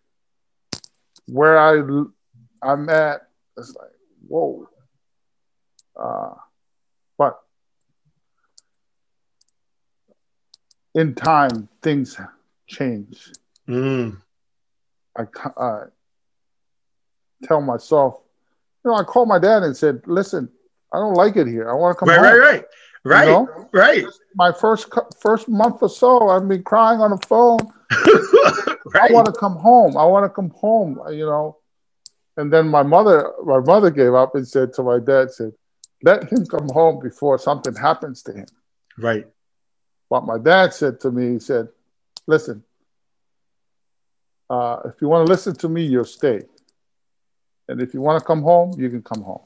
Where 1.25 1.57
I 1.57 1.81
I'm 2.61 2.89
at, 2.89 3.27
it's 3.57 3.75
like, 3.75 3.89
whoa. 4.27 4.69
Uh, 5.99 6.35
but 7.17 7.39
in 10.93 11.15
time, 11.15 11.67
things 11.81 12.19
change. 12.67 13.31
Mm. 13.67 14.21
I, 15.17 15.23
I 15.57 15.83
tell 17.43 17.61
myself, 17.61 18.19
you 18.83 18.91
know, 18.91 18.97
I 18.97 19.03
called 19.03 19.27
my 19.27 19.39
dad 19.39 19.63
and 19.63 19.75
said, 19.75 20.01
listen, 20.05 20.49
I 20.93 20.97
don't 20.97 21.15
like 21.15 21.35
it 21.35 21.47
here. 21.47 21.69
I 21.69 21.73
want 21.73 21.95
to 21.95 21.99
come 21.99 22.09
right, 22.09 22.17
home. 22.17 22.25
Right, 22.25 22.39
right, 22.39 22.51
Right, 22.53 22.65
you 23.07 23.31
know? 23.31 23.69
right. 23.71 24.05
My 24.35 24.51
first 24.51 24.87
first 25.19 25.47
month 25.47 25.77
or 25.81 25.89
so, 25.89 26.29
I've 26.29 26.47
been 26.47 26.63
crying 26.63 26.99
on 26.99 27.11
the 27.11 27.25
phone. 27.27 27.59
right. 28.93 29.09
I 29.09 29.13
want 29.13 29.25
to 29.27 29.31
come 29.31 29.55
home. 29.55 29.97
I 29.97 30.05
want 30.05 30.25
to 30.25 30.29
come 30.29 30.49
home. 30.51 30.99
You 31.11 31.25
know, 31.25 31.57
and 32.37 32.51
then 32.51 32.67
my 32.67 32.83
mother, 32.83 33.31
my 33.43 33.59
mother 33.59 33.89
gave 33.89 34.13
up 34.13 34.35
and 34.35 34.47
said 34.47 34.73
to 34.73 34.83
my 34.83 34.99
dad, 34.99 35.31
said, 35.31 35.53
"Let 36.03 36.31
him 36.31 36.45
come 36.45 36.69
home 36.69 36.99
before 37.01 37.37
something 37.37 37.75
happens 37.75 38.23
to 38.23 38.33
him." 38.33 38.47
Right. 38.97 39.25
What 40.09 40.25
my 40.25 40.37
dad 40.37 40.73
said 40.73 40.99
to 41.01 41.11
me, 41.11 41.33
he 41.33 41.39
said, 41.39 41.69
"Listen, 42.27 42.63
uh, 44.49 44.79
if 44.85 45.01
you 45.01 45.07
want 45.07 45.25
to 45.25 45.31
listen 45.31 45.55
to 45.55 45.69
me, 45.69 45.83
you'll 45.83 46.05
stay, 46.05 46.43
and 47.67 47.81
if 47.81 47.93
you 47.93 48.01
want 48.01 48.19
to 48.19 48.25
come 48.25 48.41
home, 48.41 48.73
you 48.79 48.89
can 48.89 49.01
come 49.01 49.21
home." 49.21 49.43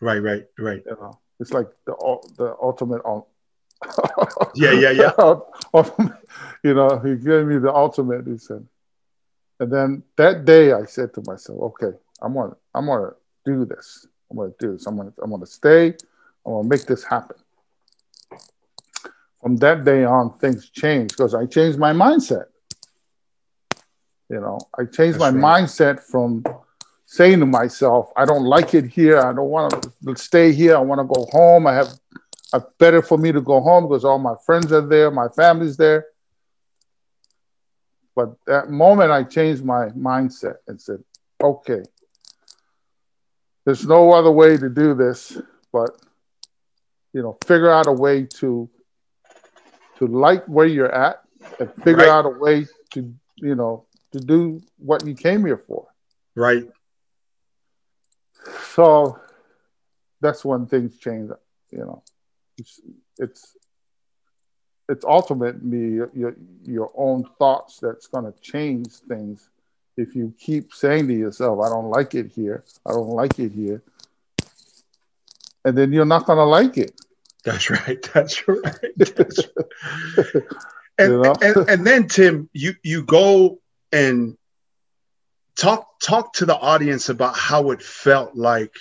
Right, 0.00 0.18
right, 0.18 0.44
right. 0.58 0.82
You 0.86 0.96
know, 1.00 1.18
it's 1.40 1.52
like 1.52 1.68
the 1.86 1.94
the 2.36 2.56
ultimate. 2.60 3.02
yeah, 4.54 4.72
yeah, 4.72 4.90
yeah. 4.90 5.12
you 6.64 6.74
know, 6.74 6.98
he 6.98 7.14
gave 7.16 7.46
me 7.46 7.58
the 7.58 7.72
ultimate. 7.72 8.26
He 8.26 8.38
said, 8.38 8.66
and 9.60 9.72
then 9.72 10.02
that 10.16 10.44
day 10.44 10.72
I 10.72 10.84
said 10.84 11.14
to 11.14 11.22
myself, 11.26 11.58
okay, 11.60 11.96
I'm 12.20 12.34
gonna 12.34 12.56
I'm 12.74 12.86
gonna 12.86 13.12
do 13.44 13.64
this. 13.64 14.06
I'm 14.30 14.36
gonna 14.36 14.52
do 14.58 14.72
this. 14.72 14.86
I'm 14.86 14.96
gonna 14.96 15.12
I'm 15.22 15.30
gonna 15.30 15.46
stay. 15.46 15.94
I'm 16.44 16.52
gonna 16.52 16.68
make 16.68 16.86
this 16.86 17.04
happen. 17.04 17.36
From 19.40 19.56
that 19.58 19.84
day 19.84 20.04
on, 20.04 20.36
things 20.38 20.68
changed 20.70 21.16
because 21.16 21.34
I 21.34 21.46
changed 21.46 21.78
my 21.78 21.92
mindset. 21.92 22.46
You 24.28 24.40
know, 24.40 24.58
I 24.78 24.84
changed 24.84 25.18
That's 25.18 25.32
my 25.32 25.40
right. 25.40 25.64
mindset 25.64 26.00
from 26.00 26.42
saying 27.10 27.40
to 27.40 27.46
myself, 27.46 28.12
I 28.16 28.24
don't 28.26 28.44
like 28.44 28.74
it 28.74 28.86
here. 28.86 29.18
I 29.18 29.32
don't 29.32 29.48
want 29.48 29.86
to 30.04 30.16
stay 30.16 30.52
here. 30.52 30.76
I 30.76 30.80
want 30.80 31.00
to 31.00 31.04
go 31.04 31.26
home. 31.32 31.66
I 31.66 31.74
have 31.74 31.88
it's 32.54 32.66
better 32.78 33.02
for 33.02 33.18
me 33.18 33.32
to 33.32 33.40
go 33.40 33.60
home 33.60 33.88
because 33.88 34.04
all 34.04 34.18
my 34.18 34.34
friends 34.44 34.72
are 34.72 34.86
there, 34.86 35.10
my 35.10 35.28
family's 35.28 35.76
there. 35.76 36.06
But 38.14 38.34
that 38.46 38.70
moment, 38.70 39.10
I 39.10 39.22
changed 39.22 39.64
my 39.64 39.88
mindset 39.88 40.56
and 40.66 40.80
said, 40.80 41.04
okay, 41.42 41.82
there's 43.64 43.86
no 43.86 44.12
other 44.12 44.30
way 44.30 44.56
to 44.56 44.68
do 44.68 44.94
this 44.94 45.36
but 45.72 45.90
you 47.12 47.22
know 47.22 47.36
figure 47.44 47.70
out 47.70 47.86
a 47.86 47.92
way 47.92 48.24
to 48.24 48.68
to 49.98 50.06
like 50.06 50.44
where 50.46 50.66
you're 50.66 50.94
at 50.94 51.22
and 51.60 51.72
figure 51.84 52.06
right. 52.06 52.08
out 52.08 52.26
a 52.26 52.30
way 52.30 52.66
to 52.90 53.14
you 53.36 53.54
know 53.54 53.84
to 54.12 54.18
do 54.20 54.60
what 54.78 55.06
you 55.06 55.14
came 55.14 55.44
here 55.44 55.62
for 55.66 55.86
right 56.34 56.64
so 58.78 59.18
that's 60.20 60.44
when 60.44 60.66
things 60.66 60.96
change 60.98 61.30
you 61.70 61.78
know. 61.78 62.02
It's 62.56 62.80
it's, 63.18 63.56
it's 64.88 65.04
ultimately 65.04 65.94
your, 65.94 66.10
your, 66.14 66.36
your 66.64 66.90
own 66.96 67.24
thoughts 67.38 67.78
that's 67.80 68.06
going 68.06 68.32
to 68.32 68.40
change 68.40 68.88
things. 69.08 69.50
If 69.96 70.14
you 70.14 70.32
keep 70.38 70.72
saying 70.72 71.08
to 71.08 71.14
yourself 71.14 71.58
i 71.60 71.68
don't 71.68 71.90
like 71.90 72.14
it 72.14 72.30
here. 72.30 72.64
I 72.86 72.92
don't 72.92 73.10
like 73.10 73.38
it 73.40 73.50
here 73.52 73.82
and 75.64 75.76
then 75.76 75.92
you're 75.92 76.06
not 76.06 76.24
going 76.24 76.38
to 76.38 76.44
like 76.44 76.78
it. 76.78 76.98
That's 77.44 77.70
right. 77.70 78.02
That's 78.14 78.46
right, 78.48 78.62
that's 78.96 79.38
right. 79.56 80.44
and, 80.98 81.12
you 81.12 81.22
know? 81.22 81.34
and 81.40 81.68
and 81.70 81.86
then 81.86 82.08
tim 82.08 82.50
you 82.52 82.74
you 82.82 83.04
go 83.04 83.60
and 83.92 84.36
talk 85.56 85.87
talk 86.00 86.32
to 86.34 86.46
the 86.46 86.56
audience 86.56 87.08
about 87.08 87.36
how 87.36 87.70
it 87.70 87.82
felt 87.82 88.34
like 88.34 88.74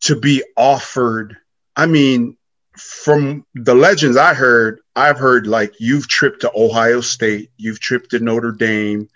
to 0.00 0.16
be 0.16 0.42
offered. 0.56 1.36
I 1.76 1.86
mean 1.86 2.36
from 2.76 3.46
the 3.54 3.72
legends 3.72 4.16
i 4.16 4.34
heard 4.34 4.80
i've 4.96 5.16
heard 5.16 5.46
like 5.46 5.72
you've 5.78 6.08
tripped 6.08 6.40
to 6.40 6.50
ohio 6.56 7.00
state 7.00 7.48
you've 7.56 7.78
tripped 7.78 8.10
to 8.10 8.18
notre 8.18 8.50
dame 8.50 9.08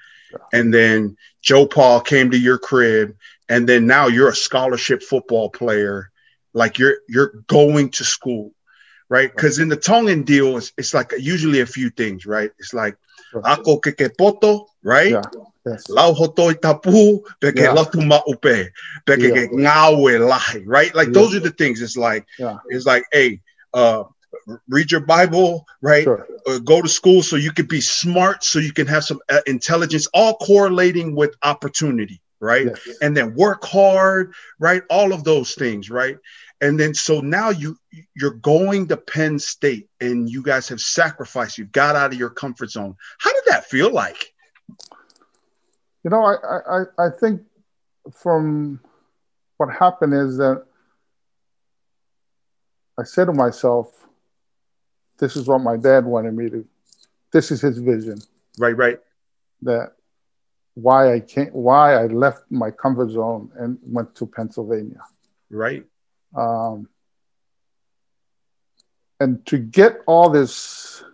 and 0.53 0.73
then 0.73 1.17
joe 1.43 1.67
paul 1.67 2.01
came 2.01 2.31
to 2.31 2.39
your 2.39 2.57
crib 2.57 3.17
and 3.49 3.69
then 3.69 3.87
now 3.87 4.07
you're 4.07 4.29
a 4.29 4.37
scholarship 4.37 5.03
football 5.03 5.51
player. 5.51 6.11
Like 6.53 6.79
you're 6.79 6.99
you're 7.09 7.45
going 7.47 7.91
to 7.91 8.05
school 8.05 8.53
right? 9.11 9.35
Because 9.35 9.59
in 9.59 9.69
the 9.69 9.77
tongan 9.77 10.23
deal 10.23 10.59
it's, 10.59 10.73
it's 10.77 10.93
like 10.93 11.13
usually 11.19 11.61
a 11.61 11.67
few 11.67 11.89
things 11.91 12.27
right? 12.27 12.51
It's 12.59 12.75
like 12.75 12.97
ako 13.45 13.81
kekepoto 13.81 14.67
right? 14.83 15.13
Yeah. 15.13 15.23
Yes. 15.69 15.89
Lau 15.89 16.13
hotoi 16.13 16.61
tapu, 16.61 17.23
peke 17.41 17.63
yeah. 17.63 17.75
latu 17.75 18.05
maupe, 18.07 18.71
peke 19.07 19.29
yeah. 19.35 19.47
ngawe 19.47 20.29
lahi, 20.29 20.63
right? 20.67 20.95
Like 20.95 21.09
yeah. 21.09 21.15
those 21.15 21.35
are 21.35 21.41
the 21.41 21.51
things. 21.51 21.83
It's 21.83 21.97
like, 21.97 22.27
yeah. 22.39 22.59
it's 22.69 22.87
like, 22.87 23.05
hey, 23.13 23.41
uh, 23.75 24.05
read 24.69 24.91
your 24.91 25.01
Bible, 25.01 25.67
right? 25.83 26.05
Sure. 26.05 26.27
Uh, 26.47 26.59
go 26.59 26.81
to 26.83 26.89
school 26.89 27.23
so 27.23 27.37
you 27.37 27.53
can 27.53 27.67
be 27.67 27.81
smart, 27.81 28.45
so 28.45 28.59
you 28.59 28.73
can 28.73 28.87
have 28.87 29.05
some 29.05 29.21
uh, 29.31 29.41
intelligence, 29.47 30.07
all 30.15 30.37
correlating 30.37 31.15
with 31.15 31.35
opportunity, 31.43 32.21
right? 32.41 32.67
Yes. 32.67 32.99
And 33.03 33.17
then 33.17 33.35
work 33.35 33.65
hard, 33.65 34.33
right? 34.59 34.83
All 34.91 35.13
of 35.13 35.25
those 35.25 35.55
things, 35.55 35.91
right? 35.91 36.17
And 36.61 36.79
then 36.79 36.93
so 36.95 37.21
now 37.21 37.51
you 37.51 37.77
you're 38.17 38.35
going 38.35 38.89
to 38.89 38.97
Penn 38.97 39.39
State 39.39 39.89
and 40.01 40.29
you 40.29 40.43
guys 40.43 40.69
have 40.69 40.81
sacrificed, 40.81 41.57
You've 41.59 41.73
got 41.73 41.95
out 41.95 42.13
of 42.13 42.19
your 42.19 42.31
comfort 42.31 42.71
zone. 42.71 42.97
How 43.19 43.33
did 43.33 43.45
that 43.47 43.67
feel 43.67 43.93
like? 43.93 44.33
You 46.09 46.17
know, 46.17 46.25
I 46.25 46.81
I, 46.81 47.07
I 47.07 47.11
think 47.11 47.43
from 48.11 48.81
what 49.59 49.69
happened 49.69 50.15
is 50.15 50.39
that 50.39 50.65
I 52.99 53.03
said 53.05 53.27
to 53.27 53.35
myself, 53.35 53.93
this 55.19 55.37
is 55.37 55.47
what 55.47 55.59
my 55.59 55.77
dad 55.77 56.07
wanted 56.07 56.33
me 56.33 56.49
to, 56.49 56.67
this 57.31 57.51
is 57.51 57.61
his 57.61 57.77
vision. 57.77 58.23
Right, 58.59 58.75
right. 58.75 58.99
That 59.61 59.97
why 60.73 61.13
I 61.13 61.21
can't 61.21 61.55
why 61.55 61.97
I 61.97 62.07
left 62.07 62.45
my 62.49 62.71
comfort 62.71 63.11
zone 63.11 63.51
and 63.59 63.79
went 63.83 64.15
to 64.15 64.25
Pennsylvania. 64.25 65.03
Right. 65.51 65.85
Um, 66.35 66.89
and 69.21 69.45
to 69.45 69.59
get 69.59 70.01
all 70.07 70.31
this 70.31 71.05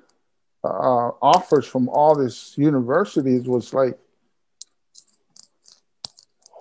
uh, 0.62 1.10
offers 1.20 1.66
from 1.66 1.88
all 1.88 2.14
these 2.14 2.54
universities 2.56 3.48
was 3.48 3.74
like, 3.74 3.98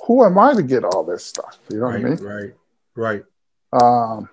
who 0.05 0.25
am 0.25 0.37
I 0.37 0.53
to 0.53 0.63
get 0.63 0.83
all 0.83 1.03
this 1.03 1.25
stuff? 1.25 1.57
You 1.69 1.79
know 1.79 1.85
right, 1.85 2.01
what 2.01 2.11
I 2.11 2.15
mean? 2.15 2.53
Right, 2.95 3.23
right. 3.71 3.81
Um, 3.81 4.29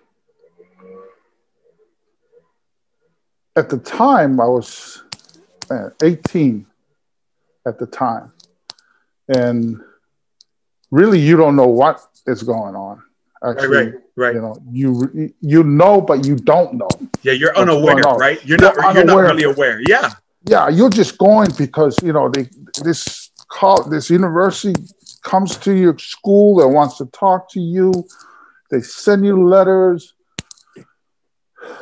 at 3.57 3.69
the 3.69 3.79
time, 3.79 4.41
I 4.41 4.47
was 4.47 5.03
uh, 5.71 5.91
18 6.03 6.67
at 7.67 7.79
the 7.79 7.87
time. 7.87 8.33
And 9.29 9.81
really, 10.91 11.21
you 11.21 11.37
don't 11.37 11.57
know 11.57 11.69
what 11.69 12.01
is 12.27 12.43
going 12.43 12.75
on. 12.75 13.03
Actually, 13.43 13.69
right, 13.69 13.93
right, 13.95 14.03
right. 14.17 14.35
You 14.35 14.41
know, 14.41 14.57
you 14.71 15.35
you 15.41 15.65
know, 15.65 16.01
but 16.01 16.27
you 16.27 16.37
don't 16.37 16.75
know. 16.75 16.91
Yeah, 17.23 17.33
you're 17.33 17.57
unaware, 17.57 17.97
right? 17.97 18.45
You're, 18.45 18.59
you're 18.61 18.75
not 18.75 18.95
you're 18.95 19.05
not 19.05 19.17
really 19.17 19.45
aware. 19.45 19.81
Yeah. 19.87 20.13
Yeah, 20.45 20.69
you're 20.69 20.91
just 20.91 21.17
going 21.17 21.49
because 21.57 22.03
you 22.03 22.13
know 22.13 22.29
they 22.29 22.49
this 22.83 23.31
call 23.49 23.83
this 23.85 24.11
university 24.11 24.75
comes 25.23 25.57
to 25.59 25.75
your 25.75 25.99
school 25.99 26.57
that 26.57 26.69
wants 26.69 26.99
to 26.99 27.07
talk 27.07 27.51
to 27.53 27.61
you. 27.61 27.93
They 28.71 28.81
send 28.81 29.25
you 29.25 29.49
letters. 29.49 30.15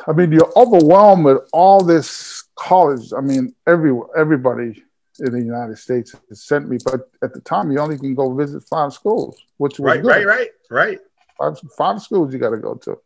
I 0.07 0.11
mean, 0.11 0.31
you're 0.31 0.51
overwhelmed 0.55 1.25
with 1.25 1.37
all 1.53 1.83
this 1.83 2.43
college. 2.55 3.13
I 3.15 3.21
mean, 3.21 3.55
every 3.67 3.97
everybody 4.17 4.83
in 5.19 5.31
the 5.31 5.41
United 5.41 5.77
States 5.77 6.15
has 6.29 6.43
sent 6.43 6.69
me, 6.69 6.77
but 6.83 7.09
at 7.23 7.33
the 7.33 7.41
time, 7.41 7.71
you 7.71 7.79
only 7.79 7.97
can 7.97 8.15
go 8.15 8.33
visit 8.33 8.63
five 8.63 8.93
schools, 8.93 9.37
which 9.57 9.79
was 9.79 9.85
right, 9.85 10.01
good. 10.01 10.07
right, 10.07 10.25
right, 10.25 10.49
right 10.69 10.99
five, 11.39 11.59
five 11.77 12.01
schools 12.01 12.33
you 12.33 12.39
got 12.39 12.51
to 12.51 12.57
go 12.57 12.75
to. 12.75 12.99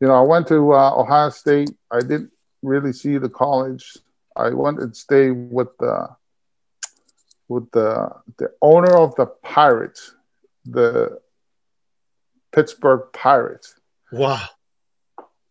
You 0.00 0.08
know, 0.08 0.14
I 0.14 0.22
went 0.22 0.48
to 0.48 0.72
uh, 0.72 0.94
Ohio 0.94 1.30
State. 1.30 1.70
I 1.90 2.00
didn't 2.00 2.30
really 2.62 2.92
see 2.92 3.18
the 3.18 3.28
college. 3.28 3.96
I 4.34 4.50
went 4.50 4.80
and 4.80 4.96
stayed 4.96 5.30
with 5.30 5.68
the 5.78 6.08
with 7.48 7.70
the 7.72 8.10
the 8.38 8.52
owner 8.60 8.96
of 8.96 9.14
the 9.16 9.26
Pirates, 9.26 10.14
the 10.64 11.20
Pittsburgh 12.52 13.02
Pirates. 13.12 13.74
Wow. 14.12 14.42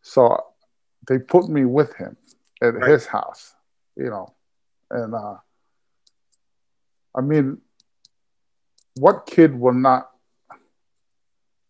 So 0.01 0.43
they 1.07 1.19
put 1.19 1.49
me 1.49 1.65
with 1.65 1.95
him 1.95 2.17
at 2.61 2.75
right. 2.75 2.91
his 2.91 3.05
house, 3.05 3.53
you 3.95 4.09
know, 4.09 4.33
and 4.89 5.13
uh, 5.13 5.35
I 7.15 7.21
mean, 7.21 7.59
what 8.95 9.25
kid 9.25 9.57
will 9.59 9.73
not 9.73 10.09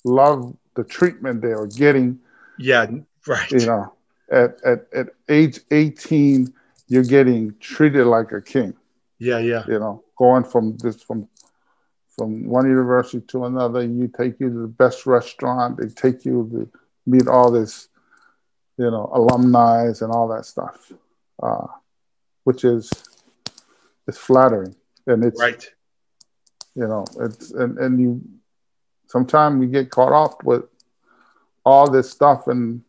love 0.03 0.55
the 0.76 0.84
treatment 0.84 1.41
they 1.41 1.51
are 1.51 1.67
getting. 1.67 2.19
Yeah, 2.57 2.88
right. 3.28 3.51
You 3.51 3.65
know, 3.65 3.93
at, 4.32 4.61
at, 4.63 4.88
at 4.93 5.07
age 5.30 5.59
18, 5.71 6.53
you're 6.88 7.03
getting 7.03 7.55
treated 7.59 8.05
like 8.05 8.32
a 8.32 8.41
king. 8.41 8.73
Yeah, 9.20 9.39
yeah. 9.39 9.63
You 9.68 9.80
know, 9.80 10.03
going 10.18 10.43
from 10.43 10.78
this 10.78 11.01
from 11.01 11.28
from 12.16 12.45
one 12.45 12.68
university 12.68 13.22
to 13.28 13.45
another, 13.45 13.84
you 13.84 14.07
take 14.07 14.39
you 14.39 14.49
to 14.49 14.61
the 14.61 14.68
best 14.68 15.05
restaurant, 15.05 15.78
they 15.78 15.88
take 15.89 16.24
you 16.24 16.47
to 16.51 16.80
meet 17.05 17.28
all 17.28 17.51
this, 17.51 17.89
you 18.78 18.89
know, 18.89 19.09
alumni 19.13 19.88
and 19.88 20.11
all 20.11 20.30
that 20.30 20.45
stuff. 20.45 20.91
Uh, 21.41 21.68
which 22.45 22.63
is 22.63 22.89
it's 24.07 24.18
flattering. 24.18 24.76
And 25.07 25.24
it's 25.24 25.39
right. 25.39 25.70
You 26.76 26.88
know, 26.88 27.05
it's 27.20 27.51
and, 27.51 27.78
and 27.78 27.99
you 27.99 28.22
sometimes 29.07 29.59
we 29.59 29.68
get 29.68 29.89
caught 29.91 30.13
up 30.13 30.43
with 30.43 30.63
all 31.66 31.89
this 31.89 32.09
stuff 32.09 32.47
and 32.47 32.82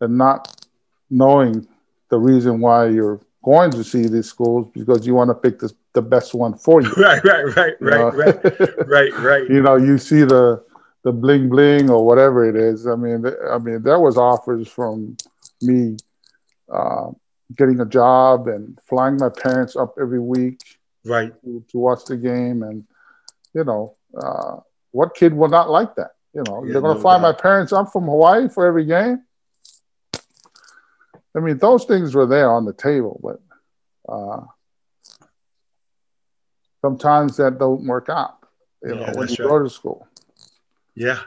and 0.00 0.18
not 0.18 0.66
knowing 1.08 1.66
the 2.08 2.18
reason 2.18 2.60
why 2.60 2.88
you're 2.88 3.20
going 3.42 3.70
to 3.70 3.82
see 3.82 4.06
these 4.06 4.28
schools 4.28 4.70
because 4.74 5.06
you 5.06 5.14
want 5.14 5.30
to 5.30 5.34
pick 5.34 5.58
the, 5.58 5.72
the 5.94 6.02
best 6.02 6.34
one 6.34 6.54
for 6.56 6.82
you. 6.82 6.92
Right, 6.96 7.22
right, 7.24 7.56
right, 7.56 7.74
right, 7.80 8.14
right, 8.14 8.86
right, 8.86 9.18
right. 9.18 9.44
You 9.50 9.62
know, 9.62 9.76
you 9.76 9.98
see 9.98 10.24
the 10.24 10.62
the 11.02 11.12
bling 11.12 11.48
bling 11.48 11.88
or 11.88 12.04
whatever 12.04 12.46
it 12.48 12.56
is. 12.56 12.86
I 12.86 12.94
mean, 12.94 13.24
I 13.50 13.58
mean, 13.58 13.82
there 13.82 13.98
was 13.98 14.18
offers 14.18 14.68
from 14.68 15.16
me 15.62 15.96
uh, 16.70 17.10
getting 17.56 17.80
a 17.80 17.86
job 17.86 18.48
and 18.48 18.78
flying 18.86 19.16
my 19.16 19.30
parents 19.30 19.76
up 19.76 19.94
every 19.98 20.20
week, 20.20 20.60
right, 21.04 21.32
to, 21.42 21.64
to 21.70 21.78
watch 21.78 22.04
the 22.04 22.18
game, 22.18 22.62
and 22.62 22.84
you 23.54 23.64
know, 23.64 23.96
uh, 24.16 24.56
what 24.90 25.14
kid 25.14 25.32
will 25.32 25.48
not 25.48 25.70
like 25.70 25.94
that? 25.96 26.10
You 26.34 26.44
know, 26.46 26.64
yeah, 26.64 26.72
they're 26.72 26.82
going 26.82 26.94
to 26.94 26.98
no 26.98 27.02
fly 27.02 27.14
doubt. 27.14 27.22
my 27.22 27.32
parents 27.32 27.72
up 27.72 27.90
from 27.92 28.04
Hawaii 28.04 28.48
for 28.48 28.66
every 28.66 28.84
game. 28.84 29.22
I 31.36 31.40
mean, 31.40 31.58
those 31.58 31.84
things 31.84 32.14
were 32.14 32.26
there 32.26 32.50
on 32.50 32.64
the 32.64 32.72
table, 32.72 33.20
but 33.22 33.40
uh, 34.12 34.44
sometimes 36.82 37.36
that 37.36 37.58
don't 37.58 37.86
work 37.86 38.08
out. 38.08 38.38
You 38.82 38.94
yeah, 38.94 39.06
know, 39.06 39.18
when 39.18 39.28
you 39.28 39.36
right. 39.44 39.50
go 39.50 39.62
to 39.62 39.70
school. 39.70 40.08
Yeah, 40.94 41.20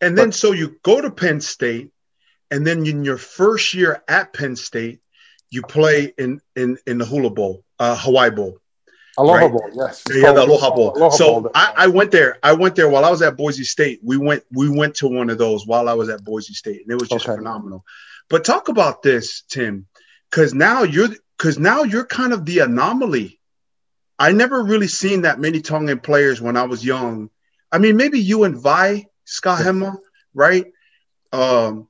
and 0.00 0.16
then 0.16 0.28
but, 0.28 0.34
so 0.34 0.52
you 0.52 0.76
go 0.82 1.00
to 1.00 1.10
Penn 1.10 1.40
State, 1.40 1.90
and 2.50 2.66
then 2.66 2.86
in 2.86 3.04
your 3.04 3.18
first 3.18 3.74
year 3.74 4.02
at 4.06 4.32
Penn 4.32 4.54
State, 4.54 5.00
you 5.50 5.62
play 5.62 6.12
in 6.18 6.40
in 6.54 6.78
in 6.86 6.98
the 6.98 7.04
Hula 7.04 7.30
Bowl, 7.30 7.64
uh, 7.78 7.96
Hawaii 7.96 8.30
Bowl. 8.30 8.58
Aloha 9.16 9.38
right? 9.38 9.50
Bowl, 9.50 9.70
yes. 9.74 10.02
Yeah, 10.10 10.32
the 10.32 10.44
Aloha 10.44 10.74
Bowl. 10.74 10.96
Aloha 10.96 11.16
so 11.16 11.40
Bowl, 11.42 11.50
I, 11.54 11.72
I, 11.76 11.86
went 11.86 12.10
there. 12.10 12.38
I 12.42 12.52
went 12.52 12.74
there 12.74 12.88
while 12.88 13.04
I 13.04 13.10
was 13.10 13.22
at 13.22 13.36
Boise 13.36 13.62
State. 13.62 14.00
We 14.02 14.16
went 14.16 14.42
we 14.50 14.68
went 14.68 14.96
to 14.96 15.08
one 15.08 15.30
of 15.30 15.38
those 15.38 15.66
while 15.66 15.88
I 15.88 15.94
was 15.94 16.08
at 16.08 16.24
Boise 16.24 16.54
State, 16.54 16.82
and 16.82 16.90
it 16.90 17.00
was 17.00 17.08
just 17.08 17.28
okay. 17.28 17.36
phenomenal. 17.36 17.84
But 18.28 18.44
talk 18.44 18.68
about 18.68 19.02
this, 19.02 19.42
Tim, 19.48 19.86
because 20.30 20.54
now 20.54 20.82
you're 20.82 21.08
because 21.38 21.58
now 21.58 21.82
you're 21.82 22.06
kind 22.06 22.32
of 22.32 22.44
the 22.44 22.60
anomaly. 22.60 23.40
I 24.18 24.32
never 24.32 24.62
really 24.62 24.86
seen 24.88 25.22
that 25.22 25.40
many 25.40 25.60
Tongan 25.60 26.00
players 26.00 26.40
when 26.40 26.56
I 26.56 26.62
was 26.62 26.84
young. 26.84 27.30
I 27.72 27.78
mean, 27.78 27.96
maybe 27.96 28.20
you 28.20 28.44
and 28.44 28.56
Vai 28.56 29.06
Sikahema, 29.26 29.96
right? 30.32 30.66
Um, 31.32 31.88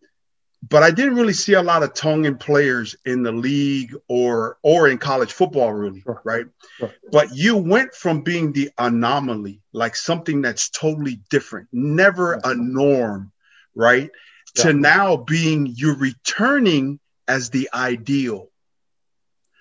but 0.68 0.82
I 0.82 0.90
didn't 0.90 1.16
really 1.16 1.34
see 1.34 1.52
a 1.52 1.62
lot 1.62 1.82
of 1.82 1.94
Tongan 1.94 2.38
players 2.38 2.96
in 3.04 3.22
the 3.22 3.32
league 3.32 3.94
or 4.08 4.58
or 4.62 4.88
in 4.88 4.98
college 4.98 5.32
football, 5.32 5.72
really, 5.72 6.00
sure. 6.00 6.22
right? 6.24 6.46
Sure. 6.78 6.92
But 7.12 7.34
you 7.34 7.56
went 7.56 7.94
from 7.94 8.22
being 8.22 8.52
the 8.52 8.70
anomaly, 8.78 9.60
like 9.72 9.94
something 9.94 10.40
that's 10.40 10.70
totally 10.70 11.20
different, 11.28 11.68
never 11.72 12.40
a 12.44 12.54
norm, 12.54 13.32
right. 13.74 14.10
To 14.56 14.72
now 14.72 15.16
being 15.16 15.66
you're 15.66 15.96
returning 15.96 17.00
as 17.26 17.50
the 17.50 17.68
ideal. 17.72 18.48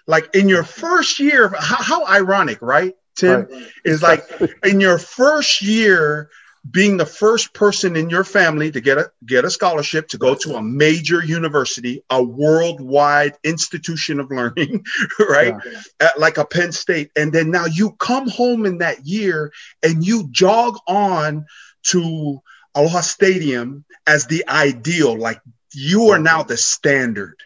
Like 0.06 0.36
in 0.36 0.50
your 0.50 0.64
first 0.64 1.20
year, 1.20 1.50
how, 1.58 1.82
how 1.82 2.06
ironic, 2.06 2.62
right, 2.62 2.94
Tim? 3.16 3.48
Right. 3.50 3.68
Is 3.86 4.02
like 4.02 4.24
in 4.64 4.80
your 4.80 4.98
first 4.98 5.62
year 5.62 6.30
being 6.70 6.96
the 6.96 7.06
first 7.06 7.54
person 7.54 7.98
in 7.98 8.10
your 8.10 8.24
family 8.24 8.72
to 8.72 8.80
get 8.80 8.98
a 8.98 9.12
get 9.26 9.44
a 9.44 9.50
scholarship 9.50 10.08
to 10.08 10.18
go 10.18 10.34
to 10.34 10.56
a 10.56 10.62
major 10.62 11.24
university, 11.24 12.04
a 12.10 12.24
worldwide 12.24 13.36
institution 13.44 14.20
of 14.20 14.32
learning, 14.32 14.84
right? 15.30 15.56
Yeah. 15.66 15.82
At, 16.00 16.20
like 16.20 16.38
a 16.38 16.46
Penn 16.46 16.72
State, 16.72 17.12
and 17.18 17.34
then 17.34 17.52
now 17.52 17.66
you 17.66 17.92
come 18.00 18.30
home 18.30 18.66
in 18.66 18.78
that 18.78 19.06
year 19.06 19.52
and 19.82 20.06
you 20.06 20.28
jog 20.32 20.78
on 20.88 21.46
to 21.88 22.40
Aloha 22.76 23.02
Stadium 23.02 23.86
as 24.08 24.28
the 24.28 24.48
ideal, 24.48 25.18
like 25.18 25.42
you 25.74 26.10
are 26.10 26.20
now 26.20 26.44
the 26.44 26.58
standard. 26.58 27.40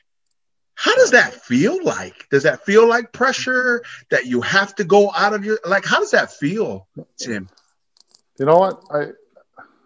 How 0.76 0.96
does 0.96 1.12
that 1.12 1.34
feel 1.34 1.84
like? 1.84 2.30
Does 2.30 2.44
that 2.44 2.64
feel 2.64 2.88
like 2.88 3.12
pressure 3.12 3.84
that 4.10 4.28
you 4.28 4.42
have 4.42 4.76
to 4.76 4.84
go 4.84 5.12
out 5.14 5.34
of 5.34 5.44
your 5.44 5.60
like? 5.66 5.86
How 5.86 6.00
does 6.00 6.12
that 6.12 6.32
feel, 6.32 6.88
Tim? 7.18 7.50
You 8.40 8.46
know 8.46 8.58
what? 8.58 8.84
I 8.92 9.08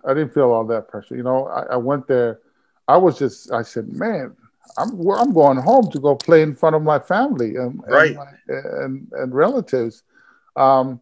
I 0.04 0.14
didn't 0.14 0.34
feel 0.34 0.52
all 0.52 0.66
that 0.66 0.89
pressure. 0.89 1.16
You 1.16 1.24
know, 1.24 1.48
I, 1.48 1.74
I 1.74 1.76
went 1.78 2.08
there. 2.08 2.39
I 2.88 2.98
was 2.98 3.18
just. 3.18 3.52
I 3.54 3.62
said, 3.62 3.88
man, 3.88 4.36
I'm 4.78 5.10
I'm 5.12 5.34
going 5.34 5.58
home 5.58 5.89
to 5.92 6.00
go 6.00 6.16
play 6.16 6.42
in 6.42 6.56
front 6.56 6.76
of 6.76 6.82
my 6.82 7.00
family 7.00 7.56
and 7.56 7.82
right. 7.88 8.18
and, 8.48 8.66
and, 8.66 9.12
and 9.14 9.34
relatives. 9.34 10.04
Um, 10.56 11.00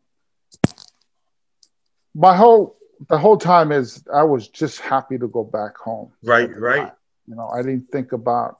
my 2.13 2.35
whole 2.35 2.78
the 3.07 3.17
whole 3.17 3.37
time 3.37 3.71
is 3.71 4.03
I 4.13 4.23
was 4.23 4.47
just 4.47 4.79
happy 4.79 5.17
to 5.17 5.27
go 5.27 5.43
back 5.43 5.77
home. 5.77 6.11
Right, 6.23 6.49
right. 6.57 6.91
You 7.27 7.35
know, 7.35 7.47
I 7.47 7.61
didn't 7.61 7.91
think 7.91 8.11
about 8.11 8.59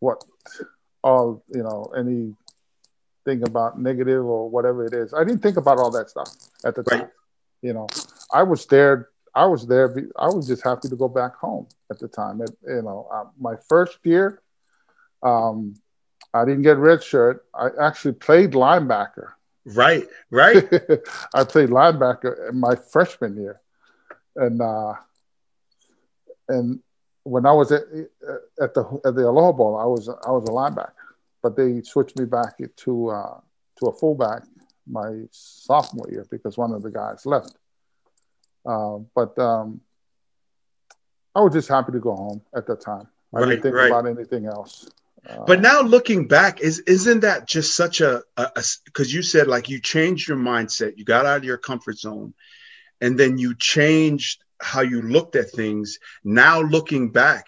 what 0.00 0.24
all 1.02 1.44
you 1.54 1.62
know 1.62 1.92
any 1.96 2.34
thing 3.24 3.42
about 3.42 3.80
negative 3.80 4.24
or 4.24 4.48
whatever 4.48 4.84
it 4.86 4.94
is. 4.94 5.14
I 5.14 5.24
didn't 5.24 5.42
think 5.42 5.56
about 5.56 5.78
all 5.78 5.90
that 5.92 6.10
stuff 6.10 6.28
at 6.64 6.74
the 6.74 6.82
right. 6.82 7.00
time. 7.00 7.10
You 7.62 7.72
know, 7.72 7.86
I 8.32 8.42
was 8.42 8.66
there. 8.66 9.10
I 9.34 9.46
was 9.46 9.66
there. 9.66 9.94
I 10.16 10.26
was 10.26 10.46
just 10.46 10.62
happy 10.62 10.88
to 10.88 10.96
go 10.96 11.08
back 11.08 11.34
home 11.36 11.66
at 11.90 11.98
the 11.98 12.08
time. 12.08 12.40
It, 12.40 12.50
you 12.66 12.82
know, 12.82 13.08
uh, 13.12 13.24
my 13.38 13.54
first 13.68 13.98
year, 14.04 14.42
um, 15.22 15.74
I 16.32 16.44
didn't 16.44 16.62
get 16.62 16.76
red 16.76 17.02
shirt. 17.02 17.44
I 17.54 17.68
actually 17.80 18.14
played 18.14 18.52
linebacker. 18.52 19.32
Right, 19.66 20.06
right. 20.30 20.56
I 21.34 21.44
played 21.44 21.70
linebacker 21.70 22.50
in 22.50 22.60
my 22.60 22.74
freshman 22.76 23.36
year, 23.36 23.60
and 24.36 24.60
uh, 24.60 24.94
and 26.48 26.80
when 27.22 27.46
I 27.46 27.52
was 27.52 27.72
at, 27.72 27.82
at 28.60 28.74
the 28.74 29.00
at 29.04 29.14
the 29.14 29.28
Aloha 29.28 29.52
Bowl, 29.52 29.76
I 29.76 29.86
was 29.86 30.08
I 30.08 30.30
was 30.30 30.44
a 30.44 30.52
linebacker, 30.52 30.92
but 31.42 31.56
they 31.56 31.80
switched 31.82 32.18
me 32.18 32.26
back 32.26 32.58
to 32.58 33.08
uh, 33.08 33.40
to 33.78 33.86
a 33.86 33.92
fullback 33.92 34.42
my 34.86 35.22
sophomore 35.30 36.08
year 36.10 36.26
because 36.30 36.58
one 36.58 36.72
of 36.72 36.82
the 36.82 36.90
guys 36.90 37.24
left. 37.24 37.54
Uh, 38.66 38.98
but 39.14 39.38
um, 39.38 39.80
I 41.34 41.40
was 41.40 41.52
just 41.52 41.68
happy 41.68 41.92
to 41.92 42.00
go 42.00 42.14
home 42.14 42.42
at 42.54 42.66
that 42.66 42.80
time. 42.80 43.08
I 43.34 43.40
right, 43.40 43.46
didn't 43.50 43.62
think 43.62 43.74
right. 43.74 43.86
about 43.90 44.06
anything 44.06 44.46
else. 44.46 44.88
Uh, 45.28 45.44
but 45.46 45.60
now 45.60 45.80
looking 45.80 46.26
back, 46.26 46.60
is 46.60 46.80
isn't 46.80 47.20
that 47.20 47.46
just 47.46 47.76
such 47.76 48.00
a 48.00 48.22
a 48.36 48.64
because 48.84 49.12
you 49.12 49.22
said 49.22 49.46
like 49.46 49.68
you 49.68 49.80
changed 49.80 50.28
your 50.28 50.36
mindset, 50.36 50.96
you 50.96 51.04
got 51.04 51.26
out 51.26 51.38
of 51.38 51.44
your 51.44 51.58
comfort 51.58 51.98
zone, 51.98 52.34
and 53.00 53.18
then 53.18 53.38
you 53.38 53.54
changed 53.54 54.42
how 54.60 54.80
you 54.80 55.02
looked 55.02 55.36
at 55.36 55.50
things. 55.50 55.98
Now 56.24 56.60
looking 56.60 57.10
back, 57.10 57.46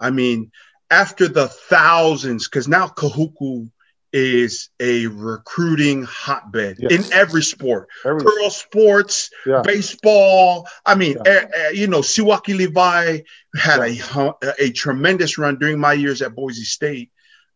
I 0.00 0.10
mean, 0.10 0.50
after 0.90 1.28
the 1.28 1.48
thousands, 1.48 2.48
because 2.48 2.68
now 2.68 2.88
Kahuku 2.88 3.70
is 4.14 4.70
a 4.78 5.08
recruiting 5.08 6.04
hotbed 6.04 6.76
yes. 6.78 6.92
in 6.92 7.12
every 7.12 7.42
sport. 7.42 7.88
Every 8.04 8.20
Girl 8.20 8.48
sports, 8.48 9.28
yeah. 9.44 9.60
baseball. 9.62 10.68
I 10.86 10.94
mean, 10.94 11.16
yeah. 11.26 11.32
uh, 11.32 11.66
uh, 11.66 11.68
you 11.70 11.88
know, 11.88 11.98
Siuaki 11.98 12.56
Livai 12.56 13.24
had 13.56 13.84
yeah. 13.84 14.30
a, 14.40 14.66
a 14.66 14.70
tremendous 14.70 15.36
run 15.36 15.58
during 15.58 15.80
my 15.80 15.94
years 15.94 16.22
at 16.22 16.36
Boise 16.36 16.62
State, 16.62 17.10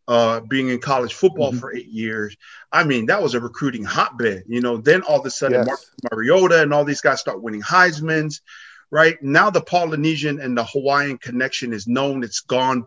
uh, 0.09 0.40
being 0.40 0.70
in 0.70 0.80
college 0.80 1.12
football 1.12 1.50
mm-hmm. 1.50 1.61
for 1.61 1.76
eight 1.76 1.86
years. 1.86 2.34
I 2.72 2.84
mean, 2.84 3.06
that 3.06 3.22
was 3.22 3.34
a 3.34 3.40
recruiting 3.40 3.84
hotbed. 3.84 4.44
You 4.48 4.62
know, 4.62 4.78
then 4.78 5.02
all 5.02 5.20
of 5.20 5.26
a 5.26 5.30
sudden, 5.30 5.59
yes. 5.59 5.66
Mark 5.66 5.80
Mariota 6.11 6.62
and 6.62 6.72
all 6.72 6.84
these 6.84 7.02
guys 7.02 7.20
start 7.20 7.42
winning 7.42 7.62
Heisman's. 7.62 8.40
Right 8.90 9.22
now, 9.22 9.50
the 9.50 9.61
Polynesian 9.61 10.40
and 10.40 10.56
the 10.56 10.64
Hawaiian 10.64 11.18
connection 11.18 11.74
is 11.74 11.86
known. 11.86 12.24
It's 12.24 12.40
gone 12.40 12.86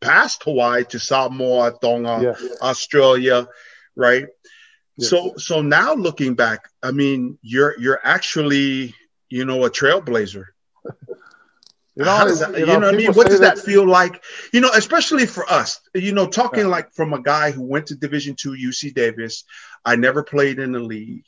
past 0.00 0.44
Hawaii 0.44 0.84
to 0.84 1.00
Samoa, 1.00 1.76
Tonga, 1.82 2.36
yeah. 2.40 2.48
Australia, 2.62 3.48
right? 3.96 4.26
So 5.00 5.34
so 5.38 5.62
now 5.62 5.94
looking 5.94 6.34
back, 6.34 6.68
I 6.80 6.92
mean, 6.92 7.38
you're 7.42 7.76
you're 7.80 8.00
actually 8.04 8.94
you 9.28 9.44
know 9.44 9.64
a 9.64 9.70
trailblazer. 9.70 10.44
You 11.94 12.04
know, 12.04 12.34
that, 12.34 12.58
you 12.58 12.64
know, 12.66 12.72
you 12.74 12.80
know 12.80 12.86
what 12.86 12.94
I 12.94 12.96
mean? 12.96 13.12
What 13.12 13.26
does 13.26 13.40
that, 13.40 13.56
that, 13.56 13.64
feel 13.64 13.86
like? 13.86 14.22
You 14.52 14.60
know, 14.60 14.70
especially 14.74 15.26
for 15.26 15.50
us, 15.50 15.80
you 15.94 16.12
know, 16.12 16.26
talking 16.26 16.60
yeah. 16.60 16.68
like 16.68 16.92
from 16.94 17.12
a 17.12 17.20
guy 17.20 17.50
who 17.50 17.62
went 17.62 17.88
to 17.88 17.94
Division 17.94 18.34
two 18.34 18.52
UC 18.52 18.94
Davis. 18.94 19.44
I 19.84 19.96
never 19.96 20.22
played 20.22 20.58
in 20.58 20.72
the 20.72 20.80
league, 20.80 21.26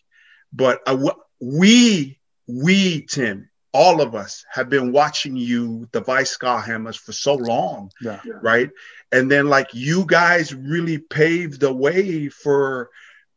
but 0.52 0.80
I, 0.86 0.96
we, 1.40 2.18
we, 2.46 3.02
Tim, 3.02 3.50
all 3.74 4.00
of 4.00 4.14
us 4.14 4.46
have 4.50 4.70
been 4.70 4.92
watching 4.92 5.36
you, 5.36 5.88
the 5.92 6.00
Vai 6.00 6.22
Sikahemas, 6.22 6.96
for 6.96 7.12
so 7.12 7.34
long, 7.34 7.90
yeah. 8.00 8.20
right? 8.40 8.70
And 9.12 9.30
then, 9.30 9.48
like, 9.48 9.74
you 9.74 10.06
guys 10.06 10.54
really 10.54 10.96
paved 10.98 11.60
the 11.60 11.72
way 11.74 12.28
for 12.28 12.88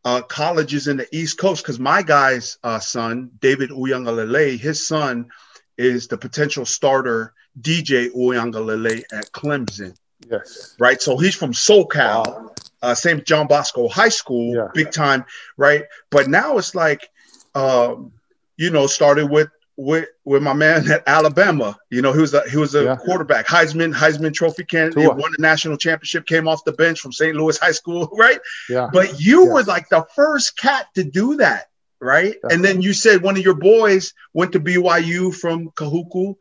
uh, 0.05 0.21
colleges 0.21 0.88
in 0.88 0.95
the 0.95 1.07
East 1.13 1.38
Coast. 1.38 1.63
Because 1.63 1.80
my 1.80 2.03
guy's 2.03 2.57
uh, 2.63 2.80
son, 2.80 3.32
David 3.41 3.71
Uiagalelei, 3.71 4.57
his 4.57 4.88
son 4.88 5.30
is 5.78 6.07
the 6.07 6.17
potential 6.17 6.65
starter, 6.65 7.34
DJ 7.59 8.09
Uiagalelei 8.11 9.03
at 9.11 9.32
Clemson. 9.32 9.95
Yes. 10.30 10.75
Right. 10.80 11.01
So 11.01 11.17
he's 11.17 11.36
from 11.36 11.53
SoCal, 11.53 12.25
wow. 12.28 12.51
uh, 12.82 12.95
St. 12.95 13.25
John 13.25 13.47
Bosco 13.47 13.88
High 13.88 14.09
School, 14.09 14.55
yeah. 14.55 14.67
big 14.73 14.91
time. 14.91 15.25
Right. 15.57 15.86
But 16.09 16.28
now 16.28 16.57
it's 16.57 16.75
like, 16.75 17.09
um, 17.55 18.11
you 18.57 18.71
know, 18.71 18.88
started 18.88 19.28
with 19.28 19.49
with 19.78 20.09
with 20.25 20.41
my 20.41 20.53
man 20.53 20.89
at 20.91 21.03
Alabama. 21.07 21.78
You 21.89 22.01
know, 22.01 22.11
he 22.11 22.19
was 22.19 22.34
a 22.34 22.47
he 22.49 22.57
was 22.57 22.75
a 22.75 22.84
yeah. 22.84 22.95
quarterback, 22.95 23.45
Heisman 23.45 23.93
Heisman 23.93 24.34
Trophy 24.34 24.65
candidate, 24.65 25.15
won 25.15 25.32
the 25.32 25.41
national 25.41 25.78
championship, 25.78 26.25
came 26.25 26.47
off 26.47 26.63
the 26.65 26.73
bench 26.73 26.99
from 26.99 27.13
St. 27.13 27.36
Louis 27.36 27.57
High 27.57 27.71
School, 27.71 28.09
right? 28.17 28.39
Yeah. 28.69 28.89
But 28.91 29.21
you 29.21 29.45
yes. 29.45 29.53
were 29.53 29.63
like 29.63 29.88
the 29.89 30.05
first 30.15 30.57
cat 30.57 30.88
to 30.95 31.03
do 31.03 31.38
that, 31.38 31.69
right? 31.99 32.35
Yeah. 32.43 32.53
And 32.53 32.63
then 32.63 32.81
you 32.81 32.93
said 32.93 33.21
one 33.21 33.37
of 33.37 33.43
your 33.43 33.55
boys 33.55 34.13
went 34.33 34.51
to 34.53 34.59
BYU 34.59 35.33
from 35.33 35.69
Kahuku. 35.71 36.35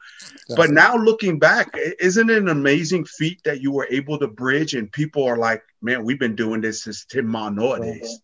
Yeah. 0.48 0.56
But 0.56 0.70
now 0.70 0.96
looking 0.96 1.38
back, 1.38 1.74
isn't 1.98 2.30
it 2.30 2.38
an 2.38 2.48
amazing 2.48 3.04
feat 3.04 3.42
that 3.44 3.60
you 3.60 3.72
were 3.72 3.86
able 3.90 4.18
to 4.18 4.28
bridge 4.28 4.74
and 4.74 4.90
people 4.90 5.24
are 5.24 5.38
like, 5.38 5.62
man, 5.80 6.04
we've 6.04 6.18
been 6.18 6.36
doing 6.36 6.60
this 6.60 6.82
since 6.82 7.04
Tim 7.04 7.26
Manoa 7.26 7.80
days. 7.80 8.20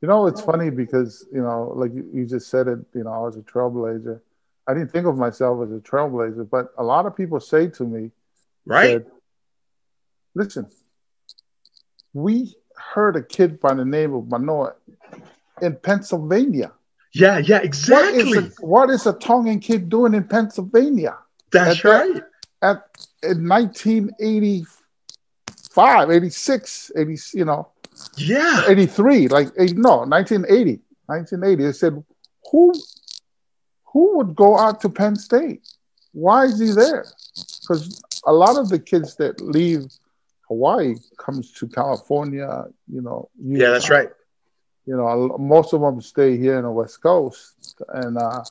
You 0.00 0.08
know, 0.08 0.26
it's 0.26 0.40
funny 0.40 0.70
because, 0.70 1.26
you 1.32 1.42
know, 1.42 1.72
like 1.76 1.92
you 1.92 2.26
just 2.26 2.48
said 2.48 2.68
it, 2.68 2.78
you 2.94 3.04
know, 3.04 3.12
I 3.12 3.18
was 3.18 3.36
a 3.36 3.40
trailblazer. 3.40 4.20
I 4.66 4.74
didn't 4.74 4.92
think 4.92 5.06
of 5.06 5.16
myself 5.18 5.62
as 5.66 5.72
a 5.72 5.80
trailblazer, 5.80 6.48
but 6.48 6.68
a 6.78 6.84
lot 6.84 7.04
of 7.04 7.16
people 7.16 7.40
say 7.40 7.68
to 7.68 7.84
me, 7.84 8.10
right? 8.64 9.02
Said, 9.02 9.06
Listen, 10.34 10.68
we 12.12 12.54
heard 12.76 13.16
a 13.16 13.22
kid 13.22 13.60
by 13.60 13.74
the 13.74 13.84
name 13.84 14.14
of 14.14 14.28
Manoa 14.28 14.74
in 15.62 15.76
Pennsylvania. 15.76 16.72
Yeah, 17.12 17.38
yeah, 17.38 17.58
exactly. 17.58 18.24
What 18.24 18.36
is 18.36 18.36
a, 18.36 18.64
what 18.64 18.90
is 18.90 19.06
a 19.06 19.12
Tongan 19.14 19.58
kid 19.60 19.88
doing 19.88 20.14
in 20.14 20.24
Pennsylvania? 20.24 21.18
That's 21.50 21.84
at 21.84 21.84
right. 21.84 22.14
That, 22.62 22.84
at 23.22 23.30
in 23.30 23.48
1980, 23.48 24.64
85, 25.70 26.10
86, 26.10 26.92
80, 26.96 27.16
you 27.34 27.44
know, 27.44 27.68
Yeah. 28.16 28.64
83, 28.68 29.28
like 29.28 29.48
eh, 29.58 29.72
no, 29.74 30.04
1980, 30.04 30.80
1980. 31.06 31.66
I 31.66 31.70
said, 31.72 32.04
who 32.50 32.72
who 33.92 34.16
would 34.18 34.36
go 34.36 34.56
out 34.58 34.80
to 34.82 34.88
Penn 34.88 35.16
State? 35.16 35.66
Why 36.12 36.44
is 36.44 36.58
he 36.60 36.70
there? 36.70 37.04
Because 37.60 38.02
a 38.26 38.32
lot 38.32 38.56
of 38.56 38.68
the 38.68 38.78
kids 38.78 39.16
that 39.16 39.40
leave 39.40 39.86
Hawaii 40.48 40.94
comes 41.18 41.52
to 41.52 41.68
California, 41.68 42.66
you 42.88 43.00
know. 43.00 43.30
Yeah, 43.40 43.70
that's 43.70 43.90
right. 43.90 44.10
You 44.86 44.96
know, 44.96 45.36
most 45.38 45.72
of 45.72 45.80
them 45.80 46.00
stay 46.00 46.36
here 46.36 46.58
in 46.58 46.64
the 46.64 46.70
West 46.70 47.02
Coast, 47.02 47.80
and 47.88 48.16
uh, 48.16 48.42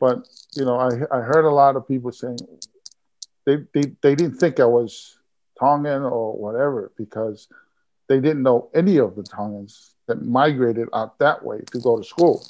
but 0.00 0.28
you 0.54 0.64
know, 0.64 0.78
I 0.78 0.90
I 1.10 1.20
heard 1.20 1.44
a 1.44 1.50
lot 1.50 1.76
of 1.76 1.86
people 1.86 2.12
saying 2.12 2.38
they 3.44 3.56
they, 3.74 3.92
they 4.00 4.14
didn't 4.14 4.38
think 4.38 4.60
I 4.60 4.64
was 4.64 5.18
Tongan 5.58 6.02
or 6.02 6.36
whatever 6.36 6.92
because 6.96 7.48
they 8.08 8.20
didn't 8.20 8.42
know 8.42 8.70
any 8.74 8.98
of 8.98 9.16
the 9.16 9.22
Tongans 9.22 9.94
that 10.06 10.24
migrated 10.24 10.88
out 10.94 11.18
that 11.18 11.44
way 11.44 11.60
to 11.72 11.78
go 11.80 11.98
to 11.98 12.04
school. 12.04 12.44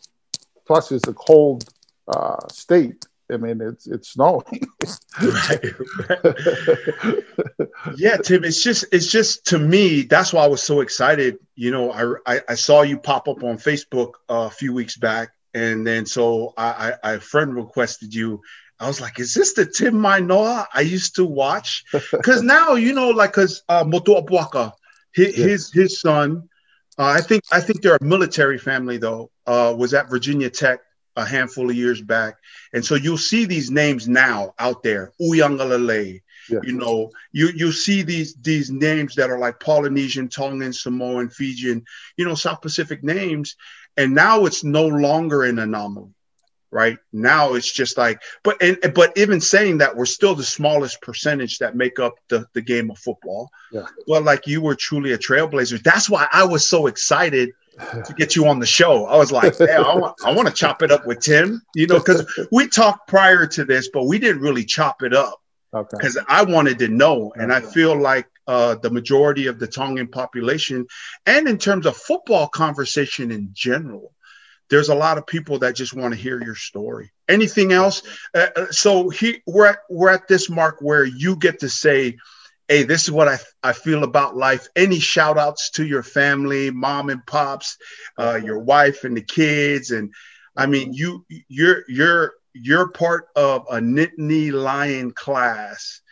Plus, 0.67 0.93
it's 0.93 1.09
a 1.09 1.15
cold 1.15 1.65
uh, 2.07 2.47
state. 2.49 3.07
I 3.31 3.37
mean, 3.37 3.61
it's 3.61 3.87
it's 3.87 4.11
snowing. 4.11 4.45
Yeah, 7.97 8.17
Tim, 8.17 8.45
it's 8.45 8.63
just 8.63 8.85
it's 8.93 9.11
just 9.11 9.47
to 9.47 9.59
me, 9.59 10.03
that's 10.03 10.33
why 10.33 10.45
I 10.45 10.47
was 10.49 10.63
so 10.63 10.81
excited. 10.81 11.39
You 11.55 11.71
know, 11.71 11.93
I 11.93 12.35
I, 12.37 12.41
I 12.51 12.55
saw 12.55 12.83
you 12.83 12.99
pop 12.99 13.29
up 13.29 13.43
on 13.43 13.57
Facebook 13.57 14.15
uh, 14.29 14.47
a 14.47 14.51
few 14.51 14.73
weeks 14.73 14.97
back, 14.97 15.31
and 15.55 15.87
then 15.87 16.07
so 16.07 16.55
I, 16.57 16.95
I, 17.03 17.15
I 17.15 17.19
friend 17.19 17.55
requested 17.55 18.15
you. 18.15 18.41
I 18.81 18.87
was 18.87 19.01
like, 19.01 19.19
is 19.19 19.35
this 19.35 19.55
the 19.55 19.67
Tim 19.67 19.99
Manoa 20.01 20.69
I 20.73 20.83
used 20.83 21.17
to 21.17 21.25
watch? 21.25 21.85
Because 22.13 22.43
now, 22.43 22.75
you 22.75 22.93
know, 22.93 23.11
like 23.11 23.31
because 23.31 23.63
uh 23.69 23.85
Moto 23.87 24.21
Abuaka, 24.21 24.73
his, 25.13 25.37
Yeah. 25.39 25.47
his 25.47 25.73
his 25.73 26.01
son, 26.01 26.49
uh, 26.99 27.05
I 27.05 27.21
think 27.21 27.43
I 27.53 27.61
think 27.61 27.83
they're 27.83 27.97
a 28.01 28.05
military 28.05 28.59
family 28.59 28.99
though, 28.99 29.31
uh, 29.47 29.75
was 29.77 29.95
at 29.95 30.11
Virginia 30.11 30.51
Tech 30.51 30.81
a 31.19 31.25
handful 31.25 31.69
of 31.69 31.77
years 31.77 32.01
back. 32.01 32.37
And 32.73 32.85
so 32.85 32.95
you'll 32.95 33.19
see 33.19 33.45
these 33.45 33.71
names 33.71 34.09
now 34.09 34.55
out 34.59 34.83
there, 34.83 35.13
Uiagalelei, 35.21 36.23
Yeah. 36.49 36.61
you 36.63 36.73
know, 36.73 37.11
you 37.33 37.49
you 37.55 37.73
see 37.73 38.03
these 38.03 38.35
these 38.41 38.71
names 38.71 39.15
that 39.17 39.31
are 39.31 39.39
like 39.39 39.61
Polynesian, 39.61 40.29
Tongan, 40.29 40.73
Samoan, 40.73 41.29
Fijian, 41.29 41.85
you 42.17 42.25
know, 42.25 42.35
South 42.35 42.63
Pacific 42.63 43.03
names, 43.03 43.57
and 43.97 44.15
now 44.15 44.47
it's 44.47 44.63
no 44.65 44.87
longer 44.87 45.43
an 45.45 45.59
anomaly, 45.59 46.15
right? 46.71 46.97
Now 47.13 47.55
it's 47.55 47.71
just 47.81 47.99
like, 47.99 48.23
but 48.45 48.57
and 48.63 48.79
but 48.95 49.13
even 49.19 49.41
saying 49.41 49.79
that, 49.79 49.95
we're 49.97 50.07
still 50.19 50.35
the 50.35 50.45
smallest 50.59 51.03
percentage 51.03 51.59
that 51.59 51.77
make 51.77 51.99
up 51.99 52.15
the 52.29 52.47
the 52.55 52.63
game 52.63 52.91
of 52.91 52.99
football. 52.99 53.51
Yeah. 53.73 53.87
But 54.07 54.23
like 54.25 54.47
you 54.47 54.61
were 54.63 54.77
truly 54.77 55.13
a 55.13 55.19
trailblazer. 55.19 55.83
That's 55.83 56.09
why 56.09 56.29
I 56.33 56.45
was 56.45 56.65
so 56.75 56.87
excited 56.87 57.51
to 57.79 58.15
get 58.17 58.37
you 58.37 58.47
on 58.49 58.59
the 58.59 58.67
show. 58.67 59.07
I 59.07 59.17
was 59.17 59.33
like, 59.33 59.57
damn, 59.57 59.85
I 59.85 59.95
want, 59.95 60.17
I 60.25 60.33
want 60.33 60.49
to 60.49 60.55
chop 60.55 60.83
it 60.83 60.91
up 60.91 61.07
with 61.07 61.21
Tim, 61.21 61.63
you 61.75 61.87
know, 61.87 61.99
because 61.99 62.27
we 62.51 62.69
talked 62.69 63.09
prior 63.09 63.47
to 63.47 63.65
this, 63.65 63.89
but 63.93 64.05
we 64.05 64.19
didn't 64.19 64.43
really 64.43 64.65
chop 64.65 65.03
it 65.03 65.15
up 65.15 65.41
Okay. 65.75 65.97
because 65.99 66.19
I 66.29 66.43
wanted 66.45 66.79
to 66.81 66.89
know. 66.89 67.33
And 67.37 67.53
I 67.53 67.61
feel 67.61 67.97
like 68.01 68.27
uh, 68.47 68.77
the 68.77 68.91
majority 68.91 69.47
of 69.47 69.59
the 69.59 69.67
Tongan 69.67 70.09
population, 70.09 70.87
and 71.27 71.47
in 71.47 71.59
terms 71.59 71.87
of 71.87 71.97
football 71.97 72.49
conversation 72.49 73.31
in 73.31 73.51
general, 73.53 74.15
there's 74.71 74.89
a 74.89 74.95
lot 74.95 75.19
of 75.19 75.27
people 75.27 75.59
that 75.61 75.75
just 75.75 75.95
want 75.95 76.13
to 76.13 76.21
hear 76.21 76.43
your 76.43 76.55
story. 76.55 77.11
Anything 77.29 77.73
else? 77.73 78.03
Uh, 78.35 78.49
uh, 78.55 78.67
so 78.71 79.09
he, 79.09 79.43
we're 79.47 79.67
at, 79.67 79.79
we're 79.89 80.11
at 80.11 80.29
this 80.29 80.51
mark 80.51 80.79
where 80.81 81.05
you 81.05 81.37
get 81.37 81.61
to 81.61 81.69
say, 81.69 82.17
hey, 82.69 82.83
this 82.83 83.05
is 83.05 83.11
what 83.11 83.29
I, 83.29 83.39
I 83.63 83.73
feel 83.73 84.05
about 84.05 84.37
life. 84.37 84.69
Any 84.77 85.01
shout 85.01 85.39
outs 85.39 85.71
to 85.73 85.87
your 85.87 86.03
family, 86.03 86.71
mom 86.71 87.09
and 87.11 87.25
pops, 87.27 87.79
uh, 88.19 88.39
your 88.43 88.59
wife 88.59 89.05
and 89.05 89.17
the 89.17 89.23
kids. 89.23 89.91
And 89.91 90.13
I 90.55 90.67
mean, 90.67 90.93
you, 90.93 91.25
you're, 91.49 91.85
you're, 91.89 92.35
you're 92.53 92.89
part 92.89 93.29
of 93.35 93.67
a 93.71 93.79
Nittany 93.79 94.53
Lion 94.53 95.13
class 95.13 96.03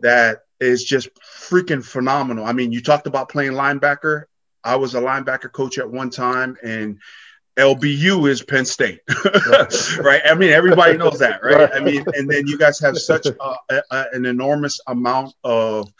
that 0.00 0.42
is 0.60 0.84
just 0.84 1.08
freaking 1.20 1.84
phenomenal. 1.84 2.46
I 2.46 2.52
mean, 2.52 2.72
you 2.72 2.80
talked 2.80 3.06
about 3.06 3.28
playing 3.28 3.52
linebacker. 3.52 4.24
I 4.62 4.76
was 4.76 4.94
a 4.94 5.00
linebacker 5.00 5.50
coach 5.52 5.78
at 5.78 5.90
one 5.90 6.10
time, 6.10 6.56
and 6.62 6.98
LBU 7.56 8.28
is 8.28 8.42
Penn 8.42 8.66
State, 8.66 9.00
right? 10.00 10.20
I 10.26 10.34
mean, 10.34 10.50
everybody 10.50 10.96
knows 10.98 11.18
that, 11.20 11.42
right? 11.42 11.70
I 11.72 11.80
mean, 11.80 12.04
and 12.14 12.28
then 12.28 12.46
you 12.46 12.58
guys 12.58 12.78
have 12.80 12.98
such 12.98 13.26
a, 13.26 13.34
a, 13.70 14.04
an 14.12 14.26
enormous 14.26 14.78
amount 14.86 15.34
of 15.42 15.92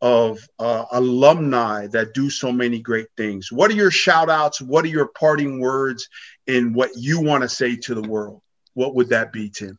of 0.00 0.38
uh, 0.60 0.84
alumni 0.92 1.88
that 1.88 2.14
do 2.14 2.30
so 2.30 2.52
many 2.52 2.78
great 2.78 3.08
things. 3.16 3.50
What 3.50 3.70
are 3.70 3.74
your 3.74 3.90
shout 3.90 4.30
outs? 4.30 4.60
What 4.60 4.84
are 4.84 4.88
your 4.88 5.08
parting 5.08 5.60
words 5.60 6.08
in 6.46 6.72
what 6.72 6.90
you 6.94 7.20
want 7.20 7.42
to 7.42 7.48
say 7.48 7.74
to 7.76 7.94
the 7.94 8.08
world? 8.08 8.40
What 8.74 8.94
would 8.94 9.08
that 9.08 9.32
be, 9.32 9.50
Tim? 9.50 9.78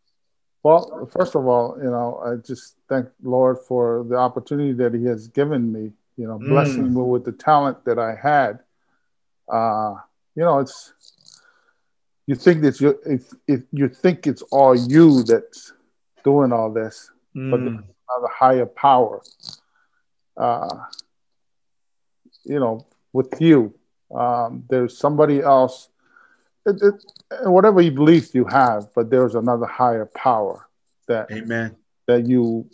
Well, 0.64 1.10
first 1.14 1.36
of 1.36 1.48
all, 1.48 1.78
you 1.82 1.90
know, 1.90 2.22
I 2.26 2.46
just 2.46 2.76
thank 2.90 3.08
Lord 3.24 3.60
for 3.66 4.04
the 4.10 4.16
opportunity 4.16 4.74
that 4.74 4.94
He 4.94 5.06
has 5.06 5.28
given 5.28 5.72
me. 5.72 5.92
You 6.18 6.28
know, 6.28 6.38
blessing 6.38 6.94
me 6.94 7.02
with 7.02 7.24
the 7.24 7.32
talent 7.32 7.86
that 7.86 7.98
I 7.98 8.14
had. 8.14 8.60
Uh, 9.48 9.96
you 10.36 10.44
know, 10.44 10.60
it's 10.60 10.94
you 12.30 12.36
think 12.36 12.62
that 12.62 12.80
you 12.80 13.00
if, 13.08 13.34
if 13.48 13.62
you 13.72 13.90
think 13.90 14.28
it's 14.28 14.44
all 14.52 14.76
you 14.76 15.24
that's 15.24 15.74
doing 16.24 16.54
all 16.54 16.72
this, 16.72 17.10
but 17.34 17.60
there's 17.60 17.74
another 17.74 18.32
higher 18.32 18.68
power. 18.68 19.24
Uh, 20.38 20.78
you 22.44 22.60
know, 22.60 22.86
with 23.14 23.42
you, 23.42 23.74
um, 24.14 24.64
there's 24.70 24.96
somebody 24.96 25.42
else. 25.42 25.90
It, 26.68 26.80
it, 26.84 27.50
whatever 27.50 27.82
you 27.82 27.90
believe 27.90 28.30
you 28.36 28.46
have, 28.46 28.94
but 28.94 29.10
there's 29.10 29.34
another 29.34 29.66
higher 29.66 30.06
power 30.06 30.68
that 31.08 31.32
Amen. 31.32 31.76
that 32.06 32.28
you 32.28 32.70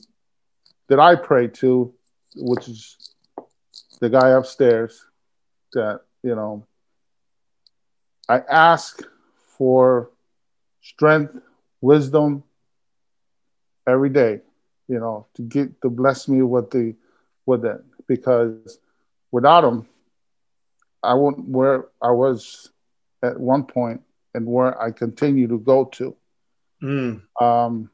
that 0.90 1.00
I 1.00 1.16
pray 1.16 1.48
to, 1.64 1.94
which 2.36 2.68
is 2.68 2.98
the 4.02 4.10
guy 4.10 4.32
upstairs. 4.32 5.06
That 5.72 6.02
you 6.24 6.36
know, 6.36 6.66
I 8.28 8.40
ask 8.40 9.02
for 9.58 10.12
strength, 10.82 11.36
wisdom 11.82 12.44
every 13.88 14.10
day. 14.10 14.42
You 14.88 15.00
know, 15.00 15.28
to 15.36 15.42
get 15.42 15.82
to 15.82 15.90
bless 15.90 16.28
me 16.28 16.42
with 16.42 16.70
the 16.70 16.96
with 17.46 17.66
it 17.66 17.84
because 18.08 18.80
without 19.32 19.64
him, 19.64 19.88
I 21.02 21.14
wouldn't 21.14 21.48
where 21.48 21.86
I 22.02 22.12
was 22.12 22.70
at 23.24 23.40
one 23.40 23.64
point 23.64 24.02
and 24.34 24.46
where 24.46 24.80
I 24.80 24.92
continue 24.92 25.48
to 25.48 25.58
go 25.58 25.86
to. 25.86 26.16
Mm. 26.84 27.22
Um, 27.42 27.90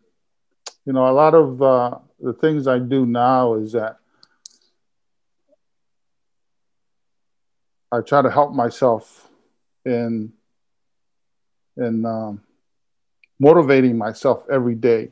you 0.86 0.93
know, 0.93 1.07
a 1.07 1.14
lot 1.14 1.34
of 1.34 1.62
uh, 1.62 1.99
the 2.20 2.34
things 2.34 2.68
I 2.68 2.80
do 2.80 3.05
now 3.05 3.55
is 3.55 3.74
that 3.74 3.97
I 7.91 8.01
try 8.01 8.22
to 8.22 8.32
help 8.32 8.53
myself 8.53 9.30
in 9.86 10.34
in 11.82 12.06
um, 12.06 12.42
motivating 13.40 13.98
myself 13.98 14.44
every 14.52 14.76
day 14.76 15.12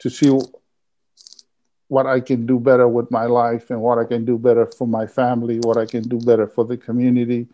to 0.00 0.10
see 0.10 0.30
what 1.88 2.06
I 2.06 2.20
can 2.20 2.46
do 2.46 2.58
better 2.58 2.88
with 2.88 3.10
my 3.10 3.26
life 3.26 3.70
and 3.70 3.80
what 3.80 3.98
I 3.98 4.04
can 4.04 4.24
do 4.24 4.38
better 4.38 4.66
for 4.66 4.86
my 4.86 5.06
family, 5.06 5.58
what 5.60 5.76
I 5.76 5.86
can 5.86 6.02
do 6.02 6.18
better 6.18 6.46
for 6.46 6.64
the 6.64 6.76
community. 6.76 7.46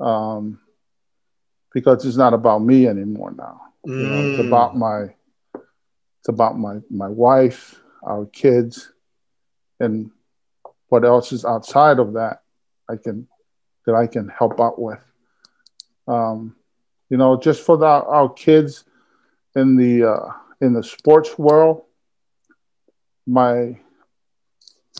Um, 0.00 0.60
because 1.72 2.04
it's 2.04 2.16
not 2.16 2.34
about 2.34 2.62
me 2.62 2.86
anymore 2.86 3.32
now. 3.36 3.60
You 3.84 4.06
know, 4.06 4.20
it's 4.20 4.38
Mm. 4.38 4.46
about 4.46 4.76
my 4.76 5.14
it's 6.20 6.28
about 6.28 6.58
my 6.58 6.80
my 6.90 7.08
wife, 7.08 7.80
our 8.02 8.26
kids, 8.26 8.92
and 9.80 10.10
what 10.88 11.04
else 11.04 11.32
is 11.32 11.44
outside 11.44 11.98
of 11.98 12.14
that 12.14 12.42
I 12.88 12.96
can 12.96 13.28
that 13.86 13.94
I 13.94 14.06
can 14.06 14.28
help 14.28 14.60
out 14.60 14.80
with. 14.80 15.00
Um, 16.06 16.56
you 17.14 17.18
know, 17.18 17.36
just 17.38 17.62
for 17.62 17.76
the, 17.76 17.86
our 17.86 18.28
kids 18.28 18.82
in 19.54 19.76
the 19.76 20.02
uh, 20.02 20.32
in 20.60 20.72
the 20.72 20.82
sports 20.82 21.38
world, 21.38 21.84
my 23.24 23.78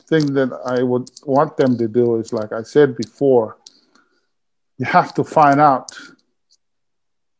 thing 0.09 0.33
that 0.35 0.51
I 0.65 0.85
would 0.85 1.11
want 1.27 1.57
them 1.57 1.77
to 1.77 1.89
do 1.89 2.15
is, 2.21 2.33
like 2.33 2.53
I 2.53 2.63
said 2.63 2.97
before, 2.97 3.59
you 4.79 4.87
have 4.87 5.13
to 5.15 5.25
find 5.25 5.61
out 5.61 5.91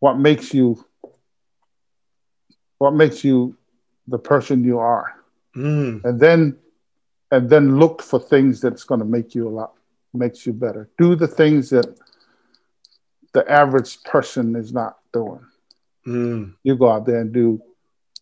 what 0.01 0.19
makes 0.19 0.53
you 0.53 0.85
what 2.79 2.95
makes 2.95 3.23
you 3.23 3.57
the 4.09 4.19
person 4.19 4.65
you 4.65 4.81
are 4.81 5.15
Mm. 5.57 6.05
and 6.05 6.19
then 6.19 6.57
and 7.31 7.49
then 7.49 7.79
look 7.79 8.03
for 8.03 8.19
things 8.19 8.61
that's 8.61 8.83
going 8.83 8.99
to 8.99 9.07
make 9.07 9.37
you 9.37 9.47
a 9.47 9.55
lot 9.61 9.75
makes 10.13 10.45
you 10.45 10.53
better 10.53 10.91
do 10.99 11.15
the 11.15 11.29
things 11.29 11.71
that 11.71 11.87
the 13.35 13.49
average 13.51 14.03
person 14.05 14.57
is 14.57 14.73
not 14.73 14.99
doing 15.13 15.45
Mm. 16.07 16.55
you 16.63 16.77
go 16.77 16.91
out 16.91 17.07
there 17.07 17.21
and 17.21 17.33
do 17.33 17.63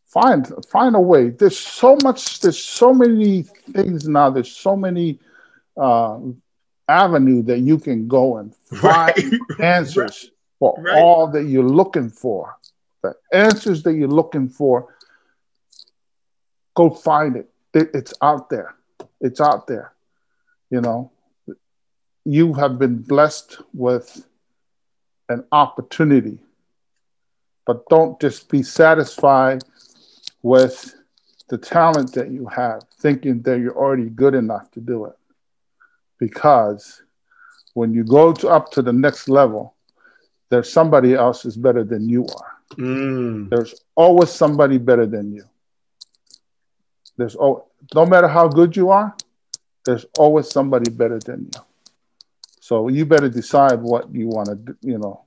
find 0.06 0.46
find 0.68 0.94
a 0.94 1.00
way. 1.00 1.30
There's 1.30 1.58
so 1.58 1.96
much. 2.04 2.40
There's 2.40 2.62
so 2.62 2.92
many 2.92 3.42
things 3.42 4.06
now. 4.06 4.30
There's 4.30 4.52
so 4.52 4.76
many 4.76 5.18
uh, 5.76 6.20
avenue 6.86 7.42
that 7.44 7.60
you 7.60 7.78
can 7.78 8.06
go 8.06 8.36
and 8.36 8.54
find 8.66 9.14
right. 9.16 9.60
answers 9.60 10.30
for 10.58 10.76
right. 10.78 11.02
all 11.02 11.26
that 11.28 11.44
you're 11.44 11.64
looking 11.64 12.10
for. 12.10 12.56
The 13.02 13.14
answers 13.32 13.82
that 13.82 13.94
you're 13.94 14.06
looking 14.08 14.48
for, 14.48 14.94
go 16.74 16.90
find 16.90 17.36
it. 17.36 17.50
It's 17.74 18.14
out 18.22 18.48
there. 18.48 18.76
It's 19.20 19.40
out 19.40 19.66
there. 19.66 19.92
You 20.70 20.82
know, 20.82 21.10
you 22.24 22.52
have 22.54 22.78
been 22.78 22.98
blessed 22.98 23.58
with 23.74 24.24
an 25.32 25.44
opportunity, 25.52 26.38
but 27.66 27.88
don't 27.88 28.20
just 28.20 28.48
be 28.48 28.62
satisfied 28.62 29.62
with 30.42 30.94
the 31.48 31.58
talent 31.58 32.12
that 32.14 32.30
you 32.30 32.46
have, 32.46 32.82
thinking 32.98 33.42
that 33.42 33.60
you're 33.60 33.76
already 33.76 34.08
good 34.08 34.34
enough 34.34 34.70
to 34.72 34.80
do 34.80 35.06
it. 35.06 35.16
Because 36.18 37.02
when 37.74 37.92
you 37.92 38.04
go 38.04 38.32
to, 38.32 38.48
up 38.48 38.70
to 38.72 38.82
the 38.82 38.92
next 38.92 39.28
level, 39.28 39.74
there's 40.48 40.72
somebody 40.72 41.14
else 41.14 41.44
is 41.44 41.56
better 41.56 41.84
than 41.84 42.08
you 42.08 42.26
are. 42.26 42.52
Mm. 42.76 43.50
There's 43.50 43.74
always 43.94 44.30
somebody 44.30 44.78
better 44.78 45.06
than 45.06 45.32
you. 45.32 45.44
There's 47.16 47.36
oh, 47.36 47.66
no 47.94 48.06
matter 48.06 48.28
how 48.28 48.48
good 48.48 48.76
you 48.76 48.90
are, 48.90 49.14
there's 49.84 50.06
always 50.18 50.50
somebody 50.50 50.90
better 50.90 51.18
than 51.18 51.50
you. 51.54 51.60
So 52.60 52.88
you 52.88 53.04
better 53.04 53.28
decide 53.28 53.80
what 53.80 54.14
you 54.14 54.28
want 54.28 54.48
to, 54.48 54.76
you 54.80 54.98
know, 54.98 55.21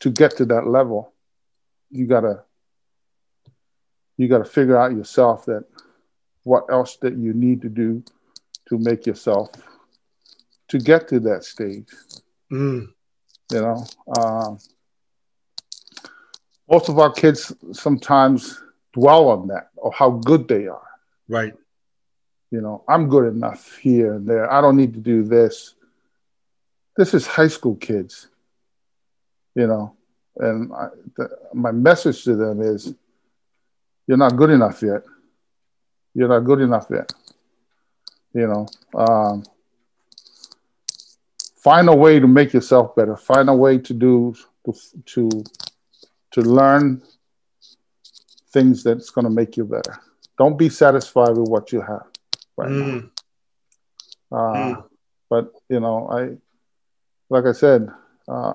to 0.00 0.10
get 0.10 0.36
to 0.38 0.44
that 0.46 0.66
level. 0.66 1.12
You 1.90 2.06
gotta, 2.06 2.44
you 4.16 4.28
gotta 4.28 4.44
figure 4.44 4.76
out 4.76 4.92
yourself 4.92 5.46
that 5.46 5.64
what 6.44 6.64
else 6.70 6.96
that 6.96 7.16
you 7.16 7.32
need 7.32 7.62
to 7.62 7.68
do 7.68 8.02
to 8.68 8.78
make 8.78 9.06
yourself 9.06 9.50
to 10.68 10.78
get 10.78 11.08
to 11.08 11.20
that 11.20 11.44
stage. 11.44 11.88
Mm. 12.50 12.88
You 13.52 13.60
know, 13.60 13.84
uh, 14.16 14.54
most 16.70 16.88
of 16.88 16.98
our 16.98 17.10
kids 17.12 17.52
sometimes 17.72 18.62
dwell 18.92 19.28
on 19.28 19.48
that 19.48 19.70
or 19.76 19.92
how 19.92 20.10
good 20.10 20.46
they 20.46 20.68
are. 20.68 20.88
Right. 21.28 21.54
You 22.50 22.60
know, 22.60 22.84
I'm 22.88 23.08
good 23.08 23.32
enough 23.32 23.76
here 23.78 24.14
and 24.14 24.26
there. 24.26 24.52
I 24.52 24.60
don't 24.60 24.76
need 24.76 24.94
to 24.94 25.00
do 25.00 25.24
this. 25.24 25.74
This 26.96 27.14
is 27.14 27.26
high 27.26 27.48
school 27.48 27.76
kids, 27.76 28.28
you 29.60 29.66
know, 29.66 29.94
and 30.36 30.72
I, 30.72 30.88
the, 31.16 31.28
my 31.52 31.70
message 31.70 32.24
to 32.24 32.34
them 32.34 32.62
is 32.62 32.94
you're 34.06 34.16
not 34.16 34.34
good 34.36 34.48
enough 34.48 34.82
yet. 34.82 35.02
You're 36.14 36.28
not 36.28 36.40
good 36.40 36.60
enough 36.62 36.86
yet. 36.90 37.12
You 38.32 38.46
know, 38.46 38.66
um, 38.94 39.44
find 41.56 41.90
a 41.90 41.94
way 41.94 42.18
to 42.20 42.26
make 42.26 42.54
yourself 42.54 42.96
better. 42.96 43.16
Find 43.16 43.50
a 43.50 43.54
way 43.54 43.76
to 43.78 43.92
do 43.92 44.34
to 44.64 44.72
to, 45.12 45.28
to 46.30 46.40
learn 46.40 47.02
things 48.52 48.82
that's 48.82 49.10
going 49.10 49.26
to 49.26 49.30
make 49.30 49.58
you 49.58 49.64
better. 49.64 50.00
Don't 50.38 50.58
be 50.58 50.70
satisfied 50.70 51.36
with 51.36 51.48
what 51.50 51.70
you 51.70 51.82
have 51.82 52.06
right 52.56 52.70
mm. 52.70 53.10
now. 54.30 54.38
Uh, 54.38 54.54
mm. 54.54 54.84
But 55.28 55.52
you 55.68 55.80
know, 55.80 56.08
I 56.08 56.20
like 57.28 57.44
I 57.44 57.52
said. 57.52 57.90
Uh, 58.26 58.54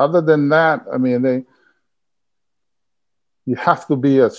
other 0.00 0.20
than 0.20 0.48
that, 0.48 0.86
I 0.92 0.98
mean, 0.98 1.22
they 1.22 1.44
you 3.46 3.56
have 3.56 3.86
to 3.88 3.96
be 3.96 4.18
a 4.18 4.30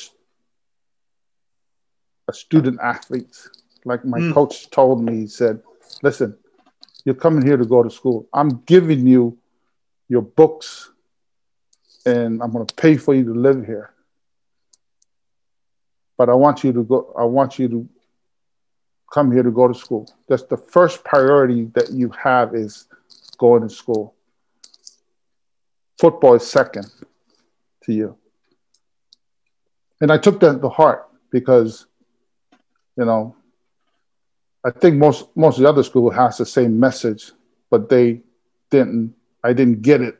a 2.27 2.33
student 2.33 2.79
athlete. 2.81 3.35
Like 3.85 4.05
my 4.05 4.19
mm. 4.19 4.33
coach 4.33 4.69
told 4.69 5.03
me, 5.03 5.21
he 5.21 5.27
said, 5.27 5.61
"Listen, 6.03 6.37
you're 7.05 7.15
coming 7.15 7.45
here 7.45 7.57
to 7.57 7.65
go 7.65 7.83
to 7.83 7.89
school. 7.89 8.27
I'm 8.33 8.61
giving 8.65 9.07
you 9.07 9.37
your 10.07 10.21
books 10.21 10.91
and 12.05 12.41
I'm 12.41 12.51
going 12.51 12.65
to 12.65 12.75
pay 12.75 12.97
for 12.97 13.13
you 13.13 13.23
to 13.25 13.33
live 13.33 13.65
here. 13.65 13.93
But 16.17 16.29
I 16.29 16.33
want 16.33 16.63
you 16.63 16.73
to 16.73 16.83
go, 16.83 17.13
I 17.17 17.23
want 17.23 17.57
you 17.59 17.67
to 17.69 17.89
come 19.11 19.31
here 19.31 19.43
to 19.43 19.51
go 19.51 19.67
to 19.67 19.73
school. 19.73 20.09
That's 20.27 20.43
the 20.43 20.57
first 20.57 21.03
priority 21.03 21.65
that 21.73 21.91
you 21.91 22.09
have 22.09 22.55
is 22.55 22.87
going 23.37 23.63
to 23.63 23.69
school. 23.69 24.15
Football 26.01 26.33
is 26.33 26.49
second 26.49 26.87
to 27.83 27.93
you. 27.93 28.17
And 30.01 30.11
I 30.11 30.17
took 30.17 30.39
that 30.39 30.59
to 30.59 30.67
heart 30.67 31.07
because, 31.31 31.85
you 32.97 33.05
know, 33.05 33.35
I 34.65 34.71
think 34.71 34.95
most 34.95 35.27
most 35.35 35.57
of 35.57 35.61
the 35.61 35.69
other 35.69 35.83
school 35.83 36.09
has 36.09 36.39
the 36.39 36.45
same 36.47 36.79
message, 36.79 37.31
but 37.69 37.87
they 37.87 38.21
didn't. 38.71 39.13
I 39.43 39.53
didn't 39.53 39.83
get 39.83 40.01
it 40.01 40.19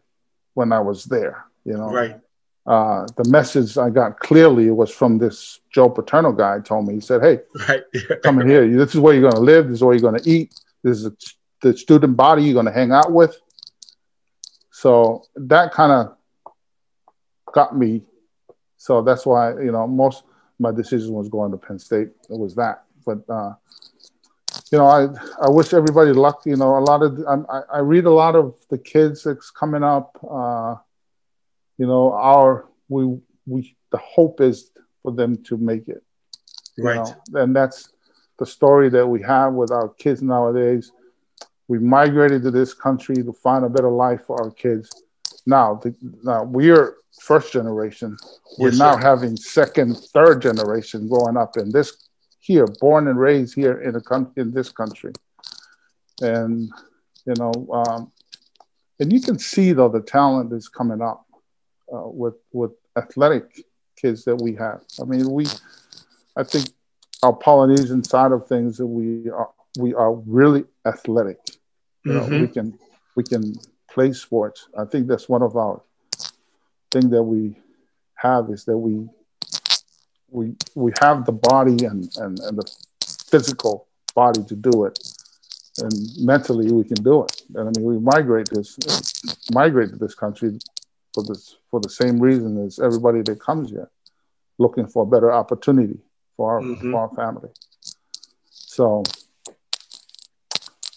when 0.53 0.71
I 0.71 0.79
was 0.81 1.05
there. 1.05 1.45
You 1.65 1.73
know, 1.73 1.89
right. 1.89 2.19
Uh, 2.63 3.07
the 3.17 3.27
message 3.31 3.75
I 3.79 3.89
got 3.89 4.19
clearly 4.19 4.69
was 4.69 4.91
from 4.91 5.17
this 5.17 5.61
Joe 5.71 5.89
Paterno 5.89 6.31
guy. 6.31 6.59
Told 6.59 6.87
me 6.87 6.93
he 6.93 7.01
said, 7.01 7.21
"Hey, 7.21 7.39
right. 7.67 7.81
come 8.23 8.39
in 8.39 8.47
here. 8.47 8.67
This 8.77 8.93
is 8.93 9.01
where 9.01 9.15
you're 9.15 9.29
going 9.29 9.33
to 9.33 9.51
live. 9.53 9.65
This 9.65 9.77
is 9.77 9.83
where 9.83 9.95
you're 9.95 10.11
going 10.11 10.21
to 10.21 10.29
eat. 10.29 10.53
This 10.83 11.03
is 11.03 11.11
the 11.63 11.75
student 11.75 12.15
body 12.15 12.43
you're 12.43 12.53
going 12.53 12.67
to 12.67 12.71
hang 12.71 12.91
out 12.91 13.11
with." 13.11 13.35
So 14.81 15.21
that 15.35 15.71
kind 15.73 15.91
of 15.91 16.17
got 17.53 17.77
me. 17.77 18.01
So 18.77 19.03
that's 19.03 19.27
why 19.27 19.51
you 19.51 19.71
know 19.71 19.85
most 19.85 20.23
my 20.57 20.71
decision 20.71 21.13
was 21.13 21.29
going 21.29 21.51
to 21.51 21.57
Penn 21.57 21.77
State. 21.77 22.09
It 22.31 22.39
was 22.39 22.55
that, 22.55 22.85
but 23.05 23.19
uh, 23.29 23.53
you 24.71 24.79
know, 24.79 24.87
I 24.87 25.03
I 25.39 25.49
wish 25.49 25.75
everybody 25.75 26.13
luck. 26.13 26.41
You 26.47 26.55
know, 26.55 26.79
a 26.79 26.83
lot 26.91 27.03
of 27.03 27.23
I, 27.27 27.77
I 27.77 27.79
read 27.81 28.05
a 28.05 28.11
lot 28.23 28.35
of 28.35 28.55
the 28.71 28.79
kids 28.79 29.23
that's 29.23 29.51
coming 29.51 29.83
up. 29.83 30.17
Uh, 30.27 30.77
you 31.77 31.85
know, 31.85 32.13
our 32.13 32.67
we 32.89 33.19
we 33.45 33.75
the 33.91 33.99
hope 33.99 34.41
is 34.41 34.71
for 35.03 35.11
them 35.11 35.43
to 35.43 35.57
make 35.57 35.89
it. 35.89 36.03
Right. 36.79 36.95
Know? 37.29 37.43
And 37.43 37.55
that's 37.55 37.89
the 38.39 38.47
story 38.47 38.89
that 38.89 39.05
we 39.05 39.21
have 39.21 39.53
with 39.53 39.69
our 39.69 39.89
kids 39.89 40.23
nowadays. 40.23 40.91
We 41.71 41.79
migrated 41.79 42.43
to 42.43 42.51
this 42.51 42.73
country 42.73 43.15
to 43.15 43.31
find 43.31 43.63
a 43.63 43.69
better 43.69 43.89
life 43.89 44.25
for 44.27 44.43
our 44.43 44.51
kids. 44.51 44.89
Now, 45.45 45.75
the, 45.75 45.95
now 46.21 46.43
we're 46.43 46.97
first 47.21 47.53
generation. 47.53 48.17
We're 48.59 48.71
yes, 48.71 48.77
now 48.77 48.97
having 48.97 49.37
second, 49.37 49.95
third 50.13 50.41
generation 50.41 51.07
growing 51.07 51.37
up 51.37 51.55
in 51.55 51.71
this 51.71 52.09
here, 52.41 52.67
born 52.81 53.07
and 53.07 53.17
raised 53.17 53.55
here 53.55 53.79
in 53.83 53.93
the 53.93 54.01
country, 54.01 54.41
in 54.41 54.51
this 54.51 54.69
country, 54.69 55.13
and 56.19 56.69
you 57.25 57.35
know, 57.39 57.53
um, 57.71 58.11
and 58.99 59.13
you 59.13 59.21
can 59.21 59.39
see 59.39 59.71
though 59.71 59.87
the 59.87 60.01
talent 60.01 60.51
is 60.51 60.67
coming 60.67 61.01
up 61.01 61.25
uh, 61.89 62.05
with 62.05 62.35
with 62.51 62.71
athletic 62.97 63.63
kids 63.95 64.25
that 64.25 64.35
we 64.35 64.55
have. 64.55 64.81
I 65.01 65.05
mean, 65.05 65.31
we, 65.31 65.45
I 66.35 66.43
think 66.43 66.67
our 67.23 67.31
Polynesian 67.31 68.03
side 68.03 68.33
of 68.33 68.45
things 68.47 68.75
that 68.75 68.87
we 68.87 69.29
are 69.29 69.51
we 69.79 69.93
are 69.93 70.13
really 70.13 70.65
athletic. 70.85 71.37
You 72.03 72.13
know, 72.13 72.21
mm-hmm. 72.21 72.41
we 72.41 72.47
can 72.47 72.79
we 73.15 73.23
can 73.23 73.55
play 73.89 74.13
sports. 74.13 74.67
I 74.77 74.85
think 74.85 75.07
that's 75.07 75.29
one 75.29 75.41
of 75.41 75.55
our 75.55 75.81
thing 76.91 77.09
that 77.09 77.23
we 77.23 77.55
have 78.15 78.49
is 78.49 78.65
that 78.65 78.77
we 78.77 79.07
we 80.29 80.55
we 80.75 80.91
have 81.01 81.25
the 81.25 81.31
body 81.31 81.85
and, 81.85 82.09
and, 82.17 82.39
and 82.39 82.57
the 82.57 82.75
physical 83.29 83.87
body 84.15 84.43
to 84.43 84.55
do 84.55 84.85
it 84.85 84.97
and 85.79 85.93
mentally 86.19 86.71
we 86.71 86.83
can 86.83 87.01
do 87.03 87.23
it 87.23 87.41
and 87.55 87.69
i 87.69 87.71
mean 87.79 87.85
we 87.85 87.97
migrate 87.99 88.49
this 88.49 88.77
migrate 89.53 89.89
to 89.89 89.95
this 89.95 90.15
country 90.15 90.57
for 91.13 91.23
this 91.23 91.57
for 91.69 91.79
the 91.79 91.89
same 91.89 92.19
reason 92.19 92.65
as 92.65 92.79
everybody 92.79 93.21
that 93.21 93.39
comes 93.39 93.69
here 93.69 93.89
looking 94.57 94.85
for 94.87 95.03
a 95.03 95.05
better 95.05 95.31
opportunity 95.31 95.99
for 96.35 96.53
our, 96.53 96.61
mm-hmm. 96.61 96.91
for 96.91 96.99
our 97.01 97.15
family 97.15 97.49
so 98.49 99.03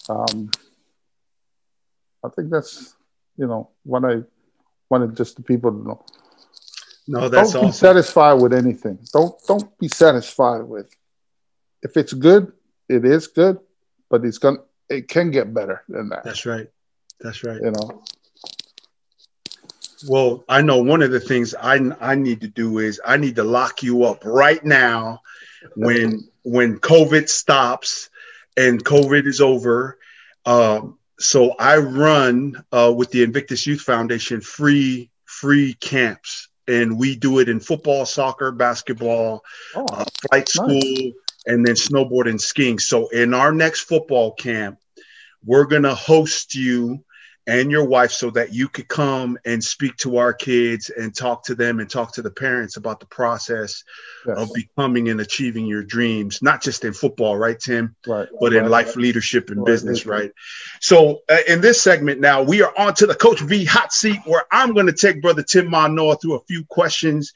um, 0.09 0.51
i 2.25 2.29
think 2.29 2.51
that's 2.51 2.97
you 3.37 3.47
know 3.47 3.71
what 3.85 4.05
i 4.05 4.23
wanted 4.91 5.17
just 5.17 5.37
the 5.37 5.43
people 5.43 5.71
to 5.71 5.79
know 5.89 6.05
no, 7.07 7.29
that's 7.29 7.53
don't 7.53 7.67
be 7.67 7.73
satisfied 7.73 8.35
with 8.35 8.55
anything. 8.55 8.99
Don't 9.13 9.35
don't 9.47 9.79
be 9.79 9.89
satisfied 9.89 10.63
with. 10.63 10.89
If 11.83 11.97
it's 11.97 12.15
good, 12.15 12.53
it 12.89 13.05
is 13.05 13.27
good, 13.27 13.59
but 14.09 14.25
it's 14.25 14.39
gonna 14.39 14.59
it 14.89 15.09
can 15.09 15.31
get 15.31 15.53
better 15.53 15.83
than 15.89 16.09
that. 16.11 16.25
That's 16.25 16.47
right. 16.47 16.69
That's 17.21 17.45
right. 17.45 17.61
You 17.61 17.73
know. 17.73 18.03
Well, 20.09 20.45
I 20.49 20.63
know 20.63 20.83
one 20.83 21.03
of 21.03 21.11
the 21.11 21.21
things 21.21 21.55
I 21.55 21.79
I 22.01 22.15
need 22.15 22.41
to 22.41 22.49
do 22.49 22.79
is 22.79 23.01
I 23.05 23.19
need 23.19 23.37
to 23.37 23.45
lock 23.45 23.83
you 23.83 24.05
up 24.05 24.25
right 24.25 24.65
now 24.65 25.21
when 25.77 26.27
when 26.43 26.79
COVID 26.79 27.29
stops 27.29 28.09
and 28.57 28.83
COVID 28.83 29.27
is 29.27 29.41
over. 29.43 29.99
Um, 30.47 30.99
so 31.19 31.53
I 31.59 31.79
run 31.79 32.65
uh, 32.73 32.93
with 32.97 33.11
the 33.11 33.23
Invictus 33.23 33.67
Youth 33.67 33.83
Foundation 33.83 34.41
free 34.41 35.11
free 35.25 35.75
camps 35.75 36.49
and 36.67 36.99
we 36.99 37.17
do 37.17 37.41
it 37.41 37.49
in 37.49 37.61
football, 37.61 38.07
soccer, 38.07 38.51
basketball, 38.51 39.45
oh, 39.75 39.85
uh, 39.93 40.05
flight 40.29 40.49
school, 40.49 40.81
nice. 40.81 41.13
and 41.47 41.67
then 41.67 41.75
snowboard 41.75 42.29
and 42.29 42.41
skiing. 42.41 42.79
So 42.79 43.09
in 43.09 43.35
our 43.35 43.53
next 43.53 43.83
football 43.83 44.33
camp, 44.33 44.79
we're 45.45 45.67
gonna 45.67 45.95
host 45.95 46.55
you 46.55 47.05
and 47.47 47.71
your 47.71 47.85
wife 47.85 48.11
so 48.11 48.31
that 48.31 48.55
you 48.55 48.69
could 48.69 48.89
come 48.89 49.39
and 49.45 49.63
speak 49.63 49.97
to 49.97 50.17
our 50.17 50.33
kids 50.33 50.91
and 50.91 51.15
talk 51.15 51.45
to 51.45 51.55
them 51.55 51.79
and 51.79 51.91
talk 51.91 52.15
to 52.15 52.23
the 52.23 52.31
parents 52.31 52.77
about 52.77 53.01
the 53.01 53.07
process 53.07 53.85
yes. 54.27 54.39
of 54.39 54.51
becoming 54.55 55.09
and 55.09 55.21
achieving 55.21 55.67
your 55.67 55.83
dreams 55.83 56.41
not 56.41 56.63
just 56.63 56.85
in 56.85 56.93
football 56.93 57.37
right 57.37 57.61
tim 57.61 57.95
right 58.07 58.29
but 58.41 58.53
right. 58.53 58.63
in 58.63 58.71
life 58.71 58.97
leadership 58.97 59.51
and 59.51 59.59
right. 59.59 59.67
business 59.67 60.07
right 60.07 60.33
so 60.81 61.21
uh, 61.29 61.39
in 61.47 61.61
this 61.61 61.83
segment 61.83 62.21
now 62.21 62.43
we 62.43 62.63
are 62.63 62.73
on 62.79 62.95
to 62.95 63.07
the 63.07 63.15
coach 63.15 63.41
v 63.41 63.65
hot 63.65 63.93
seat 63.93 64.21
where 64.25 64.45
i'm 64.51 64.73
going 64.73 64.87
to 64.87 64.93
take 64.93 65.21
brother 65.21 65.43
tim 65.43 65.69
manoa 65.69 66.17
through 66.17 66.35
a 66.35 66.45
few 66.45 66.65
questions 66.65 67.33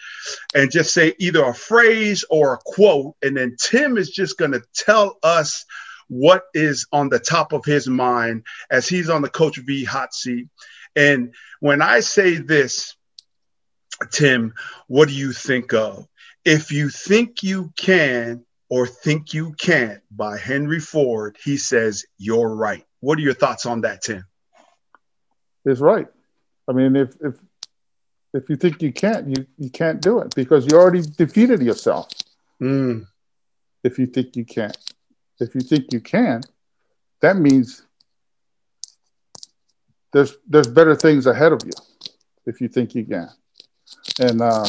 and 0.54 0.70
just 0.70 0.94
say 0.94 1.14
either 1.18 1.44
a 1.44 1.54
phrase 1.54 2.24
or 2.30 2.54
a 2.54 2.58
quote 2.64 3.14
and 3.22 3.36
then 3.36 3.56
tim 3.60 3.98
is 3.98 4.10
just 4.10 4.38
going 4.38 4.52
to 4.52 4.62
tell 4.74 5.18
us 5.22 5.66
what 6.08 6.44
is 6.54 6.86
on 6.92 7.08
the 7.08 7.18
top 7.18 7.52
of 7.52 7.64
his 7.64 7.86
mind 7.86 8.44
as 8.70 8.88
he's 8.88 9.08
on 9.08 9.22
the 9.22 9.28
Coach 9.28 9.58
V 9.58 9.84
hot 9.84 10.14
seat. 10.14 10.48
And 10.96 11.34
when 11.60 11.82
I 11.82 12.00
say 12.00 12.36
this, 12.36 12.96
Tim, 14.10 14.54
what 14.86 15.08
do 15.08 15.14
you 15.14 15.32
think 15.32 15.72
of? 15.72 16.06
If 16.44 16.72
you 16.72 16.88
think 16.88 17.42
you 17.42 17.72
can 17.76 18.44
or 18.70 18.86
think 18.86 19.34
you 19.34 19.52
can't 19.52 20.00
by 20.10 20.38
Henry 20.38 20.80
Ford, 20.80 21.36
he 21.42 21.56
says, 21.56 22.04
you're 22.16 22.54
right. 22.54 22.84
What 23.00 23.18
are 23.18 23.22
your 23.22 23.34
thoughts 23.34 23.66
on 23.66 23.82
that, 23.82 24.02
Tim? 24.02 24.24
It's 25.64 25.80
right. 25.80 26.06
I 26.68 26.72
mean, 26.72 26.96
if, 26.96 27.14
if, 27.20 27.34
if 28.34 28.48
you 28.48 28.56
think 28.56 28.82
you 28.82 28.92
can't, 28.92 29.28
you, 29.28 29.46
you 29.58 29.70
can't 29.70 30.00
do 30.00 30.20
it 30.20 30.34
because 30.34 30.66
you 30.66 30.76
already 30.78 31.02
defeated 31.02 31.62
yourself. 31.62 32.08
Mm. 32.62 33.06
If 33.84 33.98
you 33.98 34.06
think 34.06 34.36
you 34.36 34.44
can't 34.44 34.76
if 35.40 35.54
you 35.54 35.60
think 35.60 35.92
you 35.92 36.00
can, 36.00 36.42
that 37.20 37.36
means 37.36 37.82
there's 40.12 40.36
there's 40.46 40.68
better 40.68 40.94
things 40.94 41.26
ahead 41.26 41.52
of 41.52 41.60
you 41.64 41.72
if 42.46 42.60
you 42.60 42.68
think 42.68 42.94
you 42.94 43.04
can. 43.04 43.28
And 44.20 44.40
uh, 44.40 44.66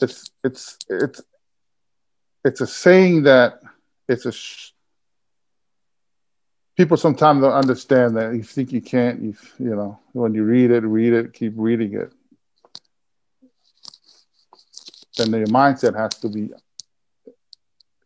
it's 0.00 0.30
it's 0.42 0.78
it's 0.88 1.20
it's 2.44 2.60
a 2.60 2.66
saying 2.66 3.24
that 3.24 3.60
it's 4.08 4.26
a 4.26 4.32
sh- 4.32 4.72
people 6.76 6.96
sometimes 6.96 7.42
don't 7.42 7.52
understand 7.52 8.16
that 8.16 8.34
you 8.34 8.42
think 8.42 8.72
you 8.72 8.80
can't 8.80 9.20
you 9.20 9.34
you 9.58 9.74
know 9.74 9.98
when 10.12 10.34
you 10.34 10.44
read 10.44 10.70
it 10.70 10.80
read 10.84 11.12
it 11.12 11.32
keep 11.32 11.52
reading 11.56 11.94
it 11.94 12.12
then 15.16 15.30
your 15.32 15.48
mindset 15.48 15.96
has 15.96 16.10
to 16.20 16.28
be 16.28 16.50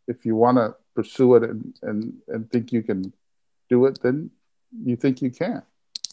if 0.09 0.25
you 0.25 0.35
want 0.35 0.57
to 0.57 0.75
pursue 0.95 1.37
it 1.37 1.45
and, 1.45 1.75
and, 1.83 2.15
and 2.29 2.51
think 2.51 2.73
you 2.73 2.83
can 2.83 3.13
do 3.69 3.87
it, 3.87 4.01
then 4.03 4.31
you 4.85 4.97
think 4.97 5.23
you 5.23 5.31
can. 5.31 5.63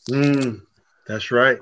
Mm, 0.10 0.62
that's 1.08 1.32
right. 1.32 1.60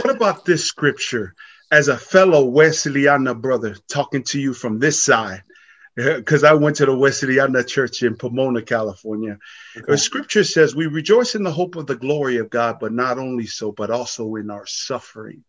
What 0.00 0.14
about 0.14 0.44
this 0.44 0.64
scripture? 0.64 1.34
As 1.70 1.88
a 1.88 1.96
fellow 1.96 2.48
Wesleyana 2.48 3.40
brother, 3.40 3.76
talking 3.88 4.22
to 4.24 4.40
you 4.40 4.54
from 4.54 4.78
this 4.78 5.02
side, 5.02 5.42
because 5.96 6.44
I 6.44 6.54
went 6.54 6.76
to 6.76 6.86
the 6.86 6.92
Wesleyana 6.92 7.66
church 7.66 8.02
in 8.02 8.16
Pomona, 8.16 8.62
California. 8.62 9.38
Okay. 9.76 9.86
The 9.88 9.98
scripture 9.98 10.44
says, 10.44 10.76
We 10.76 10.86
rejoice 10.86 11.34
in 11.34 11.42
the 11.42 11.50
hope 11.50 11.76
of 11.76 11.86
the 11.86 11.96
glory 11.96 12.36
of 12.36 12.50
God, 12.50 12.78
but 12.80 12.92
not 12.92 13.18
only 13.18 13.46
so, 13.46 13.72
but 13.72 13.90
also 13.90 14.36
in 14.36 14.50
our 14.50 14.66
suffering. 14.66 15.44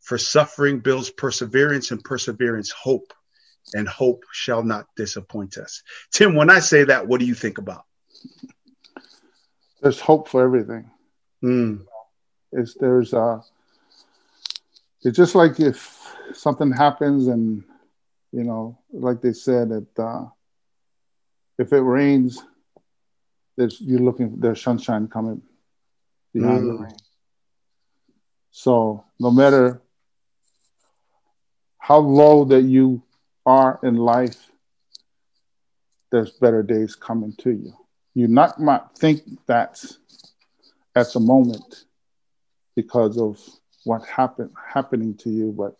For 0.00 0.18
suffering 0.18 0.80
builds 0.80 1.10
perseverance, 1.10 1.90
and 1.90 2.02
perseverance, 2.04 2.70
hope 2.70 3.14
and 3.72 3.88
hope 3.88 4.24
shall 4.32 4.62
not 4.62 4.86
disappoint 4.96 5.56
us. 5.56 5.82
Tim, 6.10 6.34
when 6.34 6.50
I 6.50 6.58
say 6.58 6.84
that, 6.84 7.06
what 7.06 7.20
do 7.20 7.26
you 7.26 7.34
think 7.34 7.58
about? 7.58 7.84
There's 9.80 10.00
hope 10.00 10.28
for 10.28 10.42
everything. 10.44 10.90
Mm. 11.42 11.84
It's 12.52 12.74
there's 12.74 13.12
uh 13.12 13.40
it's 15.02 15.16
just 15.16 15.34
like 15.34 15.60
if 15.60 16.14
something 16.32 16.72
happens 16.72 17.26
and 17.26 17.64
you 18.32 18.44
know, 18.44 18.78
like 18.92 19.20
they 19.20 19.32
said 19.32 19.68
that 19.70 19.98
uh 19.98 20.26
if 21.58 21.72
it 21.72 21.80
rains, 21.80 22.42
there's 23.56 23.80
you're 23.80 24.00
looking 24.00 24.40
there's 24.40 24.62
sunshine 24.62 25.08
coming 25.08 25.42
behind 26.32 26.64
mm. 26.64 26.78
the 26.78 26.84
rain. 26.84 26.96
So 28.50 29.04
no 29.18 29.30
matter 29.30 29.82
how 31.78 31.98
low 31.98 32.44
that 32.46 32.62
you 32.62 33.02
are 33.46 33.78
in 33.82 33.96
life, 33.96 34.50
there's 36.10 36.30
better 36.32 36.62
days 36.62 36.94
coming 36.94 37.34
to 37.38 37.50
you. 37.50 37.72
You 38.14 38.28
not 38.28 38.60
might 38.60 38.82
think 38.96 39.22
that's 39.46 39.98
at 40.94 41.12
the 41.12 41.20
moment 41.20 41.84
because 42.76 43.18
of 43.18 43.40
what 43.84 44.06
happened 44.06 44.50
happening 44.72 45.16
to 45.18 45.30
you, 45.30 45.52
but 45.52 45.76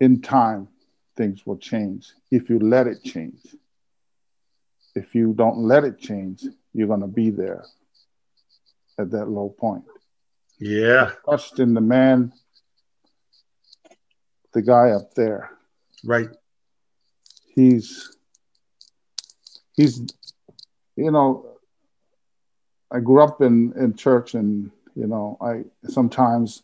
in 0.00 0.22
time 0.22 0.68
things 1.16 1.44
will 1.44 1.58
change 1.58 2.12
if 2.30 2.48
you 2.48 2.60
let 2.60 2.86
it 2.86 3.02
change. 3.02 3.40
If 4.94 5.14
you 5.14 5.34
don't 5.34 5.58
let 5.58 5.84
it 5.84 5.98
change, 5.98 6.44
you're 6.72 6.88
gonna 6.88 7.08
be 7.08 7.30
there 7.30 7.64
at 8.98 9.10
that 9.10 9.28
low 9.28 9.48
point. 9.48 9.84
Yeah. 10.60 11.12
Trust 11.24 11.58
in 11.58 11.74
the 11.74 11.80
man, 11.80 12.32
the 14.52 14.62
guy 14.62 14.90
up 14.90 15.14
there 15.14 15.57
Right. 16.08 16.30
He's 17.54 18.16
he's 19.76 20.00
you 20.96 21.10
know 21.10 21.28
I 22.90 23.00
grew 23.00 23.22
up 23.22 23.42
in 23.42 23.74
in 23.76 23.94
church 23.94 24.32
and 24.32 24.70
you 24.94 25.06
know 25.06 25.36
I 25.38 25.64
sometimes 25.90 26.62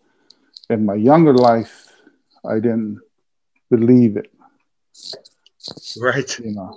in 0.70 0.86
my 0.86 0.94
younger 0.94 1.34
life 1.34 1.74
I 2.42 2.54
didn't 2.54 3.00
believe 3.70 4.16
it. 4.16 4.32
Right. 6.00 6.38
You 6.38 6.52
know. 6.52 6.70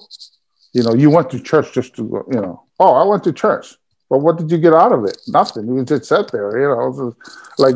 You 0.73 0.83
know, 0.83 0.93
you 0.93 1.09
went 1.09 1.29
to 1.31 1.39
church 1.39 1.71
just 1.73 1.95
to 1.95 2.03
go, 2.03 2.25
you 2.29 2.41
know, 2.41 2.63
oh, 2.79 2.93
I 3.01 3.03
went 3.03 3.23
to 3.23 3.33
church. 3.33 3.77
But 4.09 4.19
what 4.19 4.37
did 4.37 4.51
you 4.51 4.59
get 4.59 4.73
out 4.73 4.91
of 4.91 5.05
it? 5.05 5.17
Nothing. 5.27 5.65
You 5.67 5.83
just 5.85 6.05
sat 6.05 6.29
there, 6.31 6.49
you 6.59 6.67
know, 6.67 7.15
like 7.57 7.75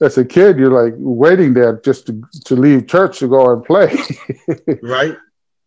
as 0.00 0.18
a 0.18 0.24
kid, 0.24 0.58
you're 0.58 0.84
like 0.84 0.94
waiting 0.98 1.54
there 1.54 1.80
just 1.80 2.06
to, 2.06 2.22
to 2.44 2.54
leave 2.54 2.86
church 2.86 3.18
to 3.20 3.28
go 3.28 3.52
and 3.52 3.64
play. 3.64 3.96
right. 4.82 5.16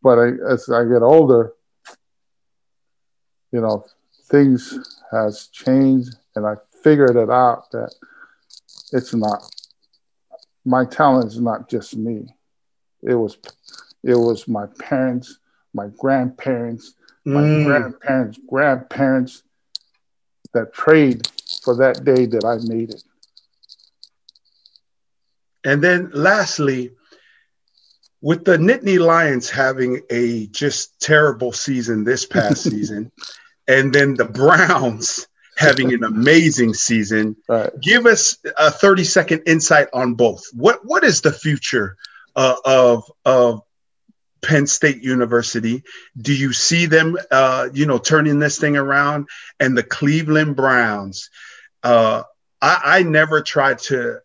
But 0.01 0.19
I, 0.19 0.27
as 0.49 0.69
I 0.69 0.83
get 0.85 1.01
older, 1.01 1.53
you 3.51 3.61
know, 3.61 3.85
things 4.25 4.77
has 5.11 5.47
changed, 5.47 6.15
and 6.35 6.45
I 6.45 6.55
figured 6.83 7.15
it 7.15 7.29
out 7.29 7.71
that 7.71 7.93
it's 8.93 9.13
not 9.13 9.43
my 10.65 10.85
talent 10.85 11.27
is 11.27 11.41
not 11.41 11.69
just 11.69 11.95
me. 11.95 12.27
It 13.01 13.15
was, 13.15 13.37
it 14.03 14.15
was 14.15 14.47
my 14.47 14.67
parents, 14.77 15.39
my 15.73 15.87
grandparents, 15.97 16.93
my 17.25 17.41
mm. 17.41 17.65
grandparents, 17.65 18.39
grandparents 18.47 19.43
that 20.53 20.73
prayed 20.73 21.27
for 21.63 21.75
that 21.77 22.03
day 22.03 22.25
that 22.27 22.45
I 22.45 22.57
made 22.67 22.91
it. 22.91 23.03
And 25.63 25.83
then 25.83 26.11
lastly, 26.13 26.91
with 28.21 28.45
the 28.45 28.57
Nittany 28.57 28.99
Lions 28.99 29.49
having 29.49 30.01
a 30.09 30.47
just 30.47 30.99
terrible 30.99 31.51
season 31.51 32.03
this 32.03 32.25
past 32.25 32.63
season, 32.69 33.11
and 33.67 33.93
then 33.93 34.15
the 34.15 34.25
Browns 34.25 35.27
having 35.57 35.93
an 35.93 36.03
amazing 36.03 36.73
season, 36.73 37.35
right. 37.47 37.69
give 37.81 38.05
us 38.05 38.37
a 38.57 38.71
30 38.71 39.03
second 39.03 39.43
insight 39.45 39.87
on 39.93 40.15
both. 40.15 40.45
What 40.53 40.79
what 40.83 41.03
is 41.03 41.21
the 41.21 41.33
future 41.33 41.97
uh, 42.35 42.55
of 42.65 43.03
of 43.25 43.61
Penn 44.41 44.67
State 44.67 45.03
University? 45.03 45.83
Do 46.17 46.33
you 46.33 46.53
see 46.53 46.85
them, 46.85 47.17
uh, 47.29 47.69
you 47.73 47.85
know, 47.85 47.97
turning 47.97 48.39
this 48.39 48.57
thing 48.57 48.77
around? 48.77 49.27
And 49.59 49.77
the 49.77 49.83
Cleveland 49.83 50.55
Browns. 50.55 51.29
Uh, 51.83 52.23
I, 52.61 52.81
I 52.83 53.03
never 53.03 53.41
tried 53.41 53.79
to 53.79 54.19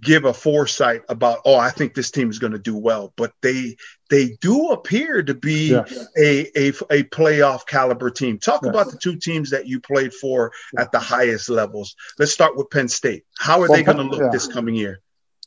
give 0.00 0.24
a 0.24 0.32
foresight 0.32 1.02
about 1.08 1.40
oh 1.44 1.56
i 1.56 1.70
think 1.70 1.94
this 1.94 2.10
team 2.10 2.30
is 2.30 2.38
going 2.38 2.52
to 2.52 2.58
do 2.58 2.76
well. 2.76 3.12
But 3.16 3.32
they 3.42 3.76
they 4.08 4.36
do 4.40 4.68
appear 4.68 5.22
to 5.22 5.34
be 5.34 5.72
a, 5.72 6.58
a, 6.58 6.68
a 6.90 7.02
playoff 7.04 7.66
caliber 7.66 8.10
team. 8.10 8.38
Talk 8.38 8.62
yes. 8.64 8.70
about 8.70 8.90
the 8.90 8.98
two 8.98 9.16
teams 9.16 9.50
that 9.50 9.66
you 9.66 9.80
played 9.80 10.12
for 10.12 10.52
at 10.76 10.90
the 10.92 10.98
highest 10.98 11.48
levels. 11.48 11.94
Let's 12.18 12.32
start 12.32 12.56
with 12.56 12.70
penn 12.70 12.88
state. 12.88 13.24
How 13.38 13.62
are 13.62 13.68
well, 13.68 13.78
they 13.78 13.82
going 13.84 13.98
to 13.98 14.04
look 14.04 14.20
yeah. 14.20 14.30
this 14.32 14.46
coming 14.46 14.74
year? 14.74 15.00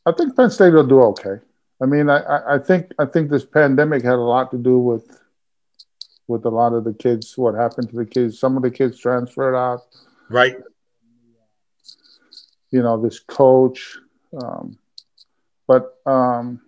I 0.06 0.12
think 0.14 0.36
penn 0.36 0.50
state 0.50 0.72
will 0.72 0.88
do 0.88 1.02
okay. 1.02 1.44
I 1.82 1.86
mean 1.86 2.10
I, 2.10 2.56
I 2.56 2.60
think 2.60 2.94
i 3.00 3.06
think 3.06 3.30
this 3.30 3.46
pandemic 3.46 4.04
had 4.04 4.14
a 4.14 4.18
lot 4.18 4.52
to 4.52 4.58
do 4.58 4.78
with 4.78 5.20
with 6.28 6.46
a 6.46 6.50
lot 6.50 6.74
of 6.74 6.86
the 6.86 6.94
kids 6.94 7.38
what 7.38 7.56
happened 7.56 7.90
to 7.90 7.96
the 7.98 8.06
kids 8.06 8.40
some 8.40 8.56
of 8.58 8.64
the 8.64 8.72
kids 8.72 9.00
transferred 9.00 9.56
out. 9.56 9.82
Right. 10.30 10.58
You 12.72 12.82
know 12.82 13.02
this 13.02 13.20
coach 13.20 13.98
um, 14.42 14.78
But 15.68 15.98
um, 16.06 16.62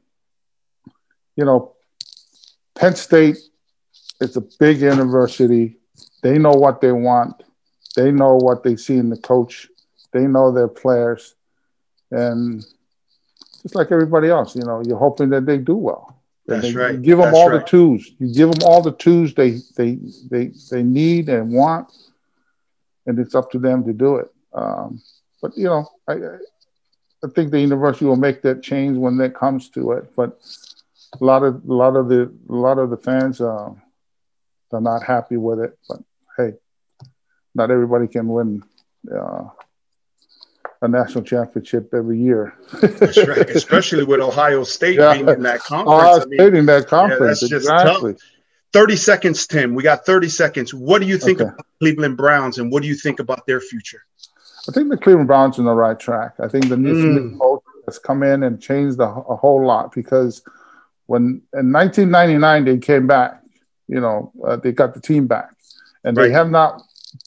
you 1.35 1.45
know, 1.45 1.73
Penn 2.75 2.95
State 2.95 3.37
is 4.21 4.37
a 4.37 4.41
big 4.59 4.81
university. 4.81 5.77
They 6.21 6.37
know 6.37 6.51
what 6.51 6.81
they 6.81 6.91
want. 6.91 7.43
They 7.95 8.11
know 8.11 8.35
what 8.35 8.63
they 8.63 8.75
see 8.75 8.97
in 8.97 9.09
the 9.09 9.17
coach. 9.17 9.67
They 10.11 10.27
know 10.27 10.51
their 10.51 10.67
players, 10.67 11.35
and 12.11 12.65
just 13.61 13.75
like 13.75 13.91
everybody 13.91 14.29
else, 14.29 14.55
you 14.55 14.63
know, 14.63 14.81
you're 14.85 14.97
hoping 14.97 15.29
that 15.31 15.45
they 15.45 15.57
do 15.57 15.75
well. 15.75 16.21
That's 16.47 16.61
they, 16.61 16.73
right. 16.73 16.95
You 16.95 17.01
give 17.01 17.17
them 17.17 17.27
That's 17.27 17.37
all 17.37 17.49
right. 17.49 17.65
the 17.65 17.67
tools. 17.67 18.11
You 18.19 18.33
give 18.33 18.51
them 18.51 18.63
all 18.63 18.81
the 18.81 18.91
tools 18.91 19.33
they 19.33 19.59
they 19.75 19.97
they 20.29 20.51
they 20.69 20.83
need 20.83 21.29
and 21.29 21.51
want, 21.51 21.91
and 23.05 23.17
it's 23.19 23.35
up 23.35 23.51
to 23.51 23.59
them 23.59 23.83
to 23.85 23.93
do 23.93 24.17
it. 24.17 24.27
Um, 24.53 25.01
but 25.41 25.57
you 25.57 25.65
know, 25.65 25.89
I 26.07 26.17
I 27.25 27.29
think 27.29 27.51
the 27.51 27.59
university 27.59 28.05
will 28.05 28.15
make 28.15 28.41
that 28.43 28.61
change 28.61 28.97
when 28.97 29.17
that 29.17 29.33
comes 29.35 29.69
to 29.69 29.93
it. 29.93 30.15
But 30.15 30.39
a 31.19 31.23
lot 31.25 31.43
of 31.43 31.63
a 31.67 31.73
lot 31.73 31.95
of 31.95 32.07
the 32.07 32.31
a 32.49 32.53
lot 32.53 32.77
of 32.77 32.89
the 32.89 32.97
fans 32.97 33.41
uh, 33.41 33.71
are 34.71 34.81
not 34.81 35.03
happy 35.03 35.37
with 35.37 35.59
it. 35.59 35.77
But 35.87 35.99
hey, 36.37 36.53
not 37.53 37.71
everybody 37.71 38.07
can 38.07 38.27
win. 38.27 38.63
Uh, 39.11 39.45
a 40.81 40.87
national 40.87 41.23
championship 41.23 41.93
every 41.93 42.19
year. 42.19 42.53
That's 42.81 43.17
right, 43.25 43.49
especially 43.49 44.03
with 44.03 44.19
Ohio 44.19 44.63
State 44.65 44.99
Yeah. 44.99 45.13
being 45.13 45.29
in 45.29 45.41
that 45.43 45.61
conference. 45.61 45.89
Ohio 46.01 46.21
I 46.21 46.25
mean, 46.25 46.39
State 46.39 46.53
in 46.53 46.65
that 46.67 46.87
conference, 46.87 47.39
that's 47.39 47.49
just 47.49 47.69
exactly. 47.69 48.15
30 48.73 48.95
seconds, 48.97 49.47
Tim. 49.47 49.73
We 49.73 49.83
got 49.83 50.05
30 50.05 50.27
seconds. 50.27 50.73
What 50.73 51.01
do 51.01 51.07
you 51.07 51.17
think 51.17 51.39
Okay. 51.39 51.49
about 51.49 51.65
Cleveland 51.79 52.17
Browns 52.17 52.57
and 52.59 52.71
what 52.71 52.81
do 52.83 52.89
you 52.89 52.95
think 52.95 53.19
about 53.19 53.47
their 53.47 53.61
future? 53.61 54.01
I 54.67 54.71
think 54.71 54.89
the 54.89 54.97
Cleveland 54.97 55.27
Browns 55.27 55.57
are 55.57 55.61
on 55.61 55.65
the 55.65 55.73
right 55.73 55.99
track. 55.99 56.33
I 56.39 56.47
think 56.47 56.69
the 56.69 56.77
new 56.77 56.93
Mm. 56.95 57.39
coach 57.39 57.61
has 57.85 57.99
come 57.99 58.23
in 58.23 58.43
and 58.43 58.59
changed 58.61 58.99
a, 58.99 59.03
a 59.03 59.35
whole 59.35 59.65
lot 59.65 59.91
because 59.93 60.41
when 61.05 61.41
in 61.53 61.71
1999 61.71 62.65
they 62.65 62.77
came 62.77 63.05
back, 63.07 63.41
you 63.87 63.99
know, 63.99 64.31
uh, 64.45 64.55
they 64.55 64.71
got 64.71 64.93
the 64.95 65.01
team 65.01 65.27
back, 65.27 65.49
and 66.03 66.17
Right. 66.17 66.27
they 66.27 66.31
have 66.33 66.49
not 66.49 66.81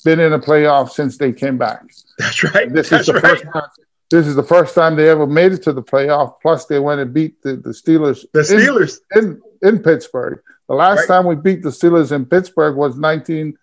been 0.04 0.18
in 0.20 0.32
a 0.32 0.38
playoff 0.38 0.90
since 0.90 1.16
they 1.16 1.32
came 1.32 1.56
back. 1.58 1.82
That's 2.18 2.42
right. 2.42 2.72
This 2.72 2.90
That's 2.90 3.02
is 3.02 3.06
the 3.06 3.12
right. 3.14 3.22
first 3.22 3.44
time. 3.52 3.62
This 4.10 4.26
is 4.26 4.34
the 4.36 4.42
first 4.42 4.74
time 4.74 4.96
they 4.96 5.08
ever 5.10 5.26
made 5.26 5.52
it 5.52 5.62
to 5.64 5.72
the 5.72 5.82
playoff. 5.82 6.34
Plus, 6.42 6.64
they 6.64 6.78
went 6.80 7.00
and 7.00 7.12
beat 7.12 7.40
the, 7.42 7.56
the 7.56 7.70
Steelers. 7.70 8.24
The 8.32 8.40
in- 8.40 8.46
Steelers. 8.46 8.98
in 9.14 9.40
in 9.62 9.78
Pittsburgh. 9.80 10.40
The 10.68 10.74
last 10.74 11.00
Right. 11.00 11.08
time 11.08 11.26
we 11.26 11.34
beat 11.36 11.62
the 11.62 11.68
Steelers 11.70 12.10
in 12.10 12.24
Pittsburgh 12.26 12.74
was 12.76 12.96
19 12.96 13.56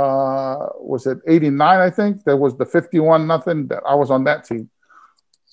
uh 0.00 0.56
was 0.92 1.02
it 1.10 1.18
89 1.26 1.80
I 1.88 1.90
think. 1.98 2.12
There 2.28 2.36
was 2.44 2.52
the 2.60 2.66
51 2.66 3.26
nothing 3.34 3.60
that 3.70 3.82
I 3.92 3.94
was 4.02 4.10
on 4.16 4.22
that 4.24 4.40
team. 4.50 4.64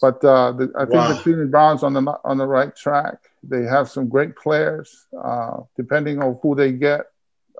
But 0.01 0.17
uh 0.33 0.51
the, 0.57 0.65
I 0.81 0.83
think 0.89 1.01
Wow. 1.01 1.13
the 1.13 1.19
Cleveland 1.23 1.51
Browns 1.55 1.81
on 1.87 1.93
the 1.97 2.03
on 2.29 2.37
the 2.41 2.47
right 2.57 2.73
track. 2.83 3.17
They 3.51 3.63
have 3.75 3.85
some 3.95 4.05
great 4.15 4.33
players 4.43 4.87
uh 5.27 5.57
depending 5.81 6.15
on 6.23 6.29
who 6.41 6.49
they 6.61 6.71
get 6.87 7.01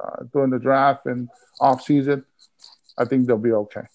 uh, 0.03 0.19
during 0.33 0.51
the 0.55 0.59
draft 0.67 1.01
and 1.11 1.29
off 1.67 1.79
season. 1.89 2.19
I 3.01 3.03
think 3.05 3.19
they'll 3.27 3.47
be 3.51 3.57
okay. 3.65 3.85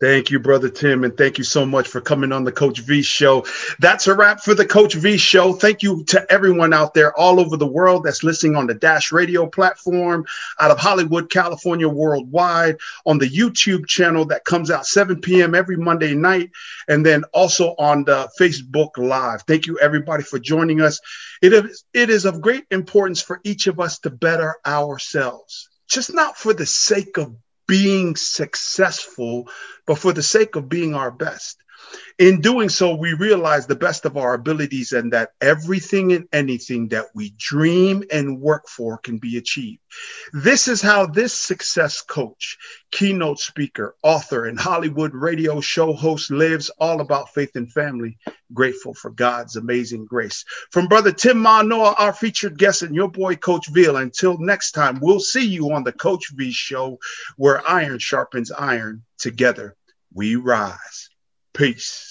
Thank 0.00 0.30
you, 0.30 0.40
Brother 0.40 0.70
Tim, 0.70 1.04
and 1.04 1.14
thank 1.14 1.36
you 1.36 1.44
so 1.44 1.66
much 1.66 1.86
for 1.86 2.00
coming 2.00 2.32
on 2.32 2.44
the 2.44 2.52
Coach 2.52 2.78
V 2.78 3.02
Show. 3.02 3.44
That's 3.80 4.06
a 4.06 4.14
wrap 4.14 4.40
for 4.40 4.54
the 4.54 4.64
Coach 4.64 4.94
V 4.94 5.18
Show. 5.18 5.52
Thank 5.52 5.82
you 5.82 6.04
to 6.04 6.26
everyone 6.32 6.72
out 6.72 6.94
there 6.94 7.14
all 7.14 7.38
over 7.38 7.58
the 7.58 7.66
world 7.66 8.04
that's 8.04 8.24
listening 8.24 8.56
on 8.56 8.66
the 8.66 8.72
Dash 8.72 9.12
Radio 9.12 9.46
platform, 9.46 10.24
out 10.58 10.70
of 10.70 10.78
Hollywood, 10.78 11.28
California, 11.28 11.86
worldwide, 11.86 12.78
on 13.04 13.18
the 13.18 13.28
YouTube 13.28 13.86
channel 13.86 14.24
that 14.26 14.46
comes 14.46 14.70
out 14.70 14.86
7 14.86 15.20
p.m. 15.20 15.54
every 15.54 15.76
Monday 15.76 16.14
night, 16.14 16.50
and 16.88 17.04
then 17.04 17.24
also 17.34 17.74
on 17.78 18.04
the 18.04 18.30
Facebook 18.40 18.96
Live. 18.96 19.42
Thank 19.42 19.66
you, 19.66 19.78
everybody, 19.80 20.22
for 20.22 20.38
joining 20.38 20.80
us. 20.80 20.98
It 21.42 21.52
is, 21.52 21.84
it 21.92 22.08
is 22.08 22.24
of 22.24 22.40
great 22.40 22.64
importance 22.70 23.20
for 23.20 23.38
each 23.44 23.66
of 23.66 23.78
us 23.78 23.98
to 23.98 24.08
better 24.08 24.56
ourselves, 24.66 25.68
just 25.90 26.14
not 26.14 26.38
for 26.38 26.54
the 26.54 26.64
sake 26.64 27.18
of 27.18 27.36
being 27.70 28.16
successful, 28.16 29.48
but 29.86 29.96
for 29.96 30.12
the 30.12 30.22
sake 30.24 30.56
of 30.56 30.68
being 30.68 30.94
our 30.94 31.12
best. 31.12 31.62
In 32.18 32.40
doing 32.40 32.68
so, 32.68 32.94
we 32.94 33.14
realize 33.14 33.66
the 33.66 33.76
best 33.76 34.04
of 34.04 34.16
our 34.16 34.34
abilities 34.34 34.92
and 34.92 35.12
that 35.12 35.32
everything 35.40 36.12
and 36.12 36.28
anything 36.32 36.88
that 36.88 37.06
we 37.14 37.34
dream 37.38 38.04
and 38.12 38.40
work 38.40 38.68
for 38.68 38.98
can 38.98 39.18
be 39.18 39.36
achieved. 39.38 39.80
This 40.32 40.68
is 40.68 40.82
how 40.82 41.06
this 41.06 41.32
success 41.32 42.02
coach, 42.02 42.58
keynote 42.90 43.40
speaker, 43.40 43.96
author, 44.02 44.46
and 44.46 44.58
Hollywood 44.58 45.14
radio 45.14 45.60
show 45.60 45.92
host 45.92 46.30
lives 46.30 46.70
all 46.78 47.00
about 47.00 47.34
faith 47.34 47.56
and 47.56 47.72
family, 47.72 48.18
grateful 48.52 48.94
for 48.94 49.10
God's 49.10 49.56
amazing 49.56 50.04
grace. 50.04 50.44
From 50.70 50.86
Brother 50.86 51.12
Tim 51.12 51.38
Manoa, 51.38 51.94
our 51.98 52.12
featured 52.12 52.58
guest, 52.58 52.82
and 52.82 52.94
your 52.94 53.10
boy, 53.10 53.36
Coach 53.36 53.68
Veal. 53.68 53.96
Until 53.96 54.38
next 54.38 54.72
time, 54.72 55.00
we'll 55.00 55.20
see 55.20 55.46
you 55.46 55.72
on 55.72 55.84
the 55.84 55.92
Coach 55.92 56.30
V 56.34 56.52
Show 56.52 56.98
where 57.36 57.68
iron 57.68 57.98
sharpens 57.98 58.52
iron. 58.52 59.02
Together 59.18 59.76
we 60.12 60.36
rise. 60.36 61.09
Peace. 61.54 62.09